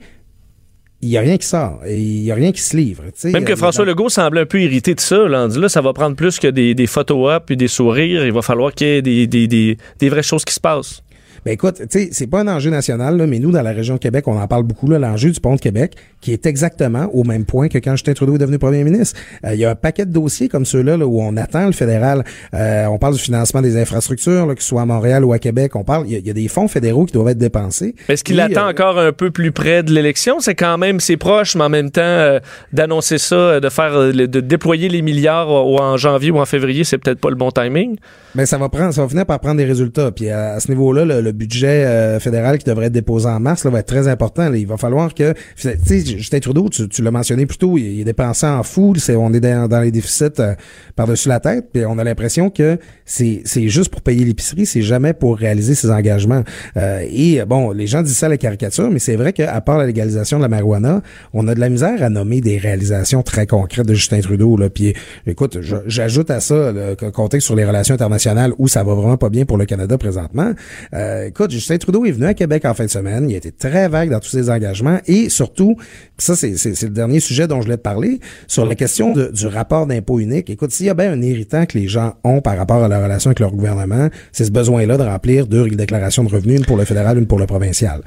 il 1.03 1.09
n'y 1.09 1.17
a 1.17 1.21
rien 1.21 1.37
qui 1.37 1.45
sort. 1.45 1.79
Il 1.87 2.23
n'y 2.23 2.31
a 2.31 2.35
rien 2.35 2.51
qui 2.51 2.61
se 2.61 2.75
livre. 2.75 3.03
Même 3.25 3.45
que 3.45 3.55
François 3.55 3.85
Legault 3.85 4.09
semble 4.09 4.39
un 4.39 4.47
peu 4.47 4.59
irrité 4.59 4.95
de 4.95 4.99
ça. 4.99 5.27
Là, 5.27 5.47
là 5.47 5.69
ça 5.69 5.81
va 5.81 5.93
prendre 5.93 6.15
plus 6.15 6.39
que 6.39 6.47
des, 6.47 6.73
des 6.73 6.87
photos 6.87 7.29
up 7.29 7.51
et 7.51 7.55
des 7.55 7.67
sourires. 7.67 8.25
Il 8.25 8.33
va 8.33 8.41
falloir 8.41 8.73
qu'il 8.73 8.87
y 8.87 8.89
ait 8.91 9.01
des, 9.03 9.27
des, 9.27 9.47
des, 9.47 9.77
des 9.99 10.09
vraies 10.09 10.23
choses 10.23 10.43
qui 10.43 10.55
se 10.55 10.59
passent. 10.59 11.03
Ben 11.45 11.51
écoute, 11.51 11.75
tu 11.77 11.85
sais, 11.89 12.09
c'est 12.11 12.25
pas 12.25 12.39
un 12.39 12.47
enjeu 12.47 12.71
national, 12.71 13.17
là, 13.17 13.27
mais 13.27 13.37
nous, 13.37 13.51
dans 13.51 13.61
la 13.61 13.71
région 13.71 13.93
de 13.93 13.99
Québec, 13.99 14.27
on 14.27 14.35
en 14.35 14.47
parle 14.47 14.63
beaucoup, 14.63 14.89
là, 14.89 14.97
l'enjeu 14.97 15.29
du 15.29 15.39
pont 15.39 15.53
de 15.53 15.59
Québec, 15.59 15.93
qui 16.19 16.33
est 16.33 16.47
exactement 16.47 17.07
au 17.13 17.23
même 17.23 17.45
point 17.45 17.69
que 17.69 17.77
quand 17.77 17.91
Justin 17.91 18.13
Trudeau 18.13 18.33
est 18.33 18.39
devenu 18.39 18.57
premier 18.57 18.83
ministre. 18.83 19.19
Euh, 19.45 19.53
il 19.53 19.59
y 19.59 19.65
a 19.65 19.69
un 19.69 19.75
paquet 19.75 20.07
de 20.07 20.11
dossiers 20.11 20.49
comme 20.49 20.65
ceux-là 20.65 20.97
là, 20.97 21.05
où 21.05 21.21
on 21.21 21.37
attend 21.37 21.67
le 21.67 21.71
fédéral. 21.71 22.23
Euh, 22.55 22.87
on 22.87 22.97
parle 22.97 23.13
du 23.13 23.19
financement 23.19 23.61
des 23.61 23.77
infrastructures, 23.77 24.47
là, 24.47 24.55
que 24.55 24.63
ce 24.63 24.69
soit 24.69 24.81
à 24.81 24.85
Montréal 24.87 25.23
ou 25.23 25.33
à 25.33 25.37
Québec. 25.37 25.75
On 25.75 25.83
parle, 25.83 26.05
il 26.07 26.25
y, 26.25 26.29
a, 26.31 26.33
des 26.33 26.47
fonds 26.47 26.67
fédéraux 26.67 27.05
qui 27.05 27.13
doivent 27.13 27.29
être 27.29 27.37
dépensés. 27.37 27.93
Est-ce 28.09 28.23
qu'il 28.23 28.39
attend 28.39 28.65
euh, 28.65 28.71
encore 28.71 28.97
un 28.97 29.11
peu 29.11 29.29
plus 29.29 29.51
près 29.51 29.83
de 29.83 29.91
l'élection? 29.93 30.39
C'est 30.39 30.55
quand 30.55 30.79
même, 30.79 30.99
c'est 30.99 31.17
proche, 31.17 31.55
mais 31.55 31.65
en 31.65 31.69
même 31.69 31.91
temps, 31.91 32.39
d'annoncer 32.73 33.19
ça, 33.19 33.59
de 33.59 33.69
faire, 33.69 34.13
de 34.13 34.39
déployer 34.39 34.89
les 34.89 35.03
milliards 35.03 35.51
en 35.51 35.95
janvier 35.95 36.31
ou 36.31 36.39
en 36.39 36.45
février, 36.45 36.83
c'est 36.83 36.97
peut-être 36.97 37.19
pas 37.19 37.29
le 37.29 37.35
bon 37.35 37.51
timing. 37.51 37.97
Mais 38.35 38.45
ça 38.45 38.57
va 38.57 38.67
prendre, 38.67 38.93
ça 38.93 39.01
va 39.01 39.07
finir 39.07 39.25
par 39.25 39.39
prendre 39.39 39.57
des 39.57 39.65
résultats. 39.65 40.11
Puis 40.11 40.29
à, 40.29 40.59
ce 40.59 40.69
niveau-là, 40.69 41.05
le, 41.05 41.31
budget 41.35 42.19
fédéral 42.19 42.57
qui 42.57 42.65
devrait 42.65 42.87
être 42.87 42.93
déposé 42.93 43.27
en 43.27 43.39
mars 43.39 43.63
là, 43.63 43.71
va 43.71 43.79
être 43.79 43.87
très 43.87 44.07
important. 44.07 44.51
Il 44.53 44.67
va 44.67 44.77
falloir 44.77 45.13
que, 45.13 45.33
tu 45.55 45.69
sais, 45.83 46.05
Justin 46.05 46.39
Trudeau, 46.39 46.69
tu, 46.69 46.87
tu 46.89 47.01
l'as 47.01 47.11
mentionné 47.11 47.45
plus 47.45 47.57
tôt, 47.57 47.77
il, 47.77 48.01
est 48.01 48.03
dépensé 48.03 48.45
en 48.45 48.63
fou. 48.63 48.93
On 49.09 49.33
est 49.33 49.39
dans, 49.39 49.81
les 49.81 49.91
déficits 49.91 50.25
euh, 50.39 50.55
par-dessus 50.95 51.29
la 51.29 51.39
tête. 51.39 51.67
Puis 51.73 51.85
on 51.85 51.97
a 51.97 52.03
l'impression 52.03 52.49
que 52.49 52.77
c'est, 53.05 53.41
c'est 53.45 53.67
juste 53.67 53.89
pour 53.89 54.01
payer 54.01 54.25
l'épicerie, 54.25 54.65
c'est 54.65 54.81
jamais 54.81 55.13
pour 55.13 55.37
réaliser 55.37 55.75
ses 55.75 55.91
engagements. 55.91 56.43
Euh, 56.77 57.05
et 57.09 57.43
bon, 57.45 57.71
les 57.71 57.87
gens 57.87 58.01
disent 58.01 58.17
ça 58.17 58.27
à 58.27 58.29
la 58.29 58.37
caricature, 58.37 58.89
mais 58.89 58.99
c'est 58.99 59.15
vrai 59.15 59.33
qu'à 59.33 59.59
part 59.61 59.77
la 59.77 59.85
légalisation 59.85 60.37
de 60.37 60.43
la 60.43 60.49
marijuana, 60.49 61.01
on 61.33 61.47
a 61.47 61.55
de 61.55 61.59
la 61.59 61.69
misère 61.69 62.01
à 62.01 62.09
nommer 62.09 62.41
des 62.41 62.57
réalisations 62.57 63.23
très 63.23 63.47
concrètes 63.47 63.87
de 63.87 63.93
Justin 63.93 64.21
Trudeau. 64.21 64.57
Là. 64.57 64.69
Puis 64.69 64.93
écoute, 65.27 65.59
j'ajoute 65.85 66.31
à 66.31 66.39
ça 66.39 66.71
le 66.71 66.95
contexte 67.11 67.45
sur 67.45 67.55
les 67.55 67.65
relations 67.65 67.93
internationales 67.93 68.53
où 68.57 68.67
ça 68.67 68.83
va 68.83 68.93
vraiment 68.93 69.17
pas 69.17 69.29
bien 69.29 69.45
pour 69.45 69.57
le 69.57 69.65
Canada 69.65 69.97
présentement. 69.97 70.53
Euh, 70.93 71.24
écoute, 71.27 71.51
Justin 71.51 71.77
Trudeau 71.77 72.05
est 72.05 72.11
venu 72.11 72.25
à 72.25 72.33
Québec 72.33 72.65
en 72.65 72.73
fin 72.73 72.85
de 72.85 72.89
semaine. 72.89 73.29
Il 73.29 73.33
a 73.33 73.37
été 73.37 73.51
très 73.51 73.87
vague 73.87 74.09
dans 74.09 74.19
tous 74.19 74.29
ses 74.29 74.49
engagements 74.49 74.99
et 75.07 75.29
surtout, 75.29 75.75
ça 76.17 76.35
c'est 76.35 76.51
le 76.51 76.89
dernier 76.89 77.19
sujet 77.19 77.47
dont 77.47 77.61
je 77.61 77.65
voulais 77.65 77.77
te 77.77 77.81
parler, 77.81 78.19
sur 78.47 78.65
la 78.65 78.75
question 78.75 79.13
du 79.13 79.47
rapport 79.47 79.87
d'impôt 79.87 80.19
unique. 80.19 80.49
Écoute, 80.49 80.71
s'il 80.71 80.85
y 80.85 80.89
a 80.89 80.93
bien 80.93 81.11
un 81.11 81.21
irritant 81.21 81.65
que 81.65 81.77
les 81.77 81.87
gens 81.87 82.15
ont 82.23 82.41
par 82.41 82.57
rapport 82.57 82.83
à 82.83 82.87
la 82.87 83.01
relation 83.01 83.29
avec 83.29 83.39
leur 83.39 83.51
gouvernement, 83.51 84.09
c'est 84.31 84.45
ce 84.45 84.51
besoin-là 84.51 84.97
de 84.97 85.03
remplir 85.03 85.47
deux 85.47 85.69
déclarations 85.69 86.23
de 86.23 86.29
revenus, 86.29 86.59
une 86.59 86.65
pour 86.65 86.77
le 86.77 86.85
fédéral, 86.85 87.17
une 87.17 87.27
pour 87.27 87.39
le 87.39 87.45
provincial. 87.45 88.01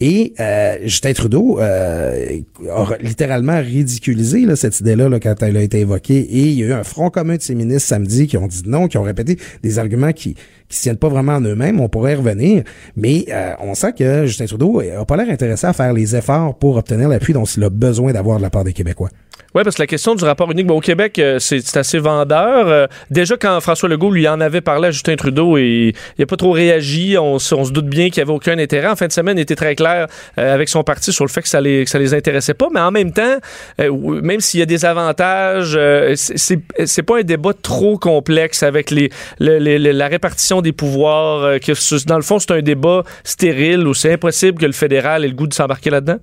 Et 0.00 0.34
euh, 0.40 0.78
Justin 0.82 1.12
Trudeau 1.12 1.60
euh, 1.60 2.40
a 2.68 2.96
littéralement 3.00 3.58
ridiculisé 3.60 4.40
là, 4.44 4.56
cette 4.56 4.80
idée-là 4.80 5.08
là, 5.08 5.20
quand 5.20 5.40
elle 5.42 5.56
a 5.56 5.62
été 5.62 5.80
évoquée. 5.80 6.18
Et 6.18 6.40
il 6.40 6.58
y 6.58 6.64
a 6.64 6.66
eu 6.66 6.72
un 6.72 6.82
front 6.82 7.10
commun 7.10 7.36
de 7.36 7.42
ses 7.42 7.54
ministres 7.54 7.88
samedi 7.88 8.26
qui 8.26 8.36
ont 8.36 8.48
dit 8.48 8.64
non, 8.66 8.88
qui 8.88 8.98
ont 8.98 9.02
répété 9.02 9.38
des 9.62 9.78
arguments 9.78 10.12
qui 10.12 10.34
qui 10.68 10.80
tiennent 10.80 10.96
pas 10.96 11.08
vraiment 11.08 11.34
en 11.34 11.40
eux-mêmes. 11.40 11.80
On 11.80 11.88
pourrait 11.88 12.12
y 12.12 12.16
revenir, 12.16 12.64
mais 12.96 13.24
euh, 13.30 13.52
on 13.60 13.74
sent 13.74 13.92
que 13.98 14.26
Justin 14.26 14.46
Trudeau 14.46 14.80
a 14.80 15.04
pas 15.04 15.16
l'air 15.16 15.28
intéressé 15.30 15.66
à 15.66 15.72
faire 15.72 15.92
les 15.92 16.16
efforts 16.16 16.56
pour 16.58 16.76
obtenir 16.76 17.08
l'appui 17.08 17.32
dont 17.32 17.44
il 17.44 17.64
a 17.64 17.70
besoin 17.70 18.12
d'avoir 18.12 18.38
de 18.38 18.42
la 18.42 18.50
part 18.50 18.64
des 18.64 18.72
Québécois. 18.72 19.10
Oui, 19.54 19.62
parce 19.62 19.76
que 19.76 19.82
la 19.82 19.86
question 19.86 20.16
du 20.16 20.24
rapport 20.24 20.50
unique, 20.50 20.68
au 20.68 20.80
Québec, 20.80 21.16
euh, 21.20 21.38
c'est 21.38 21.76
assez 21.76 21.98
vendeur. 22.00 22.66
Euh, 22.66 22.86
déjà, 23.08 23.36
quand 23.36 23.60
François 23.60 23.88
Legault 23.88 24.10
lui 24.10 24.26
en 24.26 24.40
avait 24.40 24.60
parlé 24.60 24.88
à 24.88 24.90
Justin 24.90 25.14
Trudeau, 25.14 25.56
et, 25.56 25.94
il 26.18 26.20
n'a 26.20 26.26
pas 26.26 26.36
trop 26.36 26.50
réagi. 26.50 27.16
On, 27.16 27.38
se 27.38 27.70
doute 27.70 27.86
bien 27.86 28.10
qu'il 28.10 28.20
n'y 28.20 28.22
avait 28.22 28.36
aucun 28.36 28.58
intérêt. 28.58 28.88
En 28.88 28.96
fin 28.96 29.06
de 29.06 29.12
semaine, 29.12 29.38
il 29.38 29.42
était 29.42 29.54
très 29.54 29.76
clair 29.76 30.08
euh, 30.38 30.54
avec 30.54 30.68
son 30.68 30.82
parti 30.82 31.12
sur 31.12 31.24
le 31.24 31.30
fait 31.30 31.42
que 31.42 31.48
ça 31.48 31.60
les, 31.60 31.84
les 31.84 32.14
intéressait 32.14 32.54
pas. 32.54 32.66
Mais 32.74 32.80
en 32.80 32.90
même 32.90 33.12
temps, 33.12 33.38
même 33.78 34.40
s'il 34.40 34.58
y 34.58 34.62
a 34.64 34.66
des 34.66 34.84
avantages, 34.84 35.78
c'est 36.16 37.02
pas 37.02 37.20
un 37.20 37.22
débat 37.22 37.52
trop 37.54 37.96
complexe 37.96 38.64
avec 38.64 38.92
la 39.38 40.08
répartition 40.08 40.53
des 40.62 40.72
pouvoirs. 40.72 41.60
que 41.60 42.06
dans 42.06 42.16
le 42.16 42.22
fond, 42.22 42.38
c'est 42.38 42.52
un 42.52 42.62
débat 42.62 43.02
stérile 43.24 43.86
où 43.86 43.94
c'est 43.94 44.12
impossible 44.12 44.58
que 44.58 44.66
le 44.66 44.72
fédéral 44.72 45.24
ait 45.24 45.28
le 45.28 45.34
goût 45.34 45.46
de 45.46 45.54
s'embarquer 45.54 45.90
là-dedans? 45.90 46.18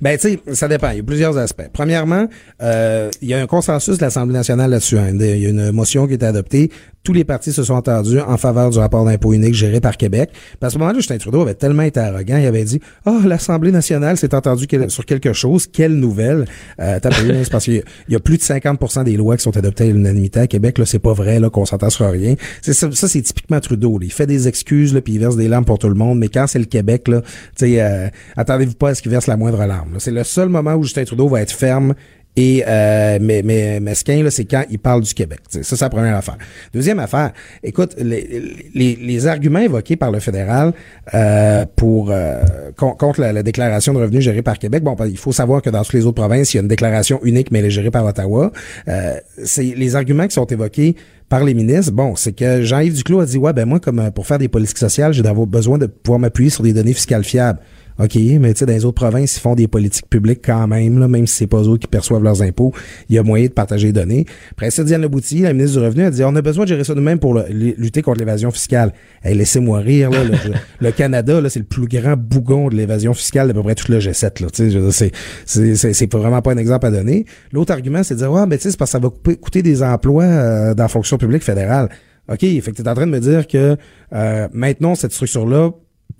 Ben, 0.00 0.18
tu 0.18 0.30
sais, 0.30 0.54
ça 0.54 0.68
dépend. 0.68 0.90
Il 0.90 0.98
y 0.98 1.00
a 1.00 1.02
plusieurs 1.04 1.36
aspects. 1.38 1.68
Premièrement, 1.72 2.26
euh, 2.62 3.10
il 3.22 3.28
y 3.28 3.34
a 3.34 3.40
un 3.40 3.46
consensus 3.46 3.98
de 3.98 4.02
l'Assemblée 4.02 4.34
nationale 4.34 4.70
là-dessus. 4.70 4.98
Hein. 4.98 5.10
Il 5.12 5.38
y 5.38 5.46
a 5.46 5.48
une 5.48 5.70
motion 5.72 6.06
qui 6.06 6.14
été 6.14 6.26
adoptée 6.26 6.70
tous 7.02 7.12
les 7.12 7.24
partis 7.24 7.52
se 7.52 7.62
sont 7.62 7.74
entendus 7.74 8.20
en 8.20 8.36
faveur 8.36 8.70
du 8.70 8.78
rapport 8.78 9.04
d'impôt 9.04 9.32
unique 9.32 9.54
géré 9.54 9.80
par 9.80 9.96
Québec. 9.96 10.30
Puis 10.32 10.58
à 10.60 10.70
ce 10.70 10.78
moment-là, 10.78 10.98
Justin 10.98 11.18
Trudeau 11.18 11.42
avait 11.42 11.54
tellement 11.54 11.82
été 11.82 12.00
arrogant, 12.00 12.36
il 12.36 12.46
avait 12.46 12.64
dit 12.64 12.80
«oh, 13.06 13.20
l'Assemblée 13.24 13.72
nationale 13.72 14.16
s'est 14.16 14.34
entendue 14.34 14.66
sur 14.88 15.06
quelque 15.06 15.32
chose, 15.32 15.66
quelle 15.66 15.94
nouvelle! 15.94 16.46
Euh,» 16.78 16.98
C'est 17.02 17.50
parce 17.50 17.64
qu'il 17.64 17.82
y, 18.08 18.14
a 18.14 18.20
plus 18.20 18.36
de 18.36 18.42
50% 18.42 19.04
des 19.04 19.16
lois 19.16 19.36
qui 19.36 19.42
sont 19.42 19.56
adoptées 19.56 19.84
à 19.84 19.86
l'unanimité 19.88 20.40
à 20.40 20.46
Québec. 20.46 20.78
Là, 20.78 20.86
c'est 20.86 20.98
pas 20.98 21.12
vrai 21.12 21.40
là 21.40 21.50
qu'on 21.50 21.64
s'entend 21.64 21.90
sur 21.90 22.10
rien. 22.10 22.34
Ça, 22.62 22.90
c'est 22.92 23.22
typiquement 23.22 23.60
Trudeau. 23.60 23.98
Il 24.02 24.12
fait 24.12 24.26
des 24.26 24.48
excuses, 24.48 24.98
puis 25.04 25.14
il 25.14 25.20
verse 25.20 25.36
des 25.36 25.48
larmes 25.48 25.64
pour 25.64 25.78
tout 25.78 25.88
le 25.88 25.94
monde. 25.94 26.18
Mais 26.18 26.28
quand 26.28 26.46
c'est 26.46 26.58
le 26.58 26.64
Québec, 26.66 27.08
là, 27.08 27.22
euh, 27.62 28.08
attendez-vous 28.36 28.74
pas 28.74 28.90
à 28.90 28.94
ce 28.94 29.02
qu'il 29.02 29.10
verse 29.10 29.26
la 29.26 29.36
moindre 29.36 29.64
larme. 29.64 29.96
C'est 29.98 30.10
le 30.10 30.24
seul 30.24 30.48
moment 30.48 30.74
où 30.74 30.82
Justin 30.82 31.04
Trudeau 31.04 31.28
va 31.28 31.42
être 31.42 31.52
ferme 31.52 31.94
et 32.40 32.64
euh, 32.66 33.18
mais, 33.20 33.42
mais 33.44 33.80
mesquin, 33.80 34.22
là, 34.22 34.30
c'est 34.30 34.46
quand 34.46 34.64
il 34.70 34.78
parle 34.78 35.02
du 35.02 35.12
Québec. 35.12 35.40
Ça, 35.50 35.62
c'est 35.62 35.80
la 35.80 35.90
première 35.90 36.16
affaire. 36.16 36.38
Deuxième 36.72 36.98
affaire, 36.98 37.32
écoute, 37.62 37.94
les, 37.98 38.70
les, 38.74 38.96
les 38.96 39.26
arguments 39.26 39.58
évoqués 39.58 39.96
par 39.96 40.10
le 40.10 40.20
fédéral 40.20 40.72
euh, 41.12 41.66
pour 41.76 42.10
euh, 42.10 42.40
contre 42.76 43.20
la, 43.20 43.42
déclaration 43.42 43.92
de 43.92 43.98
revenus 43.98 44.22
gérée 44.22 44.40
par 44.40 44.58
Québec, 44.58 44.82
bon, 44.82 44.96
il 45.06 45.18
faut 45.18 45.32
savoir 45.32 45.60
que 45.60 45.68
dans 45.68 45.82
toutes 45.82 45.92
les 45.92 46.06
autres 46.06 46.22
provinces, 46.22 46.54
il 46.54 46.56
y 46.56 46.60
a 46.60 46.62
une 46.62 46.68
déclaration 46.68 47.20
unique, 47.24 47.50
mais 47.50 47.58
elle 47.58 47.66
est 47.66 47.70
gérée 47.70 47.90
par 47.90 48.06
Ottawa. 48.06 48.52
Euh, 48.88 49.16
c'est 49.44 49.74
les 49.76 49.96
arguments 49.96 50.26
qui 50.26 50.34
sont 50.34 50.46
évoqués 50.46 50.96
par 51.30 51.44
les 51.44 51.54
ministres, 51.54 51.92
bon, 51.92 52.16
c'est 52.16 52.32
que 52.32 52.62
Jean-Yves 52.62 52.94
Duclos 52.94 53.20
a 53.20 53.24
dit, 53.24 53.38
ouais, 53.38 53.52
ben 53.52 53.64
moi, 53.64 53.78
comme 53.78 54.00
euh, 54.00 54.10
pour 54.10 54.26
faire 54.26 54.38
des 54.38 54.48
politiques 54.48 54.78
sociales, 54.78 55.12
j'ai 55.12 55.22
besoin 55.22 55.78
de 55.78 55.86
pouvoir 55.86 56.18
m'appuyer 56.18 56.50
sur 56.50 56.64
des 56.64 56.72
données 56.72 56.92
fiscales 56.92 57.22
fiables. 57.22 57.60
OK, 57.98 58.14
mais 58.40 58.54
tu 58.54 58.60
sais, 58.60 58.66
dans 58.66 58.72
les 58.72 58.84
autres 58.84 58.94
provinces, 59.00 59.36
ils 59.36 59.40
font 59.40 59.54
des 59.54 59.68
politiques 59.68 60.08
publiques 60.08 60.40
quand 60.44 60.66
même, 60.66 60.98
là, 60.98 61.08
même 61.08 61.26
si 61.26 61.34
c'est 61.36 61.46
pas 61.46 61.62
eux 61.62 61.76
qui 61.76 61.86
perçoivent 61.86 62.22
leurs 62.22 62.40
impôts. 62.42 62.72
Il 63.08 63.14
y 63.16 63.18
a 63.18 63.22
moyen 63.22 63.46
de 63.46 63.52
partager 63.52 63.88
les 63.88 63.92
données. 63.92 64.24
Après 64.52 64.70
ça, 64.70 64.84
Diane 64.84 65.02
Leboutillier, 65.02 65.42
la 65.42 65.52
ministre 65.52 65.78
du 65.78 65.84
Revenu, 65.84 66.04
a 66.04 66.10
dit 66.10 66.24
on 66.24 66.34
a 66.34 66.40
besoin 66.42 66.64
de 66.64 66.68
gérer 66.70 66.84
ça 66.84 66.94
nous-mêmes 66.94 67.18
pour 67.18 67.34
le- 67.34 67.44
lutter 67.50 68.00
contre 68.02 68.20
l'évasion 68.20 68.50
fiscale. 68.50 68.92
Hey, 69.22 69.34
laissez-moi 69.34 69.80
rire, 69.80 70.10
là. 70.10 70.24
le, 70.24 70.32
le 70.80 70.92
Canada, 70.92 71.40
là, 71.40 71.50
c'est 71.50 71.58
le 71.60 71.66
plus 71.66 71.86
grand 71.88 72.16
bougon 72.16 72.68
de 72.68 72.74
l'évasion 72.76 73.12
fiscale 73.12 73.48
d'à 73.48 73.54
peu 73.54 73.62
près 73.62 73.74
tout 73.74 73.90
le 73.92 73.98
G7, 73.98 74.42
là. 74.42 74.48
Tu 74.50 74.64
sais, 74.64 74.70
je 74.70 74.90
c'est, 74.90 75.12
c'est, 75.44 75.74
c'est, 75.76 75.92
c'est 75.92 76.12
vraiment 76.12 76.40
pas 76.40 76.52
un 76.52 76.56
exemple 76.56 76.86
à 76.86 76.90
donner. 76.90 77.26
L'autre 77.52 77.72
argument, 77.72 78.02
c'est 78.02 78.14
de 78.14 78.20
dire, 78.20 78.32
ouais, 78.32 78.46
mais 78.46 78.56
tu 78.56 78.62
sais, 78.64 78.70
c'est 78.70 78.76
parce 78.78 78.90
que 78.90 78.98
ça 78.98 78.98
va 78.98 79.08
couper- 79.08 79.36
coûter 79.36 79.62
des 79.62 79.82
emplois 79.82 80.24
euh, 80.24 80.74
dans 80.74 80.84
la 80.84 80.88
fonction 80.88 81.18
publique 81.18 81.42
fédérale. 81.42 81.88
OK, 82.30 82.40
fait 82.40 82.60
que 82.60 82.70
tu 82.76 82.82
es 82.82 82.88
en 82.88 82.94
train 82.94 83.06
de 83.06 83.10
me 83.10 83.18
dire 83.20 83.46
que 83.48 83.76
euh, 84.14 84.48
maintenant, 84.52 84.94
cette 84.94 85.12
structure-là, 85.12 85.70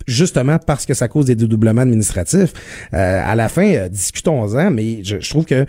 justement 0.07 0.57
parce 0.59 0.85
que 0.85 0.93
ça 0.93 1.07
cause 1.07 1.25
des 1.25 1.35
dédoublements 1.35 1.81
administratifs, 1.81 2.53
euh, 2.93 3.21
à 3.25 3.35
la 3.35 3.49
fin, 3.49 3.73
euh, 3.73 3.89
discutons-en, 3.89 4.71
mais 4.71 5.03
je, 5.03 5.19
je 5.19 5.29
trouve 5.29 5.45
que, 5.45 5.65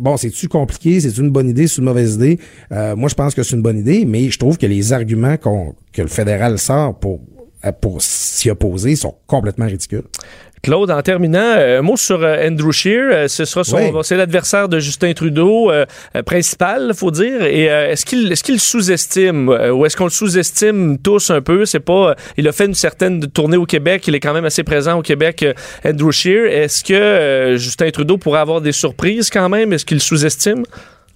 bon, 0.00 0.16
c'est-tu 0.16 0.48
compliqué, 0.48 1.00
c'est 1.00 1.16
une 1.18 1.30
bonne 1.30 1.48
idée, 1.48 1.66
c'est 1.66 1.78
une 1.78 1.84
mauvaise 1.84 2.14
idée? 2.14 2.38
Euh, 2.72 2.96
moi, 2.96 3.08
je 3.08 3.14
pense 3.14 3.34
que 3.34 3.42
c'est 3.42 3.56
une 3.56 3.62
bonne 3.62 3.78
idée, 3.78 4.04
mais 4.04 4.30
je 4.30 4.38
trouve 4.38 4.58
que 4.58 4.66
les 4.66 4.92
arguments 4.92 5.36
qu'on, 5.36 5.74
que 5.92 6.02
le 6.02 6.08
fédéral 6.08 6.58
sort 6.58 6.98
pour 6.98 7.20
pour 7.80 8.02
s'y 8.02 8.50
opposer 8.50 8.96
sont 8.96 9.14
complètement 9.26 9.66
ridicules. 9.66 10.02
Claude, 10.62 10.92
en 10.92 11.02
terminant, 11.02 11.40
euh, 11.40 11.80
un 11.80 11.82
mot 11.82 11.96
sur 11.96 12.22
euh, 12.22 12.48
Andrew 12.48 12.70
Scheer. 12.70 13.10
Euh, 13.12 13.26
ce 13.26 13.44
sera 13.44 13.64
son, 13.64 13.78
Oui. 13.78 13.90
c'est 14.04 14.16
l'adversaire 14.16 14.68
de 14.68 14.78
Justin 14.78 15.12
Trudeau 15.12 15.72
euh, 15.72 15.84
principal, 16.24 16.92
faut 16.94 17.10
dire. 17.10 17.42
Et 17.42 17.68
euh, 17.68 17.90
est-ce 17.90 18.06
qu'il 18.06 18.30
est-ce 18.30 18.44
qu'il 18.44 18.60
sous-estime 18.60 19.48
ou 19.48 19.84
est-ce 19.84 19.96
qu'on 19.96 20.04
le 20.04 20.10
sous-estime 20.10 20.98
tous 20.98 21.30
un 21.30 21.40
peu? 21.40 21.64
C'est 21.64 21.80
pas. 21.80 22.14
il 22.36 22.46
a 22.46 22.52
fait 22.52 22.66
une 22.66 22.74
certaine 22.74 23.26
tournée 23.26 23.56
au 23.56 23.66
Québec. 23.66 24.06
Il 24.06 24.14
est 24.14 24.20
quand 24.20 24.34
même 24.34 24.44
assez 24.44 24.62
présent 24.62 24.96
au 25.00 25.02
Québec. 25.02 25.44
Andrew 25.84 26.12
Scheer. 26.12 26.46
Est-ce 26.46 26.84
que 26.84 26.94
euh, 26.94 27.56
Justin 27.56 27.90
Trudeau 27.90 28.16
pourrait 28.16 28.38
avoir 28.40 28.60
des 28.60 28.70
surprises 28.72 29.30
quand 29.30 29.48
même? 29.48 29.72
Est-ce 29.72 29.84
qu'il 29.84 30.00
sous-estime? 30.00 30.62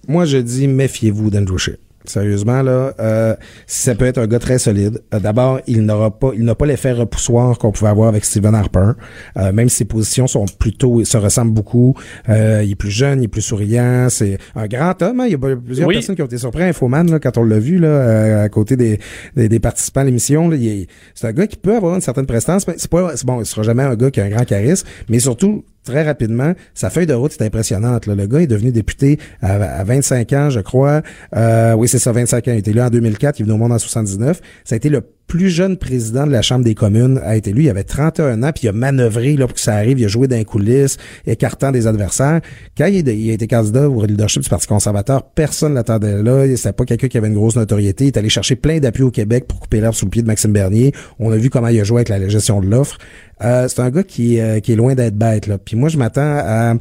Moi, 0.09 0.25
je 0.25 0.39
dis 0.39 0.67
méfiez-vous 0.67 1.29
d'Andrew 1.29 1.57
Scheer. 1.57 1.77
Sérieusement, 2.07 2.61
là, 2.61 2.93
euh, 2.99 3.35
ça 3.67 3.93
peut 3.95 4.05
être 4.05 4.17
un 4.17 4.27
gars 4.27 4.39
très 4.39 4.59
solide. 4.59 5.01
Euh, 5.13 5.19
D'abord, 5.19 5.59
il 5.67 5.81
n'aura 5.85 6.17
pas, 6.17 6.31
il 6.35 6.43
n'a 6.43 6.55
pas 6.55 6.65
l'effet 6.65 6.91
repoussoir 6.93 7.57
qu'on 7.57 7.71
pouvait 7.71 7.89
avoir 7.89 8.07
avec 8.09 8.23
Stephen 8.25 8.55
Harper. 8.55 8.91
Euh, 9.37 9.51
même 9.51 9.67
si 9.69 9.77
ses 9.77 9.85
positions 9.85 10.25
sont 10.27 10.45
plutôt, 10.59 11.03
se 11.03 11.17
ressemblent 11.17 11.51
beaucoup. 11.53 11.95
Euh, 12.29 12.61
il 12.63 12.71
est 12.71 12.75
plus 12.75 12.91
jeune, 12.91 13.21
il 13.21 13.25
est 13.25 13.27
plus 13.27 13.41
souriant. 13.41 14.07
C'est 14.09 14.37
un 14.55 14.67
grand 14.67 15.01
homme. 15.01 15.19
hein. 15.19 15.25
Il 15.27 15.31
y 15.31 15.35
a 15.35 15.37
plusieurs 15.37 15.87
Oui. 15.87 15.95
personnes 15.95 16.15
qui 16.15 16.21
ont 16.21 16.25
été 16.27 16.37
surpris 16.37 16.63
Infoman 16.63 17.11
là, 17.11 17.19
quand 17.19 17.37
on 17.37 17.43
l'a 17.43 17.59
vu 17.59 17.77
là, 17.77 17.87
euh, 17.87 18.43
à 18.45 18.49
côté 18.49 18.75
des, 18.77 18.99
des, 19.35 19.49
des 19.49 19.59
participants 19.59 20.01
à 20.01 20.05
l'émission. 20.05 20.49
là. 20.49 20.55
Il 20.55 20.67
est- 20.67 20.87
C'est 21.13 21.27
un 21.27 21.33
gars 21.33 21.47
qui 21.47 21.57
peut 21.57 21.75
avoir 21.75 21.95
une 21.95 22.01
certaine 22.01 22.25
prestance. 22.25 22.67
mais 22.67 22.75
C'est 22.77 22.89
pas, 22.89 23.13
bon, 23.25 23.41
il 23.41 23.45
sera 23.45 23.63
jamais 23.63 23.83
un 23.83 23.95
gars 23.95 24.11
qui 24.11 24.21
a 24.21 24.25
un 24.25 24.29
grand 24.29 24.45
charisme, 24.45 24.87
mais 25.09 25.19
surtout 25.19 25.63
très 25.87 26.03
rapidement, 26.03 26.53
sa 26.73 26.89
feuille 26.89 27.07
de 27.07 27.13
route 27.13 27.35
est 27.39 27.43
impressionnante. 27.43 28.05
là. 28.05 28.15
Le 28.15 28.27
gars 28.27 28.41
est 28.41 28.47
devenu 28.47 28.71
député 28.71 29.19
à, 29.41 29.53
à 29.55 29.83
25 29.83 30.33
ans, 30.33 30.49
je 30.49 30.59
crois. 30.59 31.01
Euh, 31.35 31.73
oui, 31.73 31.87
c'est 31.87 31.99
ça, 31.99 32.11
25 32.11 32.47
ans. 32.47 32.51
Il 32.53 32.59
était 32.59 32.73
là 32.73 32.87
en 32.87 32.89
2004, 32.89 33.39
il 33.39 33.43
est 33.43 33.45
venu 33.45 33.55
au 33.55 33.57
monde 33.57 33.71
en 33.71 33.79
79. 33.79 34.41
Ça 34.63 34.75
a 34.75 34.77
été 34.77 34.89
le 34.89 35.01
plus 35.27 35.49
jeune 35.49 35.77
président 35.77 36.25
de 36.25 36.31
la 36.31 36.41
Chambre 36.41 36.63
des 36.63 36.73
communes 36.73 37.19
a 37.23 37.35
été 37.35 37.51
lui. 37.51 37.65
Il 37.65 37.69
avait 37.69 37.83
31 37.83 38.43
ans, 38.43 38.51
puis 38.53 38.63
il 38.63 38.69
a 38.69 38.71
manœuvré 38.71 39.35
là, 39.35 39.45
pour 39.45 39.55
que 39.55 39.59
ça 39.59 39.75
arrive. 39.75 39.99
Il 39.99 40.05
a 40.05 40.07
joué 40.07 40.27
dans 40.27 40.37
les 40.37 40.45
coulisses, 40.45 40.97
écartant 41.25 41.71
des 41.71 41.85
adversaires. 41.85 42.39
Quand 42.77 42.87
il, 42.87 43.07
a 43.07 43.33
été 43.33 43.47
candidat 43.47 43.89
au 43.89 44.05
leadership 44.05 44.41
du 44.41 44.49
Parti 44.49 44.67
conservateur, 44.67 45.23
personne 45.23 45.71
ne 45.71 45.75
l'attendait 45.75 46.23
là. 46.23 46.45
C'était 46.55 46.73
pas 46.73 46.85
quelqu'un 46.85 47.09
qui 47.09 47.17
avait 47.17 47.27
une 47.27 47.33
grosse 47.33 47.57
notoriété. 47.57 48.05
Il 48.05 48.07
est 48.07 48.17
allé 48.17 48.29
chercher 48.29 48.55
plein 48.55 48.79
d'appuis 48.79 49.03
au 49.03 49.11
Québec 49.11 49.47
pour 49.47 49.59
couper 49.59 49.81
l'herbe 49.81 49.93
sous 49.93 50.05
le 50.05 50.11
pied 50.11 50.21
de 50.21 50.27
Maxime 50.27 50.53
Bernier. 50.53 50.93
On 51.19 51.31
a 51.31 51.37
vu 51.37 51.49
comment 51.49 51.67
il 51.67 51.79
a 51.79 51.83
joué 51.83 51.97
avec 51.97 52.09
la 52.09 52.27
gestion 52.29 52.61
de 52.61 52.67
l'offre. 52.67 52.97
Euh, 53.43 53.67
c'est 53.67 53.79
un 53.81 53.89
gars 53.91 54.03
qui, 54.03 54.39
euh, 54.39 54.59
qui 54.59 54.73
est 54.73 54.75
loin 54.75 54.95
d'être 54.95 55.15
bête. 55.15 55.47
Là. 55.47 55.57
Puis 55.57 55.75
moi, 55.75 55.89
je 55.89 55.97
m'attends 55.97 56.21
à... 56.21 56.73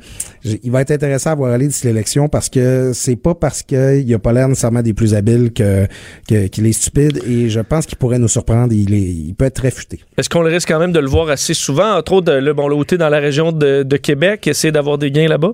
Il 0.44 0.70
va 0.70 0.80
être 0.80 0.90
intéressant 0.90 1.30
à 1.30 1.34
voir 1.34 1.52
aller 1.52 1.66
d'ici 1.66 1.86
l'élection 1.86 2.28
parce 2.28 2.48
que 2.48 2.92
c'est 2.94 3.16
pas 3.16 3.34
parce 3.34 3.62
qu'il 3.62 4.14
a 4.14 4.18
pas 4.18 4.32
l'air 4.32 4.48
nécessairement 4.48 4.82
des 4.82 4.94
plus 4.94 5.14
habiles 5.14 5.52
que 5.52 5.86
que- 6.28 6.46
qu'il 6.46 6.66
est 6.66 6.72
stupide 6.72 7.20
et 7.26 7.48
je 7.50 7.60
pense 7.60 7.84
qu'il 7.86 7.98
pourrait 7.98 8.18
nous 8.18 8.28
surprendre. 8.28 8.72
Il, 8.72 8.94
est, 8.94 8.98
il 9.00 9.34
peut 9.34 9.44
être 9.44 9.54
très. 9.54 9.68
Est-ce 10.16 10.28
qu'on 10.30 10.42
le 10.42 10.48
risque 10.50 10.68
quand 10.68 10.78
même 10.78 10.92
de 10.92 11.00
le 11.00 11.08
voir 11.08 11.28
assez 11.28 11.54
souvent, 11.54 11.96
entre 11.96 12.12
autres, 12.12 12.32
le 12.32 12.52
bon, 12.54 12.68
dans 12.68 13.08
la 13.08 13.18
région 13.18 13.52
de, 13.52 13.82
de 13.82 13.96
Québec, 13.96 14.46
essayer 14.46 14.72
d'avoir 14.72 14.98
des 14.98 15.10
gains 15.10 15.28
là-bas? 15.28 15.52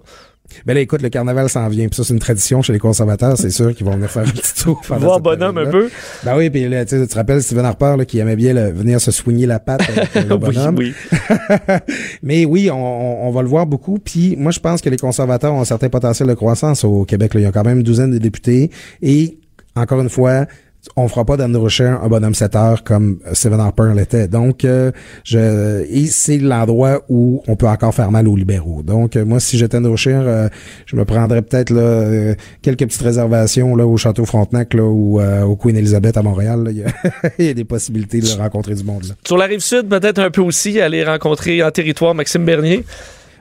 Ben 0.67 0.75
là, 0.75 0.81
écoute, 0.81 1.01
le 1.01 1.09
carnaval 1.09 1.49
s'en 1.49 1.67
vient. 1.69 1.89
Puis 1.89 1.97
ça, 1.97 2.05
c'est 2.05 2.13
une 2.13 2.19
tradition 2.21 2.61
chez 2.61 2.75
les 2.75 2.79
conservateurs. 2.79 3.39
C'est 3.39 3.51
sûr 3.51 3.75
qu'ils 3.75 3.87
vont 3.87 3.93
venir 3.95 4.11
faire 4.11 4.23
un 4.29 4.31
petit 4.31 4.63
tour. 4.63 4.83
Voir 4.87 5.19
bonhomme 5.21 5.57
un 5.57 5.67
peu? 5.71 5.89
Ben 6.25 6.37
oui, 6.37 6.51
puis 6.51 6.69
là, 6.69 6.85
tu 6.85 7.07
te 7.07 7.15
rappelles 7.15 7.43
Stephen 7.43 7.65
Harper 7.65 7.95
là, 7.97 8.05
qui 8.05 8.19
aimait 8.19 8.37
bien 8.37 8.53
venir 8.71 9.01
se 9.01 9.11
soigner 9.11 9.47
la 9.47 9.59
patte 9.61 9.81
avec 9.89 10.15
le 10.29 10.35
Oui, 10.35 10.41
bonhomme? 10.55 10.77
oui. 10.77 10.93
Mais 12.23 12.45
oui, 12.45 12.71
on, 12.71 12.77
on- 12.77 13.29
on 13.29 13.31
va 13.31 13.43
le 13.43 13.49
voir 13.49 13.67
beaucoup. 13.67 13.99
Puis 13.99 14.37
moi, 14.37 14.53
je 14.53 14.61
pense 14.61 14.81
que 14.83 14.91
les 14.91 14.97
conservateurs 14.99 15.55
ont 15.55 15.61
un 15.61 15.65
certain 15.65 15.89
potentiel 15.89 16.29
de 16.29 16.35
croissance 16.35 16.85
au 16.85 17.05
Québec. 17.05 17.35
Là. 17.35 17.41
Il 17.41 17.45
y 17.45 17.47
a 17.47 17.53
quand 17.53 17.65
même 17.65 17.79
une 17.79 17.83
douzaine 17.83 18.11
de 18.11 18.19
députés. 18.19 18.71
Et 19.01 19.39
encore 19.75 20.01
une 20.01 20.11
fois, 20.11 20.47
on 20.97 21.07
fera 21.09 21.25
pas 21.25 21.37
d'Andrew 21.37 21.69
Scheer 21.69 22.03
un 22.03 22.09
bonhomme 22.09 22.35
7 22.35 22.57
heures 22.57 22.85
comme 22.85 23.19
Stephen 23.33 23.61
Harper 23.61 23.93
l'était. 23.95 24.27
Donc, 24.29 24.65
euh, 24.65 24.91
je 25.25 25.85
et 25.89 26.07
c'est 26.07 26.39
l'endroit 26.39 27.03
où 27.09 27.43
on 27.47 27.57
peut 27.57 27.69
encore 27.69 27.95
faire 27.95 28.11
mal 28.11 28.27
aux 28.29 28.37
libéraux. 28.37 28.83
Donc, 28.83 29.17
euh, 29.17 29.25
moi, 29.25 29.39
si 29.41 29.59
j'étais 29.59 29.77
Andrew 29.77 29.97
Scheer, 29.97 30.23
euh, 30.23 30.49
je 30.87 30.97
me 30.97 31.05
prendrais 31.05 31.43
peut-être 31.43 31.71
là 31.71 31.81
euh, 31.81 32.35
quelques 32.63 32.81
petites 32.87 33.03
réservations 33.03 33.77
là 33.77 33.87
au 33.87 33.97
Château 33.97 34.25
Frontenac 34.25 34.75
là 34.75 34.83
ou 34.85 35.21
euh, 35.21 35.43
au 35.43 35.57
Queen 35.57 35.77
Elizabeth 35.77 36.17
à 36.17 36.23
Montréal. 36.23 36.65
là. 36.65 36.71
Il 36.73 36.79
y, 36.79 36.85
a, 36.85 36.89
il 37.39 37.47
y 37.47 37.49
a 37.49 37.55
des 37.55 37.65
possibilités 37.65 38.21
de 38.21 38.27
rencontrer 38.39 38.75
du 38.75 38.83
monde 38.85 39.05
là. 39.05 39.15
Sur 39.27 39.37
la 39.37 39.47
rive 39.47 39.61
sud, 39.61 39.89
peut-être 39.89 40.19
un 40.19 40.31
peu 40.31 40.41
aussi, 40.41 40.81
aller 40.81 41.05
rencontrer 41.05 41.63
en 41.63 41.71
territoire 41.71 42.15
Maxime 42.15 42.45
Bernier. 42.45 42.85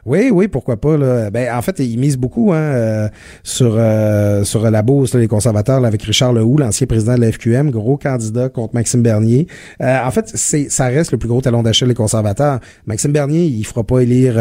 Oui, 0.05 0.29
oui, 0.31 0.47
pourquoi 0.47 0.77
pas. 0.77 0.97
Là. 0.97 1.29
Ben, 1.29 1.53
en 1.53 1.61
fait, 1.61 1.79
ils 1.79 1.97
misent 1.97 2.17
beaucoup 2.17 2.53
hein, 2.53 2.57
euh, 2.57 3.09
sur 3.43 3.75
euh, 3.77 4.43
sur 4.43 4.69
la 4.69 4.81
bourse, 4.81 5.13
les 5.13 5.27
conservateurs, 5.27 5.83
avec 5.85 6.01
Richard 6.03 6.33
Lehoux, 6.33 6.57
l'ancien 6.57 6.87
président 6.87 7.15
de 7.15 7.21
la 7.21 7.31
FQM, 7.31 7.69
gros 7.71 7.97
candidat 7.97 8.49
contre 8.49 8.73
Maxime 8.73 9.01
Bernier. 9.01 9.47
Euh, 9.81 9.97
en 10.03 10.11
fait, 10.11 10.31
c'est 10.33 10.69
ça 10.69 10.87
reste 10.87 11.11
le 11.11 11.17
plus 11.17 11.29
gros 11.29 11.41
talon 11.41 11.63
d'achat 11.63 11.85
des 11.85 11.93
conservateurs. 11.93 12.59
Maxime 12.85 13.11
Bernier, 13.11 13.45
il 13.45 13.63
fera 13.65 13.83
pas 13.83 13.99
élire 13.99 14.35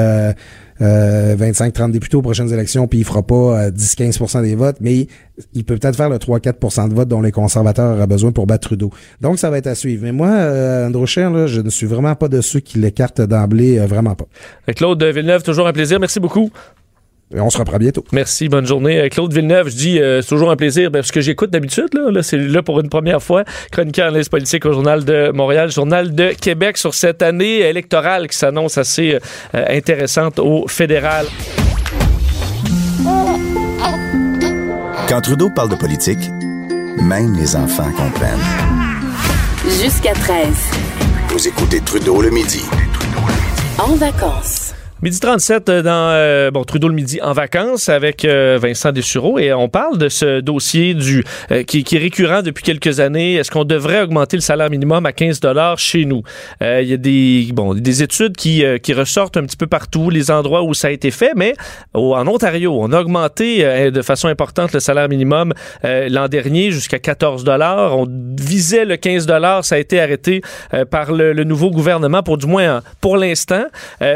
euh, 0.81 0.91
euh, 0.91 1.37
25-30 1.37 1.91
députés 1.91 2.17
aux 2.17 2.23
prochaines 2.23 2.53
élections, 2.53 2.87
puis 2.87 3.01
il 3.01 3.05
fera 3.05 3.23
pas 3.23 3.67
euh, 3.67 3.71
10-15% 3.71 4.43
des 4.43 4.55
votes, 4.55 4.77
mais 4.81 5.07
il 5.55 5.65
peut 5.65 5.77
peut-être 5.77 5.97
faire 5.97 6.09
le 6.09 6.17
3-4% 6.17 6.89
de 6.89 6.95
votes 6.95 7.09
dont 7.09 7.21
les 7.21 7.33
conservateurs 7.33 7.97
auraient 7.97 8.07
besoin 8.07 8.33
pour 8.33 8.47
battre 8.47 8.69
Trudeau. 8.69 8.91
Donc, 9.21 9.39
ça 9.39 9.51
va 9.51 9.59
être 9.59 9.67
à 9.67 9.75
suivre. 9.75 10.03
Mais 10.05 10.13
moi, 10.13 10.29
euh, 10.29 10.87
Andrew 10.89 11.07
je 11.07 11.61
ne 11.61 11.71
suis 11.71 11.87
vraiment 11.87 12.15
pas 12.15 12.29
de 12.29 12.41
ceux 12.41 12.61
qui 12.61 12.79
l'écartent 12.79 13.23
d'emblée, 13.23 13.79
euh, 13.79 13.87
vraiment 13.87 14.15
pas. 14.15 14.27
Claude 14.75 15.03
Villeneuve, 15.03 15.43
toujours 15.43 15.67
un 15.67 15.73
plaisir. 15.73 15.99
Merci 15.99 16.21
beaucoup. 16.21 16.51
Et 17.35 17.41
on 17.41 17.49
se 17.49 17.59
reprend 17.59 17.77
bientôt. 17.77 18.05
Merci, 18.13 18.49
bonne 18.49 18.67
journée. 18.67 18.99
Euh, 18.99 19.09
Claude 19.09 19.33
Villeneuve, 19.33 19.69
je 19.69 19.77
dis, 19.77 20.01
euh, 20.01 20.21
c'est 20.21 20.29
toujours 20.29 20.51
un 20.51 20.57
plaisir, 20.57 20.91
ben, 20.91 20.99
parce 20.99 21.13
que 21.13 21.21
j'écoute 21.21 21.51
d'habitude, 21.51 21.89
là, 21.95 22.11
là 22.11 22.23
c'est 22.25 22.39
là 22.39 22.63
pour 22.63 22.81
une 22.81 22.89
première 22.89 23.23
fois, 23.23 23.45
chroniqueur 23.71 24.09
analyse 24.09 24.29
politique 24.29 24.67
au 24.67 24.73
Journal 24.73 25.05
de 25.05 25.31
Montréal, 25.33 25.71
Journal 25.71 26.13
de 26.13 26.31
Québec 26.31 26.77
sur 26.77 26.93
cette 26.93 27.23
année 27.23 27.61
électorale 27.61 28.27
qui 28.27 28.37
s'annonce 28.37 28.79
assez 28.79 29.15
euh, 29.55 29.65
intéressante 29.69 30.41
au 30.41 30.67
fédéral. 30.67 31.27
Quand 35.09 35.21
Trudeau 35.21 35.51
parle 35.51 35.71
de 35.71 35.77
politique, 35.77 36.31
même 37.01 37.37
les 37.37 37.55
enfants 37.55 37.91
comprennent. 37.93 38.39
Jusqu'à 39.81 40.15
13. 40.15 40.47
Vous 41.29 41.47
écoutez 41.47 41.81
Trudeau 41.81 42.23
le 42.23 42.31
midi. 42.31 42.65
En 43.79 43.95
vacances. 43.95 44.70
Midi 45.03 45.19
37 45.19 45.69
euh, 45.71 45.83
dans 45.83 46.11
euh, 46.11 46.51
bon 46.51 46.63
Trudeau 46.63 46.87
le 46.89 46.95
midi 46.95 47.21
en 47.23 47.33
vacances 47.33 47.89
avec 47.89 48.27
euh, 48.27 48.59
Vincent 48.61 48.93
Dessureau 48.93 49.39
et 49.39 49.51
on 49.55 49.67
parle 49.71 49.97
de 49.97 50.11
ce 50.11 50.41
dossier 50.41 50.93
du 50.93 51.25
euh, 51.51 51.63
qui, 51.63 51.85
qui 51.85 51.97
est 51.97 52.01
récurrent 52.01 52.43
depuis 52.43 52.63
quelques 52.63 53.01
années. 53.01 53.37
Est-ce 53.37 53.51
qu'on 53.51 53.65
devrait 53.65 54.03
augmenter 54.03 54.37
le 54.37 54.43
salaire 54.43 54.69
minimum 54.69 55.07
à 55.07 55.13
15 55.13 55.41
dollars 55.41 55.79
chez 55.79 56.05
nous? 56.05 56.23
Euh, 56.63 56.83
Il 56.83 56.89
y 56.91 56.93
a 56.93 56.99
des 56.99 57.49
bon 57.55 57.73
des 57.73 58.03
études 58.03 58.37
qui 58.37 58.63
euh, 58.63 58.77
qui 58.77 58.93
ressortent 58.93 59.39
un 59.39 59.45
petit 59.45 59.57
peu 59.57 59.67
partout 59.67 60.11
les 60.11 60.31
endroits 60.31 60.63
où 60.65 60.75
ça 60.75 60.89
a 60.89 60.91
été 60.91 61.11
fait, 61.11 61.33
mais 61.35 61.55
au- 61.95 62.15
en 62.15 62.27
Ontario 62.29 62.77
on 62.79 62.93
a 62.93 63.01
augmenté 63.01 63.91
de 63.91 64.03
façon 64.03 64.29
importante 64.29 64.75
le 64.75 64.81
salaire 64.81 65.09
minimum 65.09 65.55
l'an 65.83 66.29
dernier 66.29 66.73
jusqu'à 66.73 66.99
14 66.99 67.43
dollars. 67.43 67.97
On 67.99 68.07
visait 68.39 68.85
le 68.85 68.99
15 68.99 69.25
dollars, 69.25 69.65
ça 69.65 69.77
a 69.77 69.79
été 69.79 69.99
arrêté 69.99 70.43
par 70.91 71.13
le, 71.13 71.33
le 71.33 71.45
nouveau 71.45 71.71
gouvernement 71.71 72.23
pour 72.23 72.37
du 72.37 72.47
moins 72.47 72.63
euh, 72.65 72.81
pour 73.01 73.17
l'instant, 73.17 73.65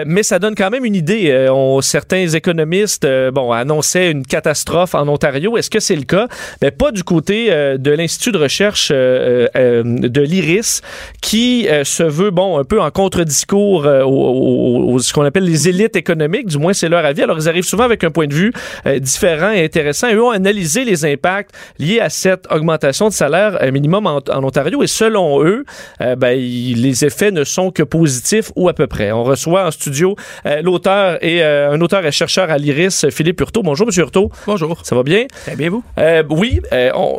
mais 0.07 0.23
ça 0.23 0.39
donne 0.39 0.55
quand 0.55 0.69
même 0.69 0.74
même 0.75 0.85
une 0.85 0.95
idée. 0.97 1.31
Euh, 1.31 1.53
on, 1.53 1.81
certains 1.81 2.27
économistes 2.27 3.05
euh, 3.05 3.31
bon, 3.31 3.53
annonçaient 3.53 4.11
une 4.11 4.27
catastrophe 4.27 4.95
en 4.95 5.07
Ontario. 5.09 5.57
Est-ce 5.57 5.71
que 5.71 5.81
c'est 5.81 5.95
le 5.95 6.03
cas? 6.03 6.29
Mais 6.63 6.71
pas 6.71 6.91
du 6.91 7.05
côté 7.05 7.49
de 7.79 7.91
l'Institut 7.91 8.33
de 8.33 8.39
recherche 8.39 8.91
de 8.91 10.21
l'IRIS, 10.21 10.83
qui 11.21 11.67
se 11.85 12.03
veut, 12.03 12.31
bon, 12.31 12.59
un 12.59 12.65
peu 12.65 12.81
en 12.81 12.91
contre-discours 12.91 13.87
aux, 13.87 14.99
ce 14.99 15.13
qu'on 15.13 15.23
appelle 15.23 15.45
les 15.45 15.69
élites 15.69 15.97
économiques, 15.97 16.47
du 16.47 16.59
moins 16.59 16.73
c'est 16.73 16.89
leur 16.89 17.05
avis. 17.05 17.23
Alors, 17.23 17.39
ils 17.39 17.49
arrivent 17.49 17.65
souvent 17.65 17.85
avec 17.85 18.05
un 18.05 18.11
point 18.11 18.27
de 18.27 18.35
vue 18.35 18.53
différent 18.99 19.51
et 19.51 19.65
intéressant. 19.65 20.13
Eux 20.13 20.23
ont 20.23 20.31
analysé 20.31 20.85
les 20.85 21.05
impacts 21.05 21.51
liés 21.79 22.01
à 22.01 22.11
cette 22.11 22.51
augmentation 22.51 23.09
de 23.09 23.13
salaire 23.13 23.59
minimum 23.73 24.07
en, 24.07 24.21
Ontario 24.45 24.83
et 24.83 24.87
selon 24.87 25.45
eux, 25.45 25.65
ben, 26.01 26.39
les 26.39 27.05
effets 27.05 27.31
ne 27.31 27.45
sont 27.45 27.71
que 27.71 27.83
positifs 27.83 28.51
ou 28.57 28.69
à 28.69 28.75
peu 28.75 28.87
près. 28.87 29.13
On 29.13 29.25
reçoit 29.25 29.67
en 29.67 29.71
studio 29.71 30.17
euh, 30.47 30.63
l'auteur 30.65 31.23
et 31.23 31.43
euh, 31.43 31.73
un 31.73 31.81
auteur 31.81 32.05
et 32.05 32.11
chercheur 32.11 32.51
à 32.51 32.59
l'IRIS, 32.59 33.07
Philippe 33.11 33.41
Hurtaud. 33.41 33.63
Bonjour, 33.63 33.87
Monsieur 33.87 34.03
Hurtaud. 34.03 34.31
Bonjour. 34.47 34.81
Ça 34.83 34.97
va 34.97 35.03
bien? 35.03 35.27
Très 35.45 35.55
bien, 35.55 35.71
vous? 35.71 35.85
Euh, 35.99 36.23
oui. 36.31 36.61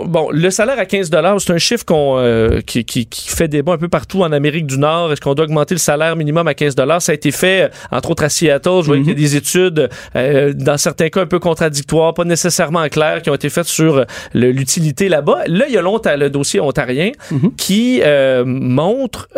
bon, 0.05 0.29
le 0.31 0.49
salaire 0.49 0.79
à 0.79 0.85
15 0.85 1.11
c'est 1.39 1.51
un 1.51 1.57
chiffre 1.57 1.85
qu'on, 1.85 2.61
qui, 2.65 2.83
qui, 2.85 3.07
fait 3.29 3.47
débat 3.47 3.73
un 3.73 3.77
peu 3.77 3.87
partout 3.87 4.23
en 4.23 4.31
Amérique 4.31 4.65
du 4.65 4.77
Nord. 4.77 5.13
Est-ce 5.13 5.21
qu'on 5.21 5.33
doit 5.33 5.45
augmenter 5.45 5.75
le 5.75 5.79
salaire 5.79 6.15
minimum 6.15 6.47
à 6.47 6.53
15 6.53 6.75
Ça 6.99 7.11
a 7.11 7.15
été 7.15 7.31
fait, 7.31 7.71
entre 7.91 8.11
autres, 8.11 8.23
à 8.23 8.29
Seattle. 8.29 8.81
Je 8.81 8.87
vois 8.87 8.97
qu'il 8.97 9.07
y 9.07 9.09
a 9.09 9.13
mhm. 9.13 9.19
des 9.19 9.35
études, 9.35 9.89
dans 10.13 10.77
certains 10.77 11.09
cas 11.09 11.21
un 11.21 11.25
peu 11.27 11.39
contradictoires, 11.39 12.13
pas 12.13 12.25
nécessairement 12.25 12.87
claires, 12.89 13.21
qui 13.21 13.29
ont 13.29 13.35
été 13.35 13.49
faites 13.49 13.67
sur 13.67 14.05
l'utilité 14.33 15.07
là-bas. 15.07 15.43
Là, 15.47 15.65
il 15.67 15.73
y 15.73 15.77
a 15.77 15.81
longtemps 15.81 16.15
le 16.17 16.29
dossier 16.29 16.59
ontarien 16.59 17.11
mhm. 17.31 17.55
qui 17.55 18.01
montre 18.45 19.29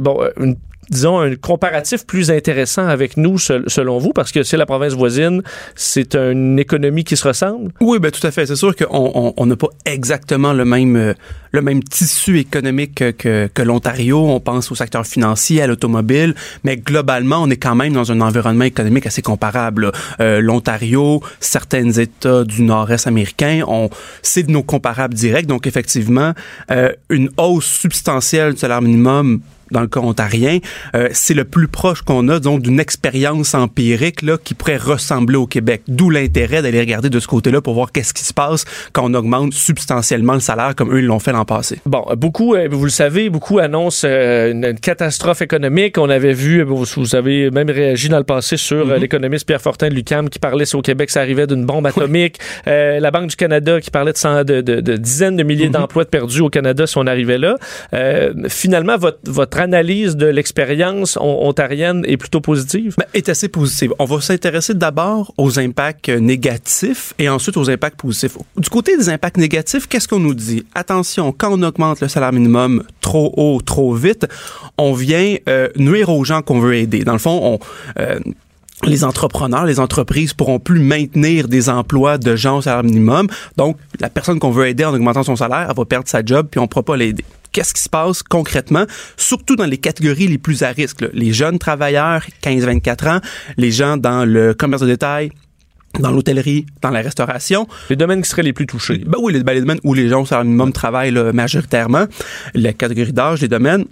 bon, 0.00 0.20
une 0.38 0.56
disons, 0.92 1.20
un 1.20 1.34
comparatif 1.36 2.06
plus 2.06 2.30
intéressant 2.30 2.86
avec 2.86 3.16
nous, 3.16 3.38
selon 3.38 3.98
vous, 3.98 4.12
parce 4.12 4.30
que 4.30 4.42
c'est 4.42 4.56
la 4.56 4.66
province 4.66 4.92
voisine, 4.92 5.42
c'est 5.74 6.14
une 6.14 6.58
économie 6.58 7.04
qui 7.04 7.16
se 7.16 7.26
ressemble? 7.26 7.72
Oui, 7.80 7.98
ben 7.98 8.10
tout 8.10 8.24
à 8.26 8.30
fait. 8.30 8.46
C'est 8.46 8.56
sûr 8.56 8.76
qu'on 8.76 9.46
n'a 9.46 9.56
pas 9.56 9.68
exactement 9.84 10.52
le 10.52 10.64
même, 10.64 10.96
euh, 10.96 11.14
le 11.52 11.62
même 11.62 11.82
tissu 11.82 12.38
économique 12.38 13.16
que, 13.16 13.48
que, 13.52 13.62
l'Ontario. 13.62 14.18
On 14.18 14.40
pense 14.40 14.70
au 14.70 14.74
secteur 14.74 15.06
financier, 15.06 15.62
à 15.62 15.66
l'automobile, 15.66 16.34
mais 16.64 16.76
globalement, 16.76 17.42
on 17.42 17.50
est 17.50 17.56
quand 17.56 17.74
même 17.74 17.92
dans 17.92 18.12
un 18.12 18.20
environnement 18.20 18.64
économique 18.64 19.06
assez 19.06 19.22
comparable. 19.22 19.92
Euh, 20.20 20.40
L'Ontario, 20.40 21.22
certains 21.40 21.90
États 21.90 22.44
du 22.44 22.62
nord-est 22.62 23.06
américain, 23.06 23.62
on, 23.66 23.88
c'est 24.22 24.44
de 24.44 24.52
nos 24.52 24.62
comparables 24.62 25.14
directs. 25.14 25.46
Donc, 25.46 25.66
effectivement, 25.66 26.32
euh, 26.70 26.92
une 27.08 27.30
hausse 27.38 27.66
substantielle 27.66 28.54
du 28.54 28.58
salaire 28.58 28.82
minimum 28.82 29.40
dans 29.72 29.80
le 29.80 29.88
cas 29.88 30.00
ontarien, 30.00 30.58
euh, 30.94 31.08
c'est 31.12 31.34
le 31.34 31.44
plus 31.44 31.66
proche 31.66 32.02
qu'on 32.02 32.28
a 32.28 32.38
donc 32.38 32.62
d'une 32.62 32.78
expérience 32.78 33.54
empirique 33.54 34.22
là, 34.22 34.36
qui 34.42 34.54
pourrait 34.54 34.76
ressembler 34.76 35.36
au 35.36 35.46
Québec. 35.46 35.82
D'où 35.88 36.10
l'intérêt 36.10 36.62
d'aller 36.62 36.80
regarder 36.80 37.10
de 37.10 37.18
ce 37.18 37.26
côté-là 37.26 37.60
pour 37.60 37.74
voir 37.74 37.90
qu'est-ce 37.90 38.14
qui 38.14 38.24
se 38.24 38.34
passe 38.34 38.64
quand 38.92 39.10
on 39.10 39.14
augmente 39.14 39.54
substantiellement 39.54 40.34
le 40.34 40.40
salaire 40.40 40.74
comme 40.76 40.94
eux 40.94 41.00
ils 41.00 41.06
l'ont 41.06 41.18
fait 41.18 41.32
l'an 41.32 41.44
passé. 41.44 41.80
Bon, 41.86 42.04
beaucoup, 42.16 42.54
euh, 42.54 42.68
vous 42.70 42.84
le 42.84 42.90
savez, 42.90 43.30
beaucoup 43.30 43.58
annoncent 43.58 44.06
euh, 44.08 44.52
une, 44.52 44.78
catastrophe 44.78 45.42
économique. 45.42 45.98
On 45.98 46.10
avait 46.10 46.32
vu, 46.32 46.62
vous, 46.62 47.14
avez 47.14 47.50
même 47.50 47.70
réagi 47.70 48.08
dans 48.08 48.18
le 48.18 48.24
passé 48.24 48.56
sur 48.56 48.86
mm-hmm. 48.86 48.98
l'économiste 48.98 49.46
Pierre 49.46 49.62
Fortin 49.62 49.88
de 49.88 49.94
Lucam 49.94 50.28
qui 50.28 50.38
parlait 50.38 50.66
si 50.66 50.76
au 50.76 50.82
Québec 50.82 51.10
ça 51.10 51.20
arrivait 51.20 51.46
d'une 51.46 51.64
bombe 51.64 51.86
atomique. 51.86 52.38
la 52.66 53.10
Banque 53.10 53.30
du 53.30 53.36
Canada 53.36 53.80
qui 53.80 53.90
parlait 53.90 54.12
de, 54.12 54.60
de, 54.60 54.80
de, 54.80 54.96
dizaines 54.96 55.36
de 55.36 55.42
milliers 55.42 55.68
mm-hmm. 55.68 55.72
d'emplois 55.72 56.04
perdus 56.04 56.40
au 56.40 56.50
Canada 56.50 56.86
si 56.86 56.98
on 56.98 57.06
arrivait 57.06 57.38
là. 57.38 57.56
finalement, 58.48 58.98
votre, 58.98 59.18
votre 59.24 59.58
analyse 59.62 60.16
de 60.16 60.26
l'expérience 60.26 61.16
ontarienne 61.20 62.04
est 62.06 62.16
plutôt 62.16 62.40
positive? 62.40 62.94
Ben, 62.98 63.06
est 63.14 63.28
assez 63.28 63.48
positive. 63.48 63.94
On 63.98 64.04
va 64.04 64.20
s'intéresser 64.20 64.74
d'abord 64.74 65.32
aux 65.38 65.58
impacts 65.58 66.08
négatifs 66.08 67.14
et 67.18 67.28
ensuite 67.28 67.56
aux 67.56 67.70
impacts 67.70 67.98
positifs. 67.98 68.36
Du 68.56 68.68
côté 68.68 68.96
des 68.96 69.08
impacts 69.08 69.38
négatifs, 69.38 69.86
qu'est-ce 69.86 70.08
qu'on 70.08 70.18
nous 70.18 70.34
dit? 70.34 70.64
Attention, 70.74 71.32
quand 71.32 71.52
on 71.52 71.62
augmente 71.62 72.00
le 72.00 72.08
salaire 72.08 72.32
minimum 72.32 72.82
trop 73.00 73.32
haut, 73.36 73.60
trop 73.60 73.94
vite, 73.94 74.26
on 74.76 74.92
vient 74.92 75.36
euh, 75.48 75.68
nuire 75.76 76.10
aux 76.10 76.24
gens 76.24 76.42
qu'on 76.42 76.60
veut 76.60 76.74
aider. 76.74 77.04
Dans 77.04 77.12
le 77.12 77.18
fond, 77.18 77.40
on... 77.42 77.58
Euh, 78.00 78.18
les 78.84 79.04
entrepreneurs, 79.04 79.64
les 79.64 79.78
entreprises 79.78 80.34
pourront 80.34 80.58
plus 80.58 80.80
maintenir 80.80 81.46
des 81.46 81.68
emplois 81.68 82.18
de 82.18 82.34
gens 82.34 82.58
au 82.58 82.62
salaire 82.62 82.82
minimum. 82.82 83.28
Donc, 83.56 83.76
la 84.00 84.10
personne 84.10 84.40
qu'on 84.40 84.50
veut 84.50 84.66
aider 84.66 84.84
en 84.84 84.92
augmentant 84.92 85.22
son 85.22 85.36
salaire, 85.36 85.68
elle 85.70 85.76
va 85.76 85.84
perdre 85.84 86.08
sa 86.08 86.24
job 86.24 86.48
puis 86.50 86.58
on 86.58 86.64
ne 86.64 86.66
pourra 86.66 86.82
pas 86.82 86.96
l'aider 86.96 87.24
qu'est-ce 87.52 87.74
qui 87.74 87.82
se 87.82 87.88
passe 87.88 88.22
concrètement, 88.22 88.84
surtout 89.16 89.56
dans 89.56 89.66
les 89.66 89.78
catégories 89.78 90.26
les 90.26 90.38
plus 90.38 90.62
à 90.62 90.68
risque. 90.68 91.04
Les 91.12 91.32
jeunes 91.32 91.58
travailleurs, 91.58 92.24
15-24 92.42 93.08
ans, 93.08 93.20
les 93.56 93.70
gens 93.70 93.96
dans 93.96 94.24
le 94.24 94.54
commerce 94.54 94.82
de 94.82 94.88
détail, 94.88 95.30
dans 96.00 96.10
l'hôtellerie, 96.10 96.66
dans 96.80 96.90
la 96.90 97.00
restauration. 97.00 97.66
Les 97.90 97.96
domaines 97.96 98.22
qui 98.22 98.28
seraient 98.28 98.42
les 98.42 98.52
plus 98.52 98.66
touchés. 98.66 98.98
Ben 99.06 99.18
oui, 99.20 99.32
les, 99.32 99.42
ben, 99.42 99.52
les 99.52 99.60
domaines 99.60 99.80
où 99.84 99.94
les 99.94 100.08
gens 100.08 100.22
au 100.22 100.44
minimum 100.44 100.72
travaillent 100.72 101.12
majoritairement. 101.12 102.06
Les 102.54 102.72
catégories 102.74 103.12
d'âge, 103.12 103.42
les 103.42 103.48
domaines. 103.48 103.84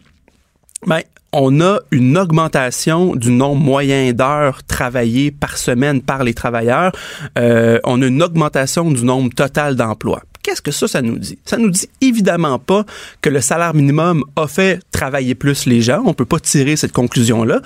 Ben, 0.87 1.03
on 1.33 1.61
a 1.61 1.79
une 1.91 2.19
augmentation 2.19 3.15
du 3.15 3.31
nombre 3.31 3.61
moyen 3.61 4.13
d'heures 4.13 4.65
travaillées 4.65 5.31
par 5.31 5.59
semaine 5.59 6.03
par 6.03 6.25
les 6.25 6.35
travailleurs. 6.35 6.93
Euh, 7.39 7.79
on 7.85 8.03
a 8.03 8.07
une 8.07 8.23
augmentation 8.23 8.91
du 8.91 9.05
nombre 9.05 9.33
total 9.35 9.77
d'emplois. 9.77 10.23
Qu'est-ce 10.43 10.63
que 10.63 10.71
ça, 10.71 10.89
ça 10.89 11.03
nous 11.03 11.19
dit? 11.19 11.39
Ça 11.45 11.59
nous 11.59 11.71
dit 11.71 11.89
évidemment 12.01 12.59
pas 12.59 12.87
que 13.21 13.29
le 13.29 13.41
salaire 13.41 13.75
minimum 13.75 14.25
a 14.37 14.47
fait 14.47 14.81
travailler 14.91 15.35
plus 15.35 15.67
les 15.67 15.83
gens. 15.83 16.03
On 16.07 16.15
peut 16.15 16.25
pas 16.25 16.41
tirer 16.41 16.77
cette 16.77 16.93
conclusion-là. 16.93 17.61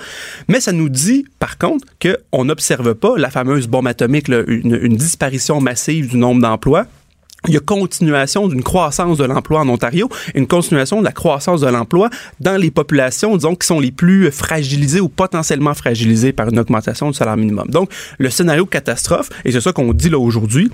Mais 0.49 0.59
ça 0.59 0.73
nous 0.73 0.89
dit, 0.89 1.25
par 1.39 1.57
contre, 1.57 1.87
qu'on 2.01 2.45
n'observe 2.45 2.93
pas 2.95 3.17
la 3.17 3.29
fameuse 3.29 3.67
bombe 3.67 3.87
atomique, 3.87 4.27
une, 4.27 4.77
une 4.81 4.97
disparition 4.97 5.61
massive 5.61 6.09
du 6.09 6.17
nombre 6.17 6.41
d'emplois 6.41 6.85
il 7.47 7.53
y 7.53 7.57
a 7.57 7.59
continuation 7.59 8.47
d'une 8.47 8.63
croissance 8.63 9.17
de 9.17 9.23
l'emploi 9.23 9.61
en 9.61 9.69
Ontario, 9.69 10.09
une 10.33 10.47
continuation 10.47 10.99
de 10.99 11.05
la 11.05 11.11
croissance 11.11 11.61
de 11.61 11.67
l'emploi 11.67 12.09
dans 12.39 12.57
les 12.57 12.71
populations, 12.71 13.35
disons, 13.35 13.55
qui 13.55 13.67
sont 13.67 13.79
les 13.79 13.91
plus 13.91 14.31
fragilisées 14.31 14.99
ou 14.99 15.09
potentiellement 15.09 15.73
fragilisées 15.73 16.33
par 16.33 16.49
une 16.49 16.59
augmentation 16.59 17.09
du 17.09 17.13
salaire 17.15 17.37
minimum. 17.37 17.67
Donc, 17.69 17.91
le 18.17 18.29
scénario 18.29 18.65
catastrophe, 18.65 19.29
et 19.43 19.51
c'est 19.51 19.61
ça 19.61 19.73
qu'on 19.73 19.93
dit 19.93 20.09
là 20.09 20.17
aujourd'hui, 20.17 20.71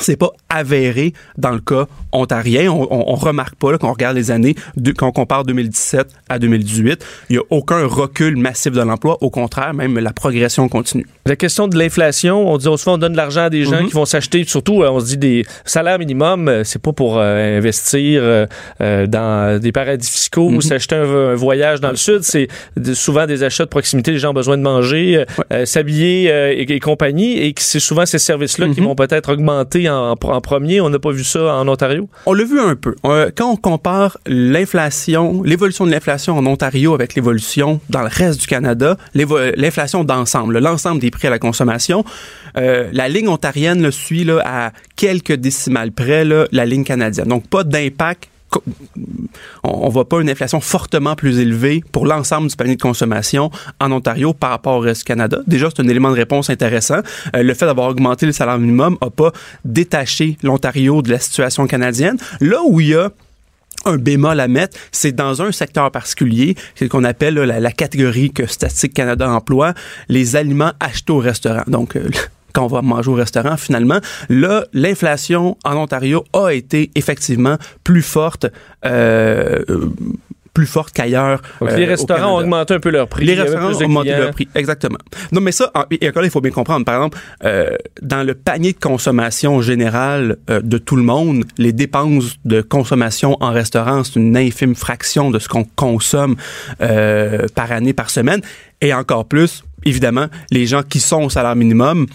c'est 0.00 0.16
pas 0.16 0.30
avéré 0.48 1.12
dans 1.38 1.50
le 1.50 1.60
cas 1.60 1.86
ontarien. 2.12 2.70
On, 2.70 2.86
on, 2.90 3.14
remarque 3.14 3.56
pas 3.56 3.72
là, 3.72 3.78
quand 3.78 3.88
on 3.88 3.92
regarde 3.92 4.16
les 4.16 4.30
années, 4.30 4.54
de, 4.76 4.92
quand 4.92 5.08
on 5.08 5.12
compare 5.12 5.44
2017 5.44 6.08
à 6.28 6.38
2018, 6.38 7.04
il 7.30 7.36
y 7.36 7.38
a 7.38 7.42
aucun 7.50 7.86
recul 7.86 8.36
massif 8.36 8.72
de 8.72 8.80
l'emploi. 8.80 9.18
Au 9.20 9.30
contraire, 9.30 9.74
même 9.74 9.98
la 9.98 10.12
progression 10.12 10.68
continue. 10.68 11.06
La 11.26 11.36
question 11.36 11.68
de 11.68 11.76
l'inflation, 11.76 12.48
on 12.48 12.56
dit 12.56 12.64
souvent 12.76 12.94
on 12.94 12.98
donne 12.98 13.12
de 13.12 13.16
l'argent 13.16 13.42
à 13.42 13.50
des 13.50 13.64
gens 13.64 13.82
mhm. 13.82 13.88
qui 13.88 13.94
vont 13.94 14.04
s'acheter, 14.04 14.44
surtout 14.44 14.82
euh, 14.82 14.90
on 14.90 15.00
se 15.00 15.06
dit 15.06 15.16
des 15.16 15.44
salaires 15.64 15.98
minimum, 15.98 16.48
euh, 16.48 16.64
c'est 16.64 16.80
pas 16.80 16.92
pour 16.92 17.18
euh, 17.18 17.58
investir 17.58 18.46
dans 18.80 19.60
des 19.60 19.72
paradis 19.72 20.08
fiscaux 20.08 20.48
ou 20.48 20.52
mhm. 20.52 20.60
s'acheter 20.60 20.94
un, 20.94 21.34
voyage 21.34 21.80
dans 21.80 21.90
le 21.90 21.96
sud, 21.96 22.22
c'est 22.22 22.48
souvent 22.94 23.26
des 23.26 23.42
achats 23.42 23.64
de 23.64 23.68
proximité, 23.68 24.12
les 24.12 24.18
gens 24.18 24.30
ont 24.30 24.34
besoin 24.34 24.56
de 24.56 24.62
manger, 24.62 25.24
s'habiller 25.64 26.60
et, 26.60 26.80
compagnie, 26.80 27.38
et 27.38 27.54
c'est 27.58 27.80
souvent 27.80 28.06
ces 28.06 28.18
services-là 28.18 28.68
qui 28.68 28.80
mhm. 28.80 28.88
vont 28.88 28.94
peut-être 28.94 29.32
augmenter 29.32 29.75
en, 29.88 30.16
premier. 30.16 30.80
On 30.80 30.90
n'a 30.90 30.98
pas 30.98 31.10
vu 31.10 31.24
ça 31.24 31.54
en 31.54 31.68
Ontario? 31.68 32.08
On 32.26 32.32
l'a 32.32 32.44
vu 32.44 32.60
un 32.60 32.74
peu. 32.74 32.94
Euh, 33.04 33.30
quand 33.34 33.50
on 33.50 33.56
compare 33.56 34.18
l'inflation, 34.26 35.42
l'évolution 35.42 35.86
de 35.86 35.90
l'inflation 35.90 36.36
en 36.38 36.46
Ontario 36.46 36.94
avec 36.94 37.14
l'évolution 37.14 37.80
dans 37.90 38.02
le 38.02 38.08
reste 38.10 38.40
du 38.40 38.46
Canada, 38.46 38.96
l'inflation 39.14 40.04
d'ensemble, 40.04 40.58
l'ensemble 40.58 41.00
des 41.00 41.10
prix 41.10 41.28
à 41.28 41.30
la 41.30 41.38
consommation, 41.38 42.04
euh, 42.56 42.88
la 42.92 43.08
ligne 43.08 43.28
ontarienne 43.28 43.90
suit 43.90 44.24
là, 44.24 44.42
à 44.44 44.72
quelques 44.96 45.34
décimales 45.34 45.92
près 45.92 46.24
la 46.24 46.66
ligne 46.66 46.84
canadienne. 46.84 47.28
Donc, 47.28 47.46
pas 47.48 47.64
d'impact 47.64 48.28
on, 49.62 49.86
ne 49.86 49.90
voit 49.90 50.08
pas 50.08 50.20
une 50.20 50.30
inflation 50.30 50.60
fortement 50.60 51.14
plus 51.14 51.38
élevée 51.38 51.82
pour 51.92 52.06
l'ensemble 52.06 52.48
du 52.48 52.56
panier 52.56 52.76
de 52.76 52.82
consommation 52.82 53.50
en 53.80 53.92
Ontario 53.92 54.32
par 54.32 54.50
rapport 54.50 54.76
au 54.76 54.80
reste 54.80 55.00
du 55.00 55.04
Canada. 55.04 55.38
Déjà, 55.46 55.68
c'est 55.74 55.82
un 55.82 55.88
élément 55.88 56.10
de 56.10 56.16
réponse 56.16 56.50
intéressant. 56.50 57.00
Euh, 57.34 57.42
le 57.42 57.54
fait 57.54 57.66
d'avoir 57.66 57.88
augmenté 57.88 58.26
le 58.26 58.32
salaire 58.32 58.58
minimum 58.58 58.96
n'a 59.02 59.10
pas 59.10 59.32
détaché 59.64 60.36
l'Ontario 60.42 61.02
de 61.02 61.10
la 61.10 61.18
situation 61.18 61.66
canadienne. 61.66 62.16
Là 62.40 62.58
où 62.64 62.80
il 62.80 62.88
y 62.88 62.94
a 62.94 63.10
un 63.84 63.96
bémol 63.96 64.40
à 64.40 64.48
mettre, 64.48 64.76
c'est 64.90 65.12
dans 65.12 65.42
un 65.42 65.52
secteur 65.52 65.90
particulier, 65.90 66.56
c'est 66.74 66.86
ce 66.86 66.90
qu'on 66.90 67.04
appelle 67.04 67.34
la, 67.34 67.72
catégorie 67.72 68.32
que 68.32 68.46
Statistique 68.46 68.94
Canada 68.94 69.30
emploie, 69.30 69.74
les 70.08 70.34
aliments 70.34 70.72
achetés 70.80 71.12
au 71.12 71.18
restaurant. 71.18 71.62
Donc, 71.66 71.94
euh, 71.96 72.08
quand 72.56 72.64
on 72.64 72.68
va 72.68 72.80
manger 72.80 73.10
au 73.10 73.14
restaurant, 73.14 73.58
finalement. 73.58 74.00
Là, 74.30 74.64
l'inflation 74.72 75.58
en 75.62 75.76
Ontario 75.76 76.24
a 76.32 76.54
été 76.54 76.90
effectivement 76.94 77.58
plus 77.84 78.00
forte. 78.00 78.46
Euh, 78.86 79.62
plus 80.54 80.66
forte 80.66 80.94
qu'ailleurs. 80.94 81.42
les 81.60 81.84
euh, 81.84 81.86
restaurants 81.86 82.34
ont 82.34 82.38
augmenté 82.38 82.72
un 82.72 82.80
peu 82.80 82.88
leur 82.88 83.08
prix. 83.08 83.26
Les 83.26 83.34
restaurants 83.34 83.72
ont 83.72 83.82
augmenté 83.82 84.08
leur 84.08 84.30
prix, 84.30 84.48
exactement. 84.54 84.96
Non, 85.30 85.42
mais 85.42 85.52
ça, 85.52 85.70
et 85.90 86.08
encore 86.08 86.24
il 86.24 86.30
faut 86.30 86.40
bien 86.40 86.50
comprendre. 86.50 86.86
Par 86.86 86.94
exemple, 86.94 87.18
euh, 87.44 87.76
dans 88.00 88.26
le 88.26 88.34
panier 88.34 88.72
de 88.72 88.78
consommation 88.78 89.60
général 89.60 90.38
euh, 90.48 90.62
de 90.62 90.78
tout 90.78 90.96
le 90.96 91.02
monde, 91.02 91.44
les 91.58 91.74
dépenses 91.74 92.36
de 92.46 92.62
consommation 92.62 93.36
en 93.40 93.52
restaurant, 93.52 94.02
c'est 94.02 94.18
une 94.18 94.34
infime 94.34 94.74
fraction 94.74 95.30
de 95.30 95.38
ce 95.38 95.46
qu'on 95.46 95.64
consomme 95.64 96.36
par 96.78 97.70
année, 97.70 97.92
par 97.92 98.08
semaine. 98.08 98.40
Et 98.80 98.94
encore 98.94 99.26
plus, 99.26 99.62
évidemment, 99.84 100.28
les 100.50 100.66
gens 100.66 100.82
qui 100.82 101.00
sont 101.00 101.24
au 101.24 101.28
salaire 101.28 101.56
minimum, 101.56 102.06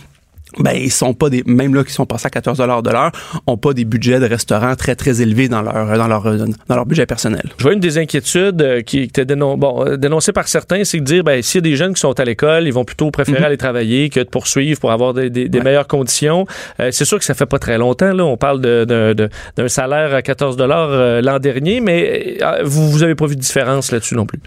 ben 0.60 0.74
ils 0.74 0.92
sont 0.92 1.14
pas 1.14 1.30
des 1.30 1.44
même 1.46 1.74
là 1.74 1.84
qui 1.84 1.94
sont 1.94 2.06
passés 2.06 2.28
à 2.28 2.30
14 2.30 2.58
dollars 2.58 2.84
de 2.84 2.90
l'heure 2.90 3.12
ont 3.48 3.58
pas 3.58 3.74
des 3.74 3.86
budgets 3.86 4.20
de 4.20 4.26
restaurants 4.26 4.76
très 4.76 4.96
très 4.96 5.22
élevés 5.22 5.48
dans 5.48 5.62
leur 5.62 5.98
dans 5.98 6.08
leur 6.08 6.24
dans 6.24 6.76
leur 6.76 6.86
budget 6.86 7.06
personnel. 7.06 7.44
Je 7.58 7.64
vois 7.64 7.74
une 7.74 7.80
des 7.80 7.98
inquiétudes 7.98 8.62
euh, 8.62 8.82
qui 8.82 9.00
était 9.00 9.26
dénon 9.26 9.58
bon, 9.58 9.86
euh, 9.86 9.98
dénoncée 9.98 10.34
par 10.34 10.48
certains, 10.48 10.84
c'est 10.84 11.00
de 11.00 11.04
dire 11.06 11.24
ben 11.24 11.42
s'il 11.42 11.60
y 11.60 11.64
a 11.68 11.70
des 11.72 11.76
jeunes 11.76 11.94
qui 11.94 12.02
sont 12.02 12.20
à 12.20 12.26
l'école, 12.26 12.66
ils 12.68 12.74
vont 12.74 12.84
plutôt 12.86 13.12
préférer 13.12 13.40
Mhm. 13.40 13.46
aller 13.46 13.58
travailler 13.58 14.10
que 14.10 14.20
de 14.20 14.26
poursuivre 14.30 14.80
pour 14.80 14.92
avoir 14.92 15.14
des, 15.14 15.30
des- 15.30 15.48
des 15.48 15.58
Ouais. 15.60 15.64
meilleures 15.64 15.88
conditions. 15.88 16.46
Euh, 16.80 16.90
c'est 16.92 17.06
sûr 17.06 17.18
que 17.18 17.26
ça 17.26 17.34
fait 17.34 17.46
pas 17.46 17.60
très 17.60 17.78
longtemps 17.78 18.14
là, 18.14 18.26
on 18.26 18.38
parle 18.38 18.60
d'un 18.62 19.68
salaire 19.68 20.14
à 20.14 20.22
14 20.22 20.58
dollars 20.58 21.22
l'an 21.22 21.40
dernier, 21.40 21.80
mais 21.82 22.38
vous 22.64 22.90
vous 22.92 23.04
avez 23.04 23.16
pas 23.16 23.26
vu 23.28 23.36
de 23.36 23.42
différence 23.42 23.92
là-dessus 23.92 24.16
non 24.16 24.26
plus. 24.26 24.40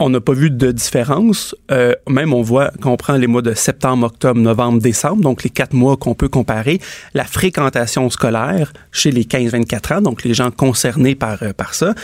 On 0.00 0.10
n'a 0.10 0.20
pas 0.20 0.32
vu 0.32 0.50
de 0.50 0.70
différence. 0.70 1.54
Euh, 1.70 1.94
même 2.08 2.32
on 2.32 2.42
voit 2.42 2.70
qu'on 2.80 2.96
prend 2.96 3.14
les 3.14 3.26
mois 3.26 3.42
de 3.42 3.54
septembre, 3.54 4.06
octobre, 4.06 4.40
novembre, 4.40 4.80
décembre, 4.80 5.22
donc 5.22 5.42
les 5.42 5.50
quatre 5.50 5.74
mois 5.74 5.96
qu'on 5.96 6.14
peut 6.14 6.28
comparer, 6.28 6.80
la 7.14 7.24
fréquentation 7.24 8.08
scolaire 8.10 8.72
chez 8.92 9.10
les 9.10 9.24
15-24 9.24 9.94
ans, 9.94 10.00
donc 10.00 10.24
les 10.24 10.34
gens 10.34 10.50
concernés 10.50 11.14
par, 11.14 11.42
euh, 11.42 11.52
par 11.52 11.74
ça, 11.74 11.94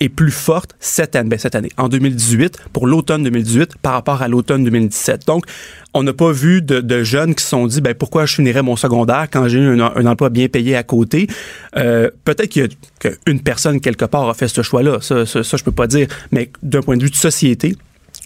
est 0.00 0.08
plus 0.08 0.32
forte 0.32 0.74
cette 0.80 1.16
année, 1.16 1.28
ben, 1.28 1.38
cette 1.38 1.54
année, 1.54 1.70
en 1.76 1.88
2018, 1.88 2.58
pour 2.72 2.86
l'automne 2.86 3.22
2018 3.22 3.76
par 3.80 3.92
rapport 3.92 4.22
à 4.22 4.28
l'automne 4.28 4.64
2017. 4.64 5.26
Donc, 5.26 5.44
on 5.94 6.02
n'a 6.02 6.12
pas 6.12 6.32
vu 6.32 6.60
de, 6.60 7.02
jeunes 7.04 7.34
qui 7.34 7.42
se 7.42 7.50
sont 7.50 7.66
dit 7.66 7.80
ben 7.80 7.94
pourquoi 7.94 8.26
je 8.26 8.34
finirais 8.34 8.62
mon 8.62 8.76
secondaire 8.76 9.28
quand 9.30 9.48
j'ai 9.48 9.58
eu 9.58 9.80
un, 9.80 9.92
un 9.94 10.06
emploi 10.06 10.28
bien 10.28 10.48
payé 10.48 10.76
à 10.76 10.82
côté? 10.82 11.28
Euh, 11.76 12.10
Peut-être 12.24 12.48
qu'il 12.48 12.62
y 12.62 12.66
a 12.66 13.10
qu'une 13.24 13.40
personne 13.40 13.80
quelque 13.80 14.04
part 14.04 14.28
a 14.28 14.34
fait 14.34 14.48
ce 14.48 14.62
choix-là. 14.62 14.98
Ça, 15.00 15.24
ça, 15.24 15.44
ça, 15.44 15.56
je 15.56 15.64
peux 15.64 15.72
pas 15.72 15.86
dire. 15.86 16.08
Mais 16.32 16.50
d'un 16.62 16.82
point 16.82 16.96
de 16.96 17.02
vue 17.02 17.10
de 17.10 17.16
société, 17.16 17.76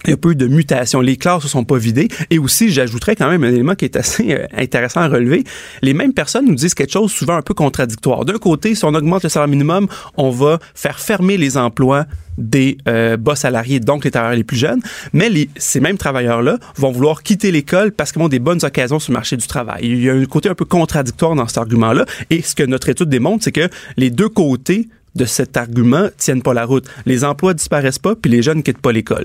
il 0.05 0.11
y 0.11 0.12
a 0.12 0.16
peu 0.16 0.34
de 0.34 0.46
mutations. 0.46 1.01
Les 1.01 1.16
classes 1.16 1.44
ne 1.44 1.49
sont 1.49 1.64
pas 1.64 1.76
vidées. 1.76 2.09
Et 2.30 2.38
aussi, 2.38 2.70
j'ajouterais 2.70 3.16
quand 3.16 3.28
même 3.28 3.42
un 3.44 3.51
élément 3.51 3.74
qui 3.74 3.84
est 3.84 3.96
assez 3.96 4.32
euh, 4.32 4.46
intéressant 4.57 5.01
à 5.01 5.09
relever. 5.09 5.44
Les 5.82 5.94
mêmes 5.94 6.12
personnes 6.12 6.46
nous 6.46 6.55
disent 6.55 6.74
quelque 6.74 6.92
chose 6.92 7.11
souvent 7.11 7.34
un 7.34 7.42
peu 7.42 7.55
contradictoire. 7.55 8.24
D'un 8.24 8.38
côté, 8.38 8.74
si 8.74 8.84
on 8.84 8.94
augmente 8.94 9.24
le 9.24 9.28
salaire 9.28 9.49
minimum, 9.49 9.88
on 10.16 10.30
va 10.30 10.59
faire 10.74 11.01
fermer 11.01 11.36
les 11.36 11.57
emplois 11.57 12.07
des 12.36 12.78
euh, 12.86 13.16
bas 13.16 13.34
salariés, 13.34 13.80
donc 13.80 14.05
les 14.05 14.12
travailleurs 14.12 14.36
les 14.36 14.44
plus 14.44 14.57
jeunes. 14.57 14.80
Mais 15.12 15.28
les, 15.28 15.51
ces 15.57 15.80
mêmes 15.80 15.99
travailleurs-là 15.99 16.59
vont 16.76 16.92
vouloir 16.92 17.24
quitter 17.24 17.51
l'école 17.51 17.90
parce 17.90 18.12
qu'ils 18.12 18.22
ont 18.22 18.28
des 18.28 18.38
bonnes 18.38 18.64
occasions 18.64 19.01
sur 19.01 19.12
le 19.12 19.14
marché 19.18 19.36
du 19.36 19.49
travail. 19.49 19.80
Il 19.82 20.03
y 20.03 20.09
a 20.09 20.14
un 20.14 20.24
côté 20.26 20.49
un 20.49 20.55
peu 20.55 20.64
contradictoire 20.64 21.34
dans 21.34 21.49
cet 21.49 21.59
argument-là. 21.59 22.05
Et 22.30 22.42
ce 22.42 22.55
que 22.55 22.62
notre 22.62 22.88
étude 22.88 23.09
démontre, 23.09 23.42
c'est 23.42 23.53
que 23.53 23.68
les 23.96 24.11
deux 24.11 24.28
côtés 24.28 24.88
de 25.16 25.24
cet 25.24 25.57
argument 25.57 26.09
tiennent 26.16 26.42
pas 26.42 26.55
la 26.55 26.64
route. 26.64 26.86
Les 27.05 27.24
emplois 27.24 27.55
disparaissent 27.55 27.99
pas, 27.99 28.14
puis 28.14 28.30
les 28.30 28.42
jeunes 28.42 28.62
quittent 28.62 28.78
pas 28.78 28.92
l'école. 28.92 29.24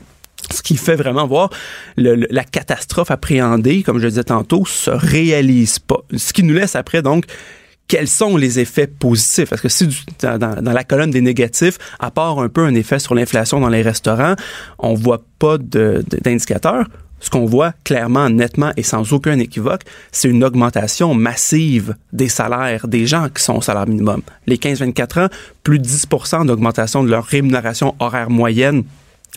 Ce 0.52 0.62
qui 0.62 0.78
fait 0.78 0.96
vraiment 0.96 1.28
voir 1.28 1.50
la 1.98 2.44
catastrophe 2.44 3.12
appréhendée, 3.12 3.84
comme 3.84 4.00
je 4.00 4.08
disais 4.08 4.24
tantôt, 4.24 4.66
se 4.66 4.92
réalise 4.92 5.80
pas. 5.80 6.04
Ce 6.16 6.34
qui 6.34 6.44
nous 6.44 6.54
laisse 6.54 6.76
après, 6.76 7.02
donc, 7.02 7.26
quels 7.88 8.08
sont 8.08 8.38
les 8.38 8.60
effets 8.60 8.88
positifs? 8.88 9.50
Parce 9.50 9.62
que 9.62 9.70
si 9.70 9.88
dans, 10.22 10.62
la 10.64 10.84
colonne 10.84 11.12
des 11.12 11.22
négatifs, 11.22 11.78
à 12.00 12.12
part 12.12 12.40
un 12.40 12.50
peu 12.50 12.62
un 12.62 12.74
effet 12.76 13.00
sur 13.00 13.14
l'inflation 13.14 13.60
dans 13.60 13.70
les 13.70 13.82
restaurants, 13.82 14.36
on 14.80 14.94
voit 14.94 15.24
pas 15.40 15.58
d'indicateurs. 15.58 16.88
Ce 17.20 17.30
qu'on 17.30 17.46
voit 17.46 17.74
clairement, 17.86 18.30
nettement 18.30 18.72
et 18.76 18.84
sans 18.84 19.14
aucun 19.14 19.40
équivoque, 19.40 19.84
c'est 20.12 20.28
une 20.28 20.44
augmentation 20.44 21.14
massive 21.14 21.96
des 22.12 22.28
salaires 22.28 22.88
des 22.88 23.06
gens 23.06 23.30
qui 23.30 23.42
sont 23.42 23.56
au 23.56 23.62
salaire 23.62 23.88
minimum. 23.88 24.22
Les 24.46 24.58
15-24 24.58 25.26
ans, 25.26 25.30
plus 25.64 25.80
de 25.80 25.88
10% 25.88 26.48
d'augmentation 26.48 27.02
de 27.02 27.10
leur 27.10 27.24
rémunération 27.24 27.96
horaire 28.00 28.30
moyenne 28.30 28.84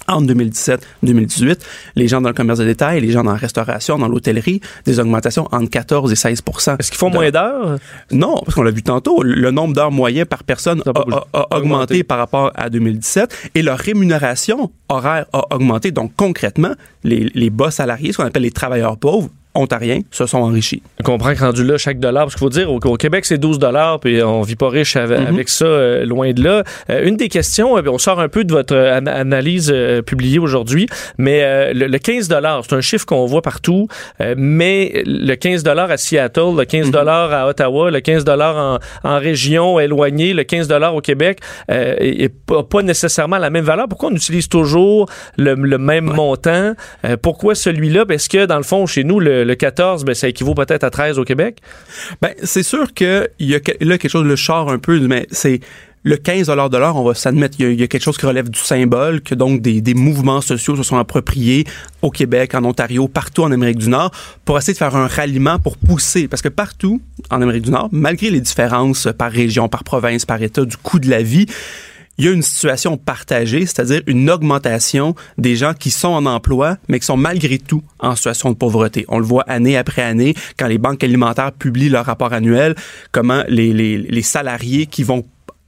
entre 0.09 0.33
2017-2018, 0.35 1.59
les 1.97 2.09
gens 2.09 2.21
dans 2.21 2.29
le 2.29 2.35
commerce 2.35 2.59
de 2.59 2.65
détail, 2.65 3.01
les 3.01 3.11
gens 3.11 3.25
dans 3.25 3.33
la 3.33 3.37
restauration, 3.39 3.99
dans 3.99 4.09
l'hôtellerie, 4.09 4.61
des 4.85 5.01
augmentations 5.01 5.49
entre 5.53 5.71
14 5.71 6.13
et 6.13 6.15
16% 6.15 6.77
Est-ce 6.79 6.91
qu'ils 6.91 6.99
font 6.99 7.11
moins 7.11 7.31
d'heures? 7.31 7.79
non, 8.11 8.41
parce 8.45 8.55
qu'on 8.55 8.63
l'a 8.63 8.71
vu 8.71 8.83
tantôt, 8.83 9.23
le 9.23 9.51
nombre 9.51 9.75
d'heures 9.75 9.91
moyennes 9.91 10.27
par 10.27 10.45
personne 10.45 10.83
a 10.87 11.57
augmenté 11.57 12.03
par 12.05 12.19
rapport 12.19 12.53
à 12.55 12.71
2017 12.71 13.51
et 13.55 13.63
leur 13.63 13.79
rémunération 13.79 14.71
horaire 14.89 15.27
a 15.33 15.55
augmenté. 15.55 15.91
Donc 15.91 16.13
concrètement, 16.17 16.73
les, 17.05 17.31
les 17.35 17.51
bas 17.51 17.71
salariés, 17.71 18.13
ce 18.13 18.19
qu'on 18.19 18.25
appelle 18.25 18.43
les 18.43 18.51
travailleurs 18.51 18.97
pauvres, 18.97 19.29
ontariens, 19.57 20.01
se 20.11 20.27
sont 20.27 20.39
enrichis. 20.39 20.83
On 21.01 21.03
comprend 21.05 21.35
que 21.35 21.41
rendu 21.41 21.65
là, 21.65 21.79
chaque 21.79 21.99
dollar, 21.99 22.25
parce 22.25 22.35
qu'il 22.35 22.41
faut 22.41 22.49
dire, 22.51 22.71
au, 22.73 22.79
au 22.79 22.97
Québec, 22.97 23.25
c'est 23.25 23.39
12 23.39 23.59
dollars, 23.59 24.01
puis 24.01 24.23
on 24.23 24.43
vit 24.43 24.57
pas 24.57 24.69
riche 24.69 24.97
avec, 24.97 25.21
Mhm. 25.21 25.27
avec 25.27 25.49
ça, 25.49 25.65
euh, 25.65 26.05
loin 26.05 26.33
de 26.33 26.43
là. 26.43 26.63
Euh, 26.91 27.07
une 27.07 27.17
des 27.17 27.29
questions, 27.29 27.77
euh, 27.77 27.83
on 27.89 27.99
sort 27.99 28.21
un 28.21 28.29
peu 28.29 28.45
de 28.45 28.53
votre 28.53 28.77
ana- 28.77 29.15
analyse 29.15 29.71
euh, 29.75 30.03
publiée 30.03 30.39
aujourd'hui, 30.39 30.87
mais 31.19 31.73
le, 31.75 31.87
le 31.87 31.99
15 31.99 32.29
dollars, 32.29 32.63
c'est 32.69 32.75
un 32.77 32.81
chiffre 32.81 33.07
qu'on 33.07 33.27
voit 33.27 33.43
partout, 33.43 33.89
mais 34.37 35.03
le 35.07 35.35
15 35.35 35.63
dollars 35.63 35.91
à 35.91 35.97
Seattle, 35.97 36.57
le 36.57 36.65
15 36.65 36.91
dollars 36.91 37.33
à 37.33 37.49
Ottawa, 37.49 37.91
le 37.91 38.01
15 38.01 38.25
dollars 38.25 38.81
en, 39.05 39.09
en 39.09 39.19
région 39.19 39.79
éloignée, 39.81 40.33
le 40.35 40.45
15 40.45 40.69
dollars 40.69 40.95
au 40.95 41.01
Québec, 41.01 41.39
euh, 41.71 41.95
est, 41.99 42.23
est 42.25 42.35
pas, 42.71 42.83
nécessairement 42.83 43.39
la 43.39 43.51
même 43.51 43.65
valeur. 43.65 43.89
Pourquoi 43.89 44.11
on 44.11 44.15
utilise 44.15 44.49
toujours 44.49 45.09
le, 45.37 45.55
le 45.55 45.79
même 45.79 46.05
montant? 46.05 46.75
Pourquoi 47.23 47.55
celui-là? 47.55 48.05
Parce 48.07 48.29
que, 48.29 48.47
dans 48.47 48.57
le 48.57 48.63
fond, 48.63 48.87
chez 48.87 49.05
nous, 49.05 49.21
le, 49.21 49.45
le 49.47 49.55
14, 49.55 50.05
ben, 50.05 50.15
ça 50.15 50.29
équivaut 50.29 50.55
peut-être 50.55 50.85
à 50.85 50.91
13 50.91 51.19
au 51.19 51.25
Québec? 51.25 51.59
Ben, 52.21 52.33
c'est 52.43 52.63
sûr 52.63 52.93
que 52.93 53.29
il 53.39 53.49
y 53.49 53.55
a 53.55 53.61
là 53.81 53.99
quelque 53.99 54.11
chose 54.11 54.27
le 54.27 54.37
char 54.37 54.69
un 54.69 54.79
peu, 54.79 54.99
mais 55.01 55.27
c'est 55.31 55.61
le 56.03 56.17
15 56.17 56.47
de 56.47 56.77
l'heure, 56.79 56.95
on 56.95 57.03
va 57.03 57.15
s'admettre, 57.15 57.57
il 57.59 57.81
y, 57.81 57.83
a- 57.83 57.89
quelque 57.89 58.03
chose 58.05 58.17
qui 58.17 58.27
relève 58.27 58.49
du 58.49 58.61
symbole, 58.61 59.23
que 59.23 59.35
donc 59.35 59.61
des 59.61 59.95
mouvements 59.95 60.41
sociaux 60.41 60.77
se 60.77 60.85
sont 60.85 60.99
appropriés 60.99 61.65
au 62.01 62.11
Québec, 62.13 62.55
en 62.55 62.65
Ontario, 62.65 63.09
partout 63.09 63.43
en 63.43 63.51
Amérique 63.51 63.79
du 63.79 63.89
Nord, 63.89 64.13
pour 64.45 64.57
essayer 64.57 64.73
de 64.75 64.79
faire 64.79 64.95
un 64.95 65.09
ralliement 65.09 65.59
pour 65.59 65.77
pousser. 65.77 66.29
Parce 66.29 66.43
que 66.43 66.49
partout 66.49 67.01
en 67.29 67.43
Amérique 67.43 67.65
du 67.65 67.73
Nord, 67.73 67.89
malgré 67.91 68.31
les 68.31 68.41
différences 68.41 69.09
par 69.19 69.33
région, 69.33 69.69
par 69.69 69.83
province, 69.83 70.25
par 70.25 70.41
État, 70.41 70.65
du 70.65 70.77
coût 70.77 71.01
de 71.01 71.11
la 71.11 71.23
vie, 71.23 71.47
il 72.19 72.25
y 72.25 72.29
a 72.29 72.33
une 72.33 72.43
situation 72.43 72.97
partagée, 72.97 73.67
c'est-à-dire 73.67 74.03
une 74.07 74.31
augmentation 74.31 75.15
des 75.39 75.57
gens 75.57 75.75
qui 75.75 75.91
sont 75.91 76.09
en 76.09 76.27
emploi, 76.27 76.77
mais 76.89 76.99
qui 76.99 77.07
sont 77.07 77.17
malgré 77.17 77.59
tout 77.59 77.83
en 77.99 78.17
situation 78.17 78.51
de 78.51 78.57
pauvreté. 78.57 79.05
On 79.09 79.19
le 79.19 79.25
voit 79.25 79.45
année 79.47 79.77
après 79.77 80.03
année 80.03 80.35
quand 80.59 80.67
les 80.67 80.79
banques 80.79 81.05
alimentaires 81.05 81.53
publient 81.53 81.89
leur 81.89 82.07
rapport 82.07 82.33
annuel, 82.33 82.75
comment 83.13 83.43
les, 83.49 83.73
les, 83.73 83.99
les 83.99 84.23
salariés 84.23 84.87
qui 84.87 85.03
vont 85.03 85.25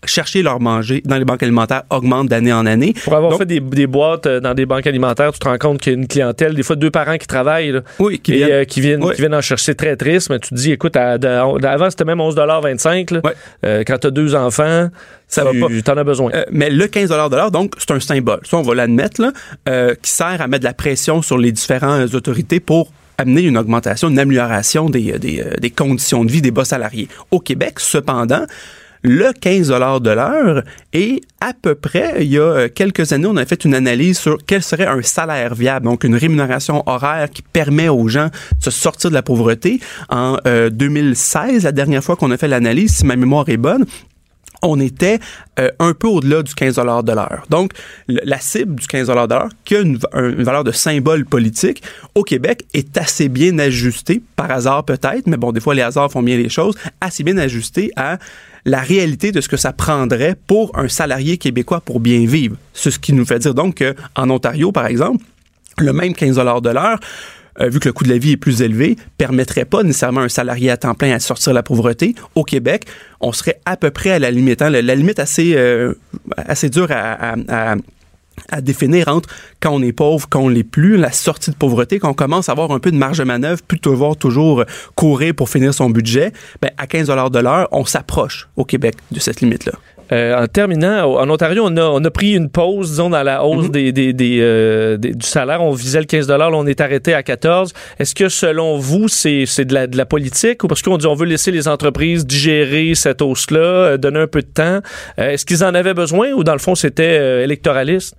chercher 0.09 0.43
leur 0.43 0.61
manger 0.61 1.03
dans 1.05 1.17
les 1.17 1.25
banques 1.25 1.43
alimentaires 1.43 1.83
augmentent 1.91 2.29
d'année 2.29 2.53
en 2.53 2.67
année. 2.67 2.95
Pour 3.05 3.15
avoir 3.15 3.31
Donc- 3.33 3.41
fait 3.41 3.47
des, 3.47 3.61
des 3.61 3.87
boîtes 3.87 4.27
euh, 4.27 4.41
dans 4.41 4.55
des 4.55 4.67
banques 4.67 4.87
alimentaires, 4.87 5.33
tu 5.33 5.39
te 5.39 5.49
rends 5.49 5.59
compte 5.59 5.81
qu'il 5.81 5.93
y 5.93 5.97
a 5.97 5.99
une 5.99 6.07
clientèle, 6.09 6.55
des 6.55 6.63
fois 6.63 6.77
deux 6.77 6.91
parents 6.91 7.17
qui 7.19 7.27
travaillent, 7.27 7.73
là, 7.73 7.81
Oui, 7.99 8.19
qui 8.19 8.33
et, 8.35 8.37
viennent- 8.37 8.51
euh, 8.53 8.65
qui, 8.65 8.81
viennent, 8.81 9.05
Ouais. 9.05 9.15
qui 9.15 9.21
viennent 9.21 9.35
en 9.35 9.41
chercher. 9.41 9.75
Très 9.75 9.97
triste, 9.97 10.31
mais 10.31 10.39
tu 10.39 10.51
te 10.51 10.55
dis, 10.55 10.73
écoute, 10.73 10.97
à- 10.97 11.19
de- 11.19 11.67
avant 11.67 11.91
c'était 11.91 12.05
même 12.05 12.21
11,25 12.21 13.11
là. 13.13 13.21
Ouais. 13.25 13.33
Euh, 13.67 13.85
quand 13.87 13.99
tu 13.99 14.07
as 14.07 14.11
deux 14.11 14.35
enfants, 14.35 14.89
Ça 15.27 15.45
va 15.45 15.51
pas. 15.53 15.67
tu 15.69 15.91
en 15.91 15.97
as 15.97 16.05
besoin. 16.05 16.31
Euh, 16.35 16.45
mais 16.51 16.71
le 16.71 16.87
15 16.87 17.11
de 17.11 17.15
l'heure, 17.37 17.51
donc, 17.51 17.75
c'est 17.79 17.91
un 17.91 18.01
symbole. 18.01 18.41
Ça, 18.45 18.57
on 18.57 18.63
va 18.63 18.75
l'admettre, 18.75 19.21
là, 19.21 19.33
euh, 19.69 19.95
qui 20.01 20.11
sert 20.11 20.41
à 20.41 20.47
mettre 20.49 20.61
de 20.63 20.69
la 20.69 20.75
pression 20.75 21.21
sur 21.23 21.37
les 21.39 21.53
différentes 21.53 22.15
autorités 22.15 22.61
pour 22.61 22.91
amener 23.19 23.43
une 23.43 23.59
augmentation, 23.59 24.09
une 24.09 24.19
amélioration 24.21 24.89
des, 24.89 25.19
des, 25.19 25.45
des 25.61 25.71
conditions 25.71 26.25
de 26.25 26.31
vie 26.31 26.41
des 26.41 26.53
bas 26.53 26.65
salariés. 26.65 27.09
Au 27.33 27.41
Québec, 27.41 27.81
cependant, 27.81 28.45
le 29.03 29.33
15 29.33 29.69
de 29.69 30.11
l'heure 30.11 30.63
est 30.93 31.21
à 31.41 31.53
peu 31.61 31.75
près, 31.75 32.17
il 32.21 32.29
y 32.33 32.39
a 32.39 32.43
euh, 32.43 32.69
quelques 32.69 33.13
années, 33.13 33.27
on 33.29 33.37
a 33.37 33.47
fait 33.47 33.65
une 33.65 33.75
analyse 33.75 34.19
sur 34.19 34.39
quel 34.47 34.63
serait 34.63 34.87
un 34.87 35.03
salaire 35.03 35.55
viable, 35.55 35.87
donc 35.87 36.05
une 36.05 36.17
rémunération 36.17 36.83
horaire 36.87 37.31
qui 37.31 37.43
permet 37.43 37.89
aux 37.89 38.09
gens 38.09 38.27
de 38.27 38.65
se 38.65 38.71
sortir 38.71 39.11
de 39.11 39.15
la 39.15 39.23
pauvreté. 39.23 39.81
En 40.09 40.37
euh, 40.47 40.69
2016, 40.71 41.65
la 41.65 41.73
dernière 41.73 42.03
fois 42.03 42.17
qu'on 42.17 42.31
a 42.31 42.37
fait 42.37 42.49
l'analyse, 42.49 42.97
si 42.97 43.07
ma 43.07 43.17
mémoire 43.17 43.49
est 43.49 43.57
bonne, 43.57 43.85
on 44.61 44.81
était 44.81 45.21
euh, 45.61 45.71
un 45.79 45.95
peu 45.95 46.09
au-delà 46.09 46.43
du 46.43 46.53
15 46.53 46.75
de 47.05 47.13
l'heure. 47.13 47.45
Donc, 47.49 47.71
la 48.09 48.41
cible 48.41 48.75
du 48.75 48.89
15 48.89 49.07
de 49.07 49.13
l'heure, 49.13 49.49
qui 49.65 49.77
a 49.77 49.81
une, 49.83 50.01
un- 50.13 50.31
une 50.31 50.43
valeur 50.43 50.65
de 50.65 50.73
symbole 50.73 51.25
politique, 51.25 51.81
au 52.17 52.25
Québec, 52.25 52.65
est 52.75 52.99
assez 52.99 53.29
bien 53.29 53.57
ajustée, 53.61 54.21
par 54.35 54.51
hasard 54.51 54.83
peut-être, 54.85 55.29
mais 55.29 55.37
bon, 55.37 55.53
des 55.53 55.61
fois, 55.61 55.77
les 55.77 55.83
hasards 55.83 56.11
font 56.11 56.25
bien 56.25 56.37
les 56.37 56.49
choses, 56.49 56.75
assez 57.01 57.23
bien 57.23 57.39
ajustée 57.39 57.93
à 57.95 58.19
la 58.65 58.81
réalité 58.81 59.33
de 59.33 59.41
ce 59.41 59.49
que 59.49 59.57
ça 59.57 59.73
prendrait 59.73 60.37
pour 60.47 60.77
un 60.79 60.89
salarié 60.89 61.39
québécois 61.39 61.81
pour 61.81 62.01
bien 62.01 62.25
vivre. 62.27 62.57
C'est 62.75 62.91
ce 62.91 62.99
qui 62.99 63.13
nous 63.13 63.25
fait 63.25 63.39
dire 63.39 63.55
donc 63.55 63.83
qu'en 63.83 64.31
Ontario, 64.31 64.73
par 64.73 64.87
exemple, 64.87 65.25
le 65.79 65.93
même 65.93 66.15
15 66.15 66.37
de 66.37 66.71
l'heure, 66.71 66.99
euh, 67.61 67.69
vu 67.69 67.81
que 67.81 67.89
le 67.89 67.93
coût 67.93 68.05
de 68.05 68.11
la 68.11 68.19
vie 68.19 68.33
est 68.33 68.37
plus 68.37 68.63
élevé, 68.63 68.97
permettrait 69.17 69.65
pas 69.65 69.83
nécessairement 69.83 70.21
un 70.21 70.29
salarié 70.29 70.71
à 70.71 70.77
temps 70.77 70.95
plein 70.95 71.13
à 71.13 71.19
sortir 71.19 71.53
de 71.53 71.57
la 71.57 71.63
pauvreté. 71.63 72.15
Au 72.35 72.45
Québec, 72.45 72.85
on 73.21 73.33
serait 73.33 73.61
à 73.65 73.77
peu 73.77 73.91
près 73.91 74.11
à 74.11 74.19
la 74.19 74.31
limite. 74.31 74.63
hein, 74.63 74.71
la, 74.71 74.95
limite 74.95 75.19
assez, 75.19 75.55
euh, 75.57 75.95
assez 76.37 76.71
dure 76.71 76.89
à- 76.91 77.35
à 78.49 78.61
définir 78.61 79.09
entre 79.09 79.29
quand 79.61 79.71
on 79.71 79.83
est 79.83 79.93
pauvre, 79.93 80.29
quand 80.29 80.41
on 80.41 80.49
l'est 80.49 80.65
plus, 80.65 80.97
la 80.97 81.13
sortie 81.13 81.51
de 81.51 81.57
pauvreté, 81.57 81.99
quand 81.99 82.11
on 82.11 82.15
commence 82.15 82.49
à 82.49 82.53
avoir 82.53 82.73
un 82.73 82.79
peu 82.79 82.91
de 82.91 82.97
marge 82.97 83.19
de 83.19 83.25
manœuvre, 83.25 83.63
plus 83.63 83.79
de 83.79 83.83
devoir 83.83 84.17
toujours 84.17 84.65
courir 84.95 85.35
pour 85.35 85.49
finir 85.49 85.75
son 85.75 85.91
budget, 85.91 86.33
ben, 86.61 86.71
à 86.77 86.87
15 86.87 87.09
de 87.31 87.39
l'heure, 87.39 87.69
on 87.73 87.85
s'approche 87.85 88.49
au 88.57 88.65
Québec 88.65 88.95
de 89.11 89.21
cette 89.21 89.41
limite-là. 89.41 89.73
Euh, 90.13 90.43
en 90.43 90.47
terminant, 90.47 91.05
en 91.17 91.29
Ontario, 91.29 91.63
on 91.67 91.77
a, 91.77 91.83
on 91.83 92.03
a 92.05 92.11
pris 92.11 92.35
une 92.35 92.49
pause, 92.49 92.91
disons, 92.91 93.11
dans 93.11 93.23
la 93.23 93.45
hausse 93.45 93.71
des, 93.71 93.93
des, 93.93 94.13
des, 94.13 94.39
euh, 94.41 94.97
des- 94.97 95.13
du 95.15 95.27
salaire. 95.27 95.63
On 95.63 95.73
visait 95.73 95.99
le 96.01 96.07
15 96.07 96.29
là, 96.29 96.49
on 96.53 96.67
est 96.67 96.81
arrêté 96.81 97.13
à 97.15 97.23
14 97.23 97.73
Est-ce 97.99 98.15
que, 98.15 98.29
selon 98.29 98.79
vous, 98.79 99.09
c'est 99.09 99.45
c'est 99.47 99.65
de 99.67 99.75
la, 99.75 99.87
de 99.87 99.97
la 99.97 100.07
politique 100.07 100.65
ou 100.65 100.69
parce 100.69 100.83
qu'on 100.83 100.97
dit 100.97 101.07
on 101.07 101.15
veut 101.15 101.27
laisser 101.27 101.51
les 101.51 101.69
entreprises 101.69 102.27
digérer 102.27 102.95
cette 102.95 103.21
hausse-là, 103.23 103.59
euh, 103.61 103.97
donner 103.99 104.21
un 104.21 104.27
peu 104.27 104.41
de 104.41 104.47
temps? 104.47 104.81
Euh, 105.19 105.31
Est-ce 105.31 105.45
qu'ils 105.45 105.63
en 105.65 105.75
avaient 105.75 105.95
besoin 105.95 106.33
ou, 106.33 106.43
dans 106.45 106.55
le 106.55 106.59
fond, 106.59 106.75
c'était 106.75 107.19
euh, 107.21 107.45
électoraliste? 107.45 108.15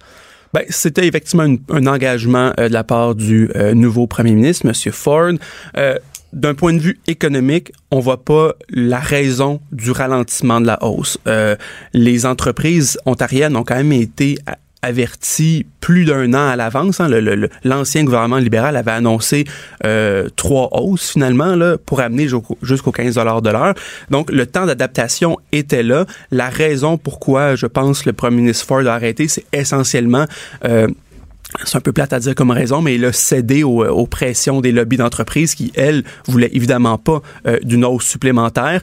Ben, 0.51 0.63
c'était 0.69 1.05
effectivement 1.07 1.43
une- 1.45 1.59
un 1.71 1.85
engagement 1.85 2.51
euh, 2.59 2.69
de 2.69 2.73
la 2.73 2.83
part 2.83 3.13
du 3.13 3.51
euh, 3.55 3.75
nouveau 3.75 4.07
premier 4.07 4.31
ministre, 4.31 4.65
M. 4.65 4.73
Ford. 4.91 5.31
Euh, 5.77 5.95
d'un 6.33 6.53
point 6.53 6.73
de 6.73 6.79
vue 6.79 6.99
économique, 7.07 7.71
on 7.91 7.99
voit 7.99 8.23
pas 8.23 8.53
la 8.69 8.99
raison 8.99 9.59
du 9.71 9.91
ralentissement 9.91 10.61
de 10.61 10.67
la 10.67 10.83
hausse. 10.83 11.17
Euh, 11.27 11.55
les 11.93 12.25
entreprises 12.25 12.97
ontariennes 13.05 13.55
ont 13.55 13.63
quand 13.63 13.75
même 13.75 13.91
été 13.91 14.37
averties 14.81 15.65
plus 15.81 16.05
d'un 16.05 16.33
an 16.33 16.47
à 16.47 16.55
l'avance. 16.55 16.99
hein. 17.01 17.09
L'ancien 17.63 18.03
gouvernement 18.03 18.37
libéral 18.37 18.77
avait 18.77 18.91
annoncé 18.91 19.43
euh, 19.85 20.29
trois 20.35 20.69
hausses 20.71 21.11
finalement 21.11 21.55
là, 21.55 21.77
pour 21.77 21.99
amener 21.99 22.27
jusqu'au 22.27 22.57
jusqu'au 22.61 22.91
15 22.91 23.15
de 23.15 23.49
l'heure. 23.49 23.73
Donc 24.09 24.31
le 24.31 24.45
temps 24.45 24.65
d'adaptation 24.65 25.37
était 25.51 25.83
là. 25.83 26.05
La 26.31 26.49
raison 26.49 26.97
pourquoi 26.97 27.55
je 27.55 27.65
pense 27.65 28.05
le 28.05 28.13
premier 28.13 28.37
ministre 28.37 28.65
Ford 28.65 28.85
a 28.87 28.93
arrêté, 28.93 29.27
c'est 29.27 29.45
essentiellement 29.51 30.25
euh, 30.63 30.87
c'est 31.63 31.77
un 31.77 31.81
peu 31.81 31.91
plate 31.91 32.13
à 32.13 32.19
dire 32.19 32.35
comme 32.35 32.51
raison, 32.51 32.81
mais 32.81 32.95
il 32.95 33.05
a 33.05 33.11
cédé 33.11 33.63
aux, 33.63 33.85
aux 33.85 34.07
pressions 34.07 34.61
des 34.61 34.71
lobbies 34.71 34.97
d'entreprises 34.97 35.55
qui, 35.55 35.71
elles, 35.75 36.03
voulaient 36.27 36.51
évidemment 36.53 36.97
pas 36.97 37.21
euh, 37.47 37.57
d'une 37.63 37.85
hausse 37.85 38.05
supplémentaire. 38.05 38.81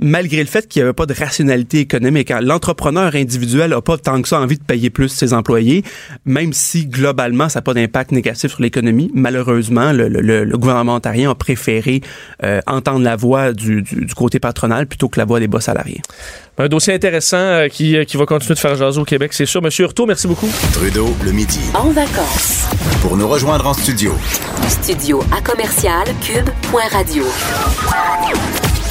Malgré 0.00 0.38
le 0.38 0.46
fait 0.46 0.68
qu'il 0.68 0.80
n'y 0.80 0.84
avait 0.84 0.92
pas 0.92 1.06
de 1.06 1.14
rationalité 1.14 1.80
économique, 1.80 2.30
hein. 2.30 2.40
l'entrepreneur 2.40 3.14
individuel 3.16 3.70
n'a 3.70 3.80
pas 3.80 3.98
tant 3.98 4.22
que 4.22 4.28
ça 4.28 4.40
envie 4.40 4.56
de 4.58 4.62
payer 4.62 4.90
plus 4.90 5.08
ses 5.08 5.32
employés, 5.34 5.82
même 6.24 6.52
si 6.52 6.86
globalement 6.86 7.48
ça 7.48 7.58
n'a 7.58 7.62
pas 7.62 7.74
d'impact 7.74 8.12
négatif 8.12 8.50
sur 8.52 8.62
l'économie. 8.62 9.10
Malheureusement, 9.14 9.92
le, 9.92 10.08
le- 10.08 10.44
le 10.44 10.58
gouvernement 10.58 10.94
ontarien 10.94 11.30
a 11.30 11.34
préféré 11.34 12.00
euh, 12.44 12.60
entendre 12.66 13.00
la 13.04 13.16
voix 13.16 13.52
du, 13.52 13.82
du- 13.82 14.04
du 14.04 14.14
côté 14.14 14.38
patronal 14.38 14.86
plutôt 14.86 15.08
que 15.08 15.18
la 15.18 15.24
voix 15.24 15.40
des 15.40 15.48
bas 15.48 15.60
salariés. 15.60 16.00
Un 16.58 16.68
dossier 16.68 16.94
intéressant 16.94 17.36
euh, 17.36 17.68
qui, 17.68 17.96
euh, 17.96 18.04
qui 18.04 18.16
va 18.16 18.26
continuer 18.26 18.54
de 18.54 18.58
faire 18.60 18.76
jaser 18.76 19.00
au 19.00 19.04
Québec, 19.04 19.32
c'est 19.32 19.46
sûr. 19.46 19.62
Monsieur 19.62 19.84
Hurtaud, 19.84 20.06
merci 20.06 20.26
beaucoup. 20.28 20.48
Trudeau, 20.72 21.08
le 21.24 21.32
midi. 21.32 21.60
En 21.74 21.90
vacances. 21.90 22.66
Pour 23.02 23.16
nous 23.16 23.28
rejoindre 23.28 23.66
en 23.66 23.74
studio, 23.74 24.14
Studio 24.68 25.22
à 25.36 25.40
commercial 25.40 26.04
cube.radio. 26.22 27.24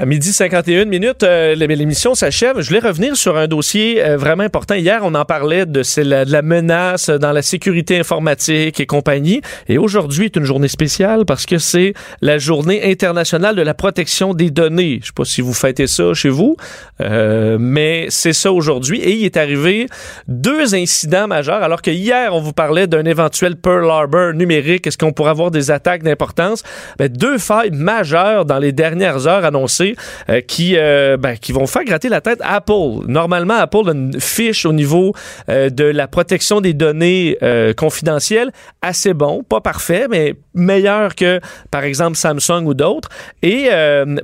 À 0.00 0.06
midi 0.06 0.32
51 0.32 0.86
minutes, 0.86 1.24
euh, 1.24 1.54
l'émission 1.54 2.14
s'achève. 2.14 2.58
Je 2.62 2.68
voulais 2.68 2.80
revenir 2.80 3.14
sur 3.16 3.36
un 3.36 3.46
dossier 3.46 4.02
euh, 4.02 4.16
vraiment 4.16 4.44
important. 4.44 4.74
Hier, 4.74 5.02
on 5.02 5.14
en 5.14 5.26
parlait 5.26 5.66
de, 5.66 5.82
la 6.02 6.40
menace 6.40 7.10
dans 7.10 7.32
la 7.32 7.42
sécurité 7.42 7.98
informatique 7.98 8.80
et 8.80 8.86
compagnie. 8.86 9.42
Et 9.68 9.76
aujourd'hui 9.76 10.24
est 10.24 10.36
une 10.36 10.44
journée 10.44 10.68
spéciale 10.68 11.26
parce 11.26 11.44
que 11.44 11.58
c'est 11.58 11.92
la 12.22 12.38
journée 12.38 12.90
internationale 12.90 13.54
de 13.54 13.60
la 13.60 13.74
protection 13.74 14.32
des 14.32 14.50
données. 14.50 15.00
Je 15.02 15.08
sais 15.08 15.12
pas 15.14 15.26
si 15.26 15.42
vous 15.42 15.52
fêtez 15.52 15.86
ça 15.86 16.14
chez 16.14 16.30
vous, 16.30 16.56
euh, 17.02 17.58
mais 17.60 18.06
c'est 18.08 18.32
ça 18.32 18.52
aujourd'hui. 18.52 19.02
Et 19.02 19.10
il 19.10 19.26
est 19.26 19.36
arrivé 19.36 19.86
deux 20.28 20.74
incidents 20.74 21.28
majeurs. 21.28 21.62
Alors 21.62 21.82
que 21.82 21.90
hier, 21.90 22.34
on 22.34 22.40
vous 22.40 22.54
parlait 22.54 22.86
d'un 22.86 23.04
éventuel 23.04 23.54
Pearl 23.54 23.90
Harbor 23.90 24.32
numérique. 24.32 24.86
Est-ce 24.86 24.96
qu'on 24.96 25.12
pourrait 25.12 25.32
avoir 25.32 25.50
des 25.50 25.70
attaques 25.70 26.04
d'importance? 26.04 26.62
Ben, 26.98 27.12
deux 27.12 27.36
failles 27.36 27.72
majeures 27.72 28.46
dans 28.46 28.58
les 28.58 28.72
dernières 28.72 29.26
heures 29.26 29.44
annoncées 29.44 29.89
euh, 30.28 30.40
qui, 30.40 30.76
euh, 30.76 31.16
ben, 31.16 31.36
qui 31.36 31.52
vont 31.52 31.66
faire 31.66 31.84
gratter 31.84 32.08
la 32.08 32.20
tête 32.20 32.40
à 32.42 32.56
Apple. 32.56 33.06
Normalement, 33.06 33.54
Apple 33.54 33.88
a 33.88 33.92
une 33.92 34.20
fiche 34.20 34.66
au 34.66 34.72
niveau 34.72 35.14
euh, 35.48 35.70
de 35.70 35.84
la 35.84 36.08
protection 36.08 36.60
des 36.60 36.74
données 36.74 37.36
confidentielles 37.76 38.50
assez 38.82 39.14
bon, 39.14 39.42
pas 39.42 39.60
parfait, 39.60 40.06
mais 40.10 40.34
meilleur 40.54 41.14
que, 41.14 41.40
par 41.70 41.84
exemple, 41.84 42.16
Samsung 42.16 42.64
ou 42.64 42.74
d'autres. 42.74 43.08
Et 43.42 43.68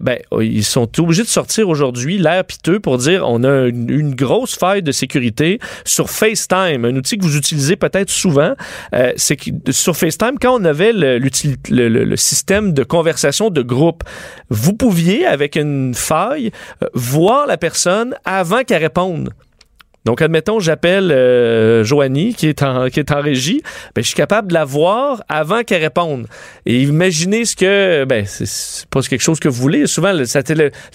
ben, 0.01 0.19
ils 0.41 0.65
sont 0.65 0.89
obligés 1.01 1.23
de 1.23 1.29
sortir 1.29 1.69
aujourd'hui 1.69 2.19
l'air 2.19 2.45
piteux 2.45 2.81
pour 2.81 2.99
dire 2.99 3.25
on 3.27 3.45
a 3.45 3.67
une, 3.67 4.15
grosse 4.15 4.57
faille 4.57 4.83
de 4.83 4.93
sécurité 4.93 5.59
sur 5.85 6.11
FaceTime, 6.11 6.85
un 6.85 6.97
outil 6.97 7.19
que 7.19 7.25
vous 7.25 7.37
utilisez 7.37 7.77
peut-être 7.77 8.11
souvent. 8.11 8.55
C'est 9.17 9.39
sur 9.71 9.97
FaceTime, 9.97 10.39
quand 10.41 10.61
on 10.61 10.65
avait 10.65 10.93
le 10.93 12.17
système 12.17 12.73
de 12.73 12.83
conversation 12.83 13.51
de 13.51 13.63
groupe, 13.63 14.03
vous 14.49 14.73
pouviez, 14.73 15.27
avec 15.27 15.56
une 15.63 15.95
faille, 15.95 16.51
euh, 16.83 16.89
voir 16.95 17.47
la 17.47 17.57
personne 17.57 18.15
avant 18.25 18.63
qu'elle 18.63 18.83
réponde. 18.83 19.31
Donc, 20.07 20.23
admettons, 20.23 20.61
j'appelle 20.61 21.11
euh, 21.11 21.83
Joanie, 21.83 22.33
qui 22.33 22.47
est, 22.47 22.63
en, 22.63 22.87
qui 22.91 23.01
est 23.01 23.11
en 23.11 23.21
régie. 23.21 23.61
Ben, 23.93 24.03
je 24.03 24.07
suis 24.07 24.15
capable 24.15 24.47
de 24.47 24.55
la 24.55 24.65
voir 24.65 25.25
avant 25.29 25.65
qu'elle 25.65 25.83
réponde. 25.83 26.29
Et 26.65 26.83
imaginez 26.83 27.45
ce 27.45 27.57
que... 27.57 28.05
Ben, 28.05 28.25
c'est- 28.25 28.87
pas 28.89 29.01
quelque 29.01 29.21
chose 29.21 29.41
que 29.41 29.49
vous 29.49 29.61
voulez. 29.61 29.89
Souvent, 29.89 30.13
le, 30.13 30.25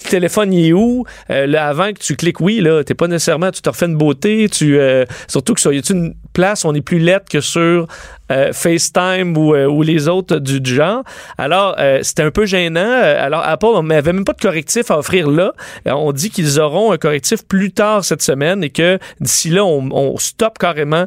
téléphone, 0.08 0.54
il 0.54 0.68
est 0.68 0.72
où? 0.72 1.04
Euh, 1.28 1.46
là, 1.46 1.68
avant 1.68 1.92
que 1.92 1.98
tu 1.98 2.16
cliques 2.16 2.40
oui, 2.40 2.60
là, 2.60 2.84
t'es 2.84 2.94
pas 2.94 3.06
nécessairement... 3.06 3.50
Tu 3.50 3.60
te 3.60 3.68
refais 3.68 3.84
une 3.84 3.98
beauté. 3.98 4.48
Tu, 4.48 4.78
euh, 4.78 5.04
surtout 5.28 5.52
que 5.52 5.60
sur 5.60 5.72
une 5.72 6.14
place, 6.32 6.64
on 6.64 6.74
est 6.74 6.80
plus 6.80 6.98
lettre 6.98 7.26
que 7.30 7.42
sur 7.42 7.88
euh, 8.32 8.52
FaceTime 8.52 9.36
ou, 9.36 9.54
euh, 9.54 9.66
ou 9.66 9.82
les 9.82 10.08
autres 10.08 10.38
du, 10.38 10.74
genre. 10.74 11.02
Alors, 11.38 11.76
euh, 11.78 12.00
c'était 12.02 12.22
un 12.22 12.30
peu 12.30 12.46
gênant. 12.46 12.80
Euh, 12.80 13.24
Alors, 13.24 13.42
Apple, 13.44 13.80
n'avait 13.82 14.12
même 14.12 14.24
pas 14.24 14.32
de 14.32 14.40
correctif 14.40 14.90
à 14.90 14.98
offrir 14.98 15.28
là. 15.30 15.52
Euh, 15.86 15.92
On 15.92 16.12
dit 16.12 16.30
qu'ils 16.30 16.58
auront 16.58 16.92
un 16.92 16.98
correctif 16.98 17.46
plus 17.46 17.72
tard 17.72 18.04
cette 18.04 18.22
semaine 18.22 18.64
et 18.64 18.70
que 18.70 18.98
d'ici 19.20 19.50
là, 19.50 19.64
on, 19.64 19.88
on 19.92 20.16
stoppe 20.18 20.58
carrément 20.58 21.06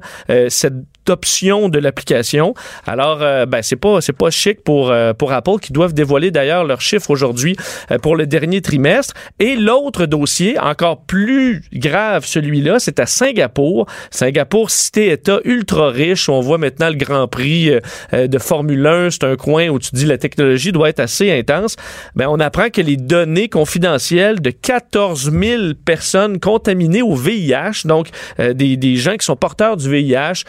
cette 0.50 0.76
option 1.10 1.70
de 1.70 1.80
l'application. 1.80 2.54
Alors, 2.86 3.20
euh, 3.22 3.46
ben, 3.46 3.62
c'est 3.62 3.76
pas 3.76 4.02
c'est 4.02 4.14
pas 4.14 4.30
chic 4.30 4.64
pour 4.64 4.90
euh, 4.90 5.14
pour 5.14 5.32
Apple 5.32 5.60
qui 5.62 5.74
doivent 5.74 5.94
dévoiler 5.94 6.32
d'ailleurs 6.32 6.64
leurs 6.64 6.82
chiffres 6.82 7.10
aujourd'hui 7.10 7.56
euh, 7.92 7.98
pour 7.98 8.16
le 8.16 8.26
dernier 8.28 8.62
trimestre. 8.62 9.14
Et 9.40 9.56
l'autre 9.56 10.06
dossier, 10.06 10.60
encore 10.60 11.02
plus 11.06 11.64
grave, 11.74 12.26
celui-là, 12.26 12.80
c'est 12.80 13.00
à 13.00 13.06
Singapour. 13.06 13.88
Singapour, 14.12 14.70
cité-État 14.70 15.40
ultra 15.46 15.90
riche. 15.90 16.30
On 16.30 16.42
voit 16.42 16.58
maintenant 16.58 16.90
le 16.90 16.96
Grand 16.96 17.28
Prix 17.28 17.72
de 18.12 18.38
Formule 18.38 18.86
1. 18.86 19.10
C'est 19.12 19.24
un 19.24 19.36
coin 19.36 19.70
où 19.70 19.80
tu 19.80 19.90
dis 19.94 20.06
la 20.06 20.18
technologie 20.18 20.72
doit 20.72 20.90
être 20.90 21.00
assez 21.00 21.32
intense. 21.32 21.76
Ben, 22.16 22.28
on 22.30 22.40
apprend 22.40 22.70
que 22.70 22.82
les 22.82 22.98
données 22.98 23.50
confidentielles 23.50 24.42
de 24.42 24.50
14 24.50 25.32
000 25.32 25.64
personnes 25.86 26.40
contaminées 26.40 27.02
au 27.02 27.16
VIH, 27.16 27.86
donc 27.86 28.10
des, 28.38 28.78
des 28.78 28.96
gens 28.96 29.16
qui 29.16 29.26
sont 29.26 29.36
porteurs 29.36 29.78
du 29.78 29.90
VIH, 29.90 30.44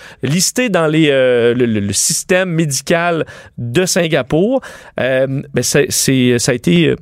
dans 0.68 0.90
euh, 0.92 1.54
le, 1.54 1.92
système 1.92 2.50
médical 2.50 3.26
de 3.58 3.86
Singapour, 3.86 4.60
euh, 5.00 5.42
ben, 5.52 5.62
ça 5.62 5.80
a 5.80 6.54
été 6.54 6.88
euh, 6.88 6.96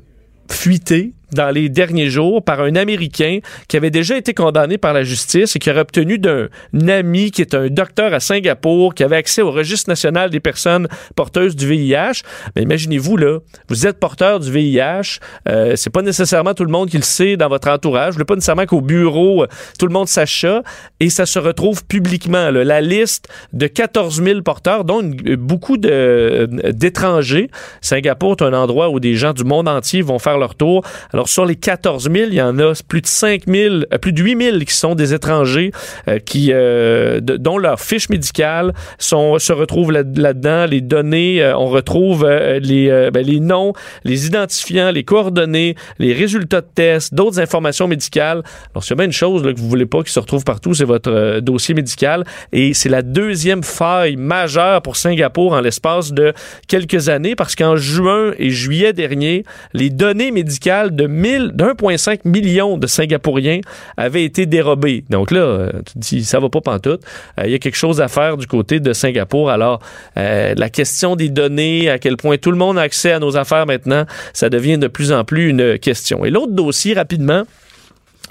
fuité 0.49 1.13
dans 1.33 1.49
les 1.49 1.69
derniers 1.69 2.09
jours 2.09 2.43
par 2.43 2.61
un 2.61 2.75
Américain 2.75 3.39
qui 3.67 3.77
avait 3.77 3.89
déjà 3.91 4.17
été 4.17 4.33
condamné 4.33 4.77
par 4.77 4.93
la 4.93 5.03
justice 5.03 5.55
et 5.55 5.59
qui 5.59 5.69
aurait 5.69 5.81
obtenu 5.81 6.17
d'un 6.19 6.47
ami 6.87 7.31
qui 7.31 7.41
est 7.41 7.53
un 7.53 7.67
docteur 7.67 8.13
à 8.13 8.19
Singapour, 8.19 8.93
qui 8.93 9.03
avait 9.03 9.15
accès 9.15 9.41
au 9.41 9.51
registre 9.51 9.89
national 9.89 10.29
des 10.29 10.39
personnes 10.39 10.87
porteuses 11.15 11.55
du 11.55 11.67
VIH. 11.67 12.21
Mais 12.55 12.63
imaginez-vous, 12.63 13.17
là, 13.17 13.39
vous 13.69 13.87
êtes 13.87 13.99
porteur 13.99 14.39
du 14.39 14.51
VIH, 14.51 15.19
euh, 15.49 15.75
c'est 15.75 15.89
pas 15.89 16.01
nécessairement 16.01 16.53
tout 16.53 16.65
le 16.65 16.71
monde 16.71 16.89
qui 16.89 16.97
le 16.97 17.03
sait 17.03 17.37
dans 17.37 17.49
votre 17.49 17.69
entourage, 17.69 18.13
voulez 18.13 18.25
pas 18.25 18.35
nécessairement 18.35 18.65
qu'au 18.65 18.81
bureau, 18.81 19.43
euh, 19.43 19.47
tout 19.79 19.87
le 19.87 19.93
monde 19.93 20.07
sache 20.07 20.41
ça, 20.41 20.63
et 20.99 21.09
ça 21.09 21.25
se 21.25 21.39
retrouve 21.39 21.85
publiquement, 21.85 22.51
là, 22.51 22.63
la 22.63 22.81
liste 22.81 23.27
de 23.53 23.67
14 23.67 24.21
000 24.23 24.41
porteurs, 24.41 24.83
dont 24.85 25.01
une- 25.01 25.15
euh, 25.29 25.35
beaucoup 25.37 25.77
euh, 25.85 26.47
d'étrangers. 26.71 27.49
Singapour 27.81 28.35
est 28.39 28.43
un 28.43 28.53
endroit 28.53 28.89
où 28.89 28.99
des 28.99 29.15
gens 29.15 29.33
du 29.33 29.43
monde 29.43 29.67
entier 29.67 30.01
vont 30.01 30.19
faire 30.19 30.37
leur 30.37 30.55
tour. 30.55 30.83
Alors, 31.15 31.29
sur 31.29 31.45
les 31.45 31.55
14 31.55 32.09
000, 32.11 32.25
il 32.27 32.33
y 32.33 32.41
en 32.41 32.59
a 32.59 32.73
plus 32.89 32.99
de 32.99 33.07
5 33.07 33.43
000, 33.47 33.75
euh, 33.75 33.97
plus 34.01 34.11
de 34.11 34.21
8 34.21 34.37
000 34.51 34.59
qui 34.65 34.73
sont 34.73 34.95
des 34.95 35.13
étrangers 35.13 35.71
euh, 36.09 36.19
qui, 36.19 36.49
euh, 36.51 37.21
dont 37.21 37.57
leurs 37.57 37.79
fiches 37.79 38.09
médicales 38.09 38.73
sont, 38.99 39.39
se 39.39 39.53
retrouvent 39.53 39.93
là- 39.93 40.03
là-dedans. 40.03 40.65
Les 40.65 40.81
données, 40.81 41.41
euh, 41.41 41.55
on 41.57 41.67
retrouve 41.67 42.25
euh, 42.25 42.59
les, 42.59 42.89
euh, 42.89 43.11
ben, 43.11 43.25
les 43.25 43.39
noms, 43.39 43.71
les 44.03 44.27
identifiants, 44.27 44.91
les 44.91 45.05
coordonnées, 45.05 45.75
les 45.99 46.11
résultats 46.11 46.59
de 46.59 46.67
tests, 46.75 47.13
d'autres 47.13 47.39
informations 47.39 47.87
médicales. 47.87 48.43
Alors, 48.73 48.83
c'est 48.83 48.95
bien 48.95 49.05
une 49.05 49.13
chose 49.13 49.41
là, 49.45 49.53
que 49.53 49.57
vous 49.61 49.69
voulez 49.69 49.85
pas 49.85 50.03
qui 50.03 50.11
se 50.11 50.19
retrouve 50.19 50.43
partout, 50.43 50.73
c'est 50.73 50.83
votre 50.83 51.39
dossier 51.39 51.73
médical. 51.73 52.25
Et 52.51 52.73
c'est 52.73 52.89
la 52.89 53.03
deuxième 53.03 53.63
faille 53.63 54.17
majeure 54.17 54.81
pour 54.81 54.97
Singapour 54.97 55.53
en 55.53 55.61
l'espace 55.61 56.11
de 56.11 56.33
quelques 56.67 57.07
années 57.07 57.35
parce 57.37 57.55
qu'en 57.55 57.77
juin 57.77 58.33
et 58.37 58.49
juillet 58.49 58.91
dernier, 58.91 59.45
les 59.71 59.89
données 59.89 60.31
médicales 60.31 60.93
de 60.93 61.04
de 61.05 61.11
1000 61.11 61.53
1,5 61.57 62.19
million 62.25 62.77
de 62.77 62.87
Singapouriens 62.87 63.61
avaient 63.97 64.23
été 64.23 64.45
dérobés. 64.45 65.03
Donc 65.09 65.31
là, 65.31 65.41
euh, 65.41 65.71
tu 65.85 65.97
dis, 65.97 66.25
ça 66.25 66.39
va 66.39 66.49
pas 66.49 66.61
pantoute. 66.61 67.01
Euh, 67.39 67.43
Il 67.45 67.51
y 67.51 67.55
a 67.55 67.59
quelque 67.59 67.77
chose 67.77 68.01
à 68.01 68.07
faire 68.07 68.37
du 68.37 68.47
côté 68.47 68.79
de 68.79 68.93
Singapour. 68.93 69.49
Alors, 69.49 69.79
euh, 70.17 70.53
la 70.57 70.69
question 70.69 71.15
des 71.15 71.29
données, 71.29 71.89
à 71.89 71.99
quel 71.99 72.17
point 72.17 72.37
tout 72.37 72.51
le 72.51 72.57
monde 72.57 72.77
a 72.77 72.81
accès 72.81 73.11
à 73.11 73.19
nos 73.19 73.37
affaires 73.37 73.65
maintenant, 73.65 74.05
ça 74.33 74.49
devient 74.49 74.77
de 74.77 74.87
plus 74.87 75.11
en 75.11 75.23
plus 75.23 75.49
une 75.49 75.77
question. 75.79 76.25
Et 76.25 76.29
l'autre 76.29 76.53
dossier, 76.53 76.93
rapidement, 76.93 77.43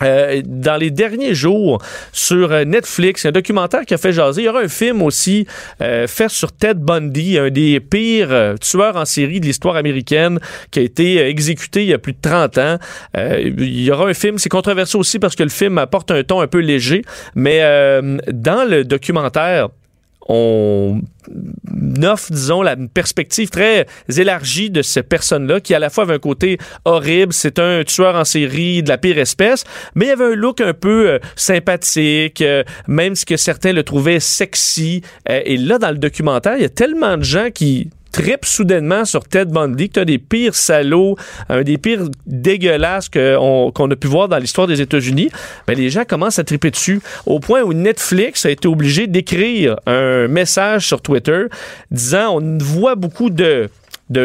euh, 0.03 0.43
dans 0.45 0.77
les 0.77 0.91
derniers 0.91 1.35
jours 1.35 1.81
sur 2.13 2.53
euh, 2.53 2.65
Netflix, 2.65 3.27
un 3.27 3.33
documentaire 3.33 3.85
qui 3.87 3.95
a 3.95 3.99
fait 3.99 4.13
jaser. 4.13 4.43
Il 4.43 4.45
y 4.47 4.49
aura 4.49 4.61
un 4.61 4.69
film 4.69 5.03
aussi 5.03 5.47
euh, 5.81 6.07
fait 6.07 6.29
sur 6.29 6.53
Ted 6.53 6.81
Bundy, 6.81 7.39
un 7.39 7.51
des 7.51 7.81
pires 7.81 8.33
euh, 8.33 8.57
tueurs 8.57 8.97
en 8.97 9.05
série 9.05 9.41
de 9.41 9.47
l'histoire 9.47 9.77
américaine 9.77 10.41
qui 10.71 10.81
a 10.81 10.83
été 10.83 11.21
euh, 11.21 11.29
exécuté 11.29 11.83
il 11.83 11.89
y 11.89 11.95
a 11.95 11.99
plus 11.99 12.13
de 12.13 12.19
30 12.21 12.59
ans. 12.59 12.79
Il 13.17 13.83
y 13.83 13.91
aura 13.91 14.09
un 14.09 14.15
film, 14.15 14.39
c'est 14.39 14.49
controversé 14.49 14.97
aussi 14.97 15.19
parce 15.19 15.37
que 15.37 15.43
le 15.43 15.49
film 15.49 15.79
apporte 15.79 16.11
un 16.11 16.23
ton 16.23 16.41
un 16.41 16.47
peu 16.47 16.59
léger, 16.59 17.03
mais 17.35 17.61
dans 18.33 18.69
le 18.69 18.85
documentaire, 18.85 19.69
on 20.29 21.01
offre, 22.03 22.33
disons, 22.33 22.63
la 22.63 22.77
perspective 22.77 23.51
très 23.51 23.87
élargie 24.17 24.71
de 24.71 24.83
cette 24.83 25.09
personne-là, 25.09 25.61
qui 25.61 25.75
à 25.75 25.79
la 25.79 25.91
fois 25.91 26.05
avait 26.05 26.15
un 26.15 26.19
côté 26.19 26.59
horrible, 26.85 27.33
c'est 27.33 27.59
un 27.59 27.83
tueur 27.85 28.15
en 28.15 28.25
série 28.25 28.83
de 28.83 28.89
la 28.89 28.99
pire 28.99 29.19
espèce, 29.19 29.65
mais 29.95 30.07
il 30.07 30.11
avait 30.11 30.33
un 30.33 30.35
look 30.35 30.61
un 30.61 30.75
peu 30.75 31.11
euh, 31.11 31.19
sympathique, 31.37 32.41
euh, 32.41 32.63
même 32.87 33.15
si 33.15 33.25
que 33.25 33.37
certains 33.37 33.73
le 33.73 33.83
trouvaient 33.83 34.21
sexy. 34.21 35.03
Euh, 35.29 35.41
et 35.45 35.57
là, 35.57 35.79
dans 35.79 35.91
le 35.91 35.99
documentaire, 35.99 36.57
il 36.57 36.63
y 36.63 36.67
a 36.67 36.71
tellement 36.71 37.17
de 37.17 37.25
gens 37.25 37.51
qui 37.53 37.91
tripent 38.15 38.45
soudainement 38.45 39.05
sur 39.05 39.25
Ted 39.25 39.53
Bundy, 39.53 39.89
que 39.89 39.95
tu 39.95 40.01
as 40.01 40.05
des 40.05 40.19
pires 40.19 40.55
salauds, 40.55 41.17
un 41.49 41.63
des 41.63 41.79
pires 41.79 42.05
dégueulasses 42.27 43.09
qu'on 43.09 43.91
a 43.91 43.97
pu 43.97 44.07
voir 44.07 44.29
dans 44.29 44.39
l'histoire 44.39 44.69
des 44.69 44.81
États-Unis, 44.81 45.31
ben 45.67 45.77
les 45.77 45.91
gens 45.91 46.05
commencent 46.05 46.39
à 46.39 46.45
triper 46.45 46.71
dessus 46.71 47.01
au 47.27 47.41
point 47.41 47.63
où 47.63 47.73
Netflix 47.73 48.47
a 48.47 48.51
été 48.51 48.69
obligé 48.69 49.09
d'écrire 49.09 49.81
un 49.87 50.29
message 50.29 50.87
sur 50.87 51.03
Twitter 51.03 51.47
disant 51.91 52.39
on 52.41 52.59
voit 52.59 52.95
beaucoup 52.95 53.31
de 53.31 53.69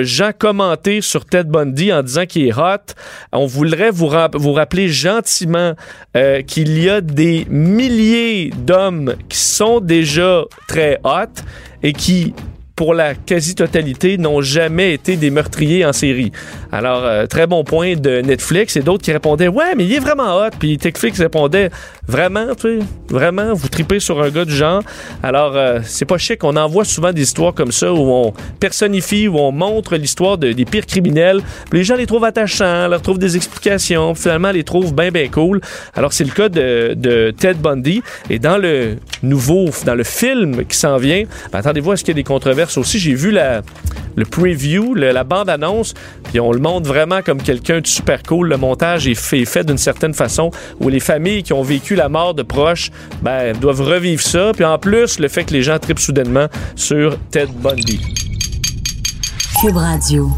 gens 0.03 0.33
commenter 0.37 1.01
sur 1.01 1.25
Ted 1.25 1.49
Bundy 1.49 1.91
en 1.91 2.03
disant 2.03 2.27
qu'il 2.27 2.45
est 2.45 2.55
hot. 2.55 2.93
On 3.31 3.47
voudrait 3.47 3.89
vous, 3.89 4.11
vous 4.35 4.53
rappeler 4.53 4.87
gentiment 4.87 5.73
euh, 6.15 6.43
qu'il 6.43 6.79
y 6.79 6.91
a 6.91 7.01
des 7.01 7.47
milliers 7.49 8.51
d'hommes 8.55 9.15
qui 9.29 9.39
sont 9.39 9.79
déjà 9.79 10.43
très 10.67 10.99
hot 11.03 11.41
et 11.81 11.93
qui 11.93 12.35
pour 12.80 12.93
la 12.93 13.13
quasi-totalité, 13.13 14.17
n'ont 14.17 14.39
jamais 14.39 14.93
été 14.93 15.17
des 15.17 15.32
meurtriers 15.32 15.86
en 15.86 15.91
série. 15.91 16.32
Alors, 16.71 17.03
euh, 17.03 17.25
très 17.25 17.45
bon 17.45 17.65
point 17.65 17.97
de 17.97 18.21
Netflix 18.21 18.77
et 18.77 18.80
d'autres 18.80 19.03
qui 19.03 19.11
répondaient 19.11 19.49
Ouais, 19.49 19.75
mais 19.75 19.84
il 19.84 19.93
est 19.93 19.99
vraiment 19.99 20.38
hot. 20.38 20.51
Puis 20.57 20.80
Netflix 20.82 21.19
répondait 21.19 21.71
Vraiment, 22.07 22.55
tu 22.55 22.80
sais, 22.80 22.86
vraiment, 23.09 23.53
vous 23.53 23.67
tripez 23.67 23.99
sur 23.99 24.21
un 24.21 24.30
gars 24.30 24.45
du 24.45 24.55
genre. 24.55 24.82
Alors, 25.21 25.57
euh, 25.57 25.80
c'est 25.84 26.05
pas 26.05 26.17
chic. 26.17 26.41
On 26.45 26.55
envoie 26.55 26.86
souvent 26.86 27.11
des 27.11 27.21
histoires 27.23 27.53
comme 27.53 27.73
ça 27.73 27.91
où 27.93 27.97
on 27.99 28.34
personnifie, 28.61 29.27
où 29.27 29.38
on 29.38 29.51
montre 29.51 29.95
l'histoire 29.97 30.38
de- 30.38 30.53
des 30.53 30.63
pires 30.65 30.86
criminels. 30.86 31.41
Puis 31.69 31.80
les 31.80 31.84
gens 31.84 31.95
les 31.97 32.07
trouvent 32.07 32.23
attachants, 32.23 32.88
leur 32.88 33.01
trouvent 33.01 33.19
des 33.19 33.36
explications. 33.36 34.13
Puis 34.13 34.21
finalement, 34.23 34.51
les 34.51 34.63
trouvent 34.63 34.93
bien, 34.95 35.11
bien 35.11 35.27
cool. 35.27 35.59
Alors, 35.95 36.13
c'est 36.13 36.23
le 36.23 36.32
cas 36.32 36.47
de, 36.47 36.93
de 36.95 37.32
Ted 37.38 37.59
Bundy. 37.61 38.01
Et 38.30 38.39
dans 38.39 38.57
le 38.57 38.95
nouveau, 39.21 39.65
dans 39.86 39.95
le 39.95 40.05
film 40.05 40.63
qui 40.65 40.77
s'en 40.77 40.95
vient, 40.95 41.23
ben, 41.51 41.59
attendez-vous 41.59 41.91
à 41.91 41.97
ce 41.97 42.03
qu'il 42.05 42.11
y 42.15 42.17
ait 42.17 42.23
des 42.23 42.23
controverses 42.23 42.68
aussi. 42.78 42.99
J'ai 42.99 43.13
vu 43.13 43.32
le 43.32 44.26
preview, 44.26 44.93
la 44.95 45.24
bande-annonce, 45.24 45.93
puis 46.26 46.39
on 46.39 46.51
le 46.51 46.59
montre 46.59 46.88
vraiment 46.88 47.22
comme 47.22 47.41
quelqu'un 47.41 47.82
de 47.82 47.88
super 47.88 48.24
cool. 48.24 48.49
Le 48.49 48.57
montage 48.57 49.07
est 49.07 49.15
fait, 49.15 49.39
est 49.39 49.45
fait 49.45 49.63
d'une 49.63 49.78
certaine 49.78 50.13
façon 50.13 50.51
où 50.80 50.89
les 50.89 50.99
familles 50.99 51.43
qui 51.43 51.53
ont 51.53 51.63
vécu 51.63 51.95
la 51.95 52.09
mort 52.09 52.34
de 52.34 52.43
proches 52.43 52.91
ben, 53.22 53.55
doivent 53.57 53.82
revivre 53.82 54.22
ça. 54.22 54.51
Puis 54.53 54.65
en 54.65 54.78
plus, 54.78 55.20
le 55.20 55.28
fait 55.28 55.45
que 55.45 55.53
les 55.53 55.63
gens 55.63 55.80
tripent 55.80 55.99
soudainement 55.99 56.47
sur 56.76 57.17
Ted 57.32 57.51
Bundy. 57.61 57.99
Cube 59.61 59.76
Radio. 59.76 60.30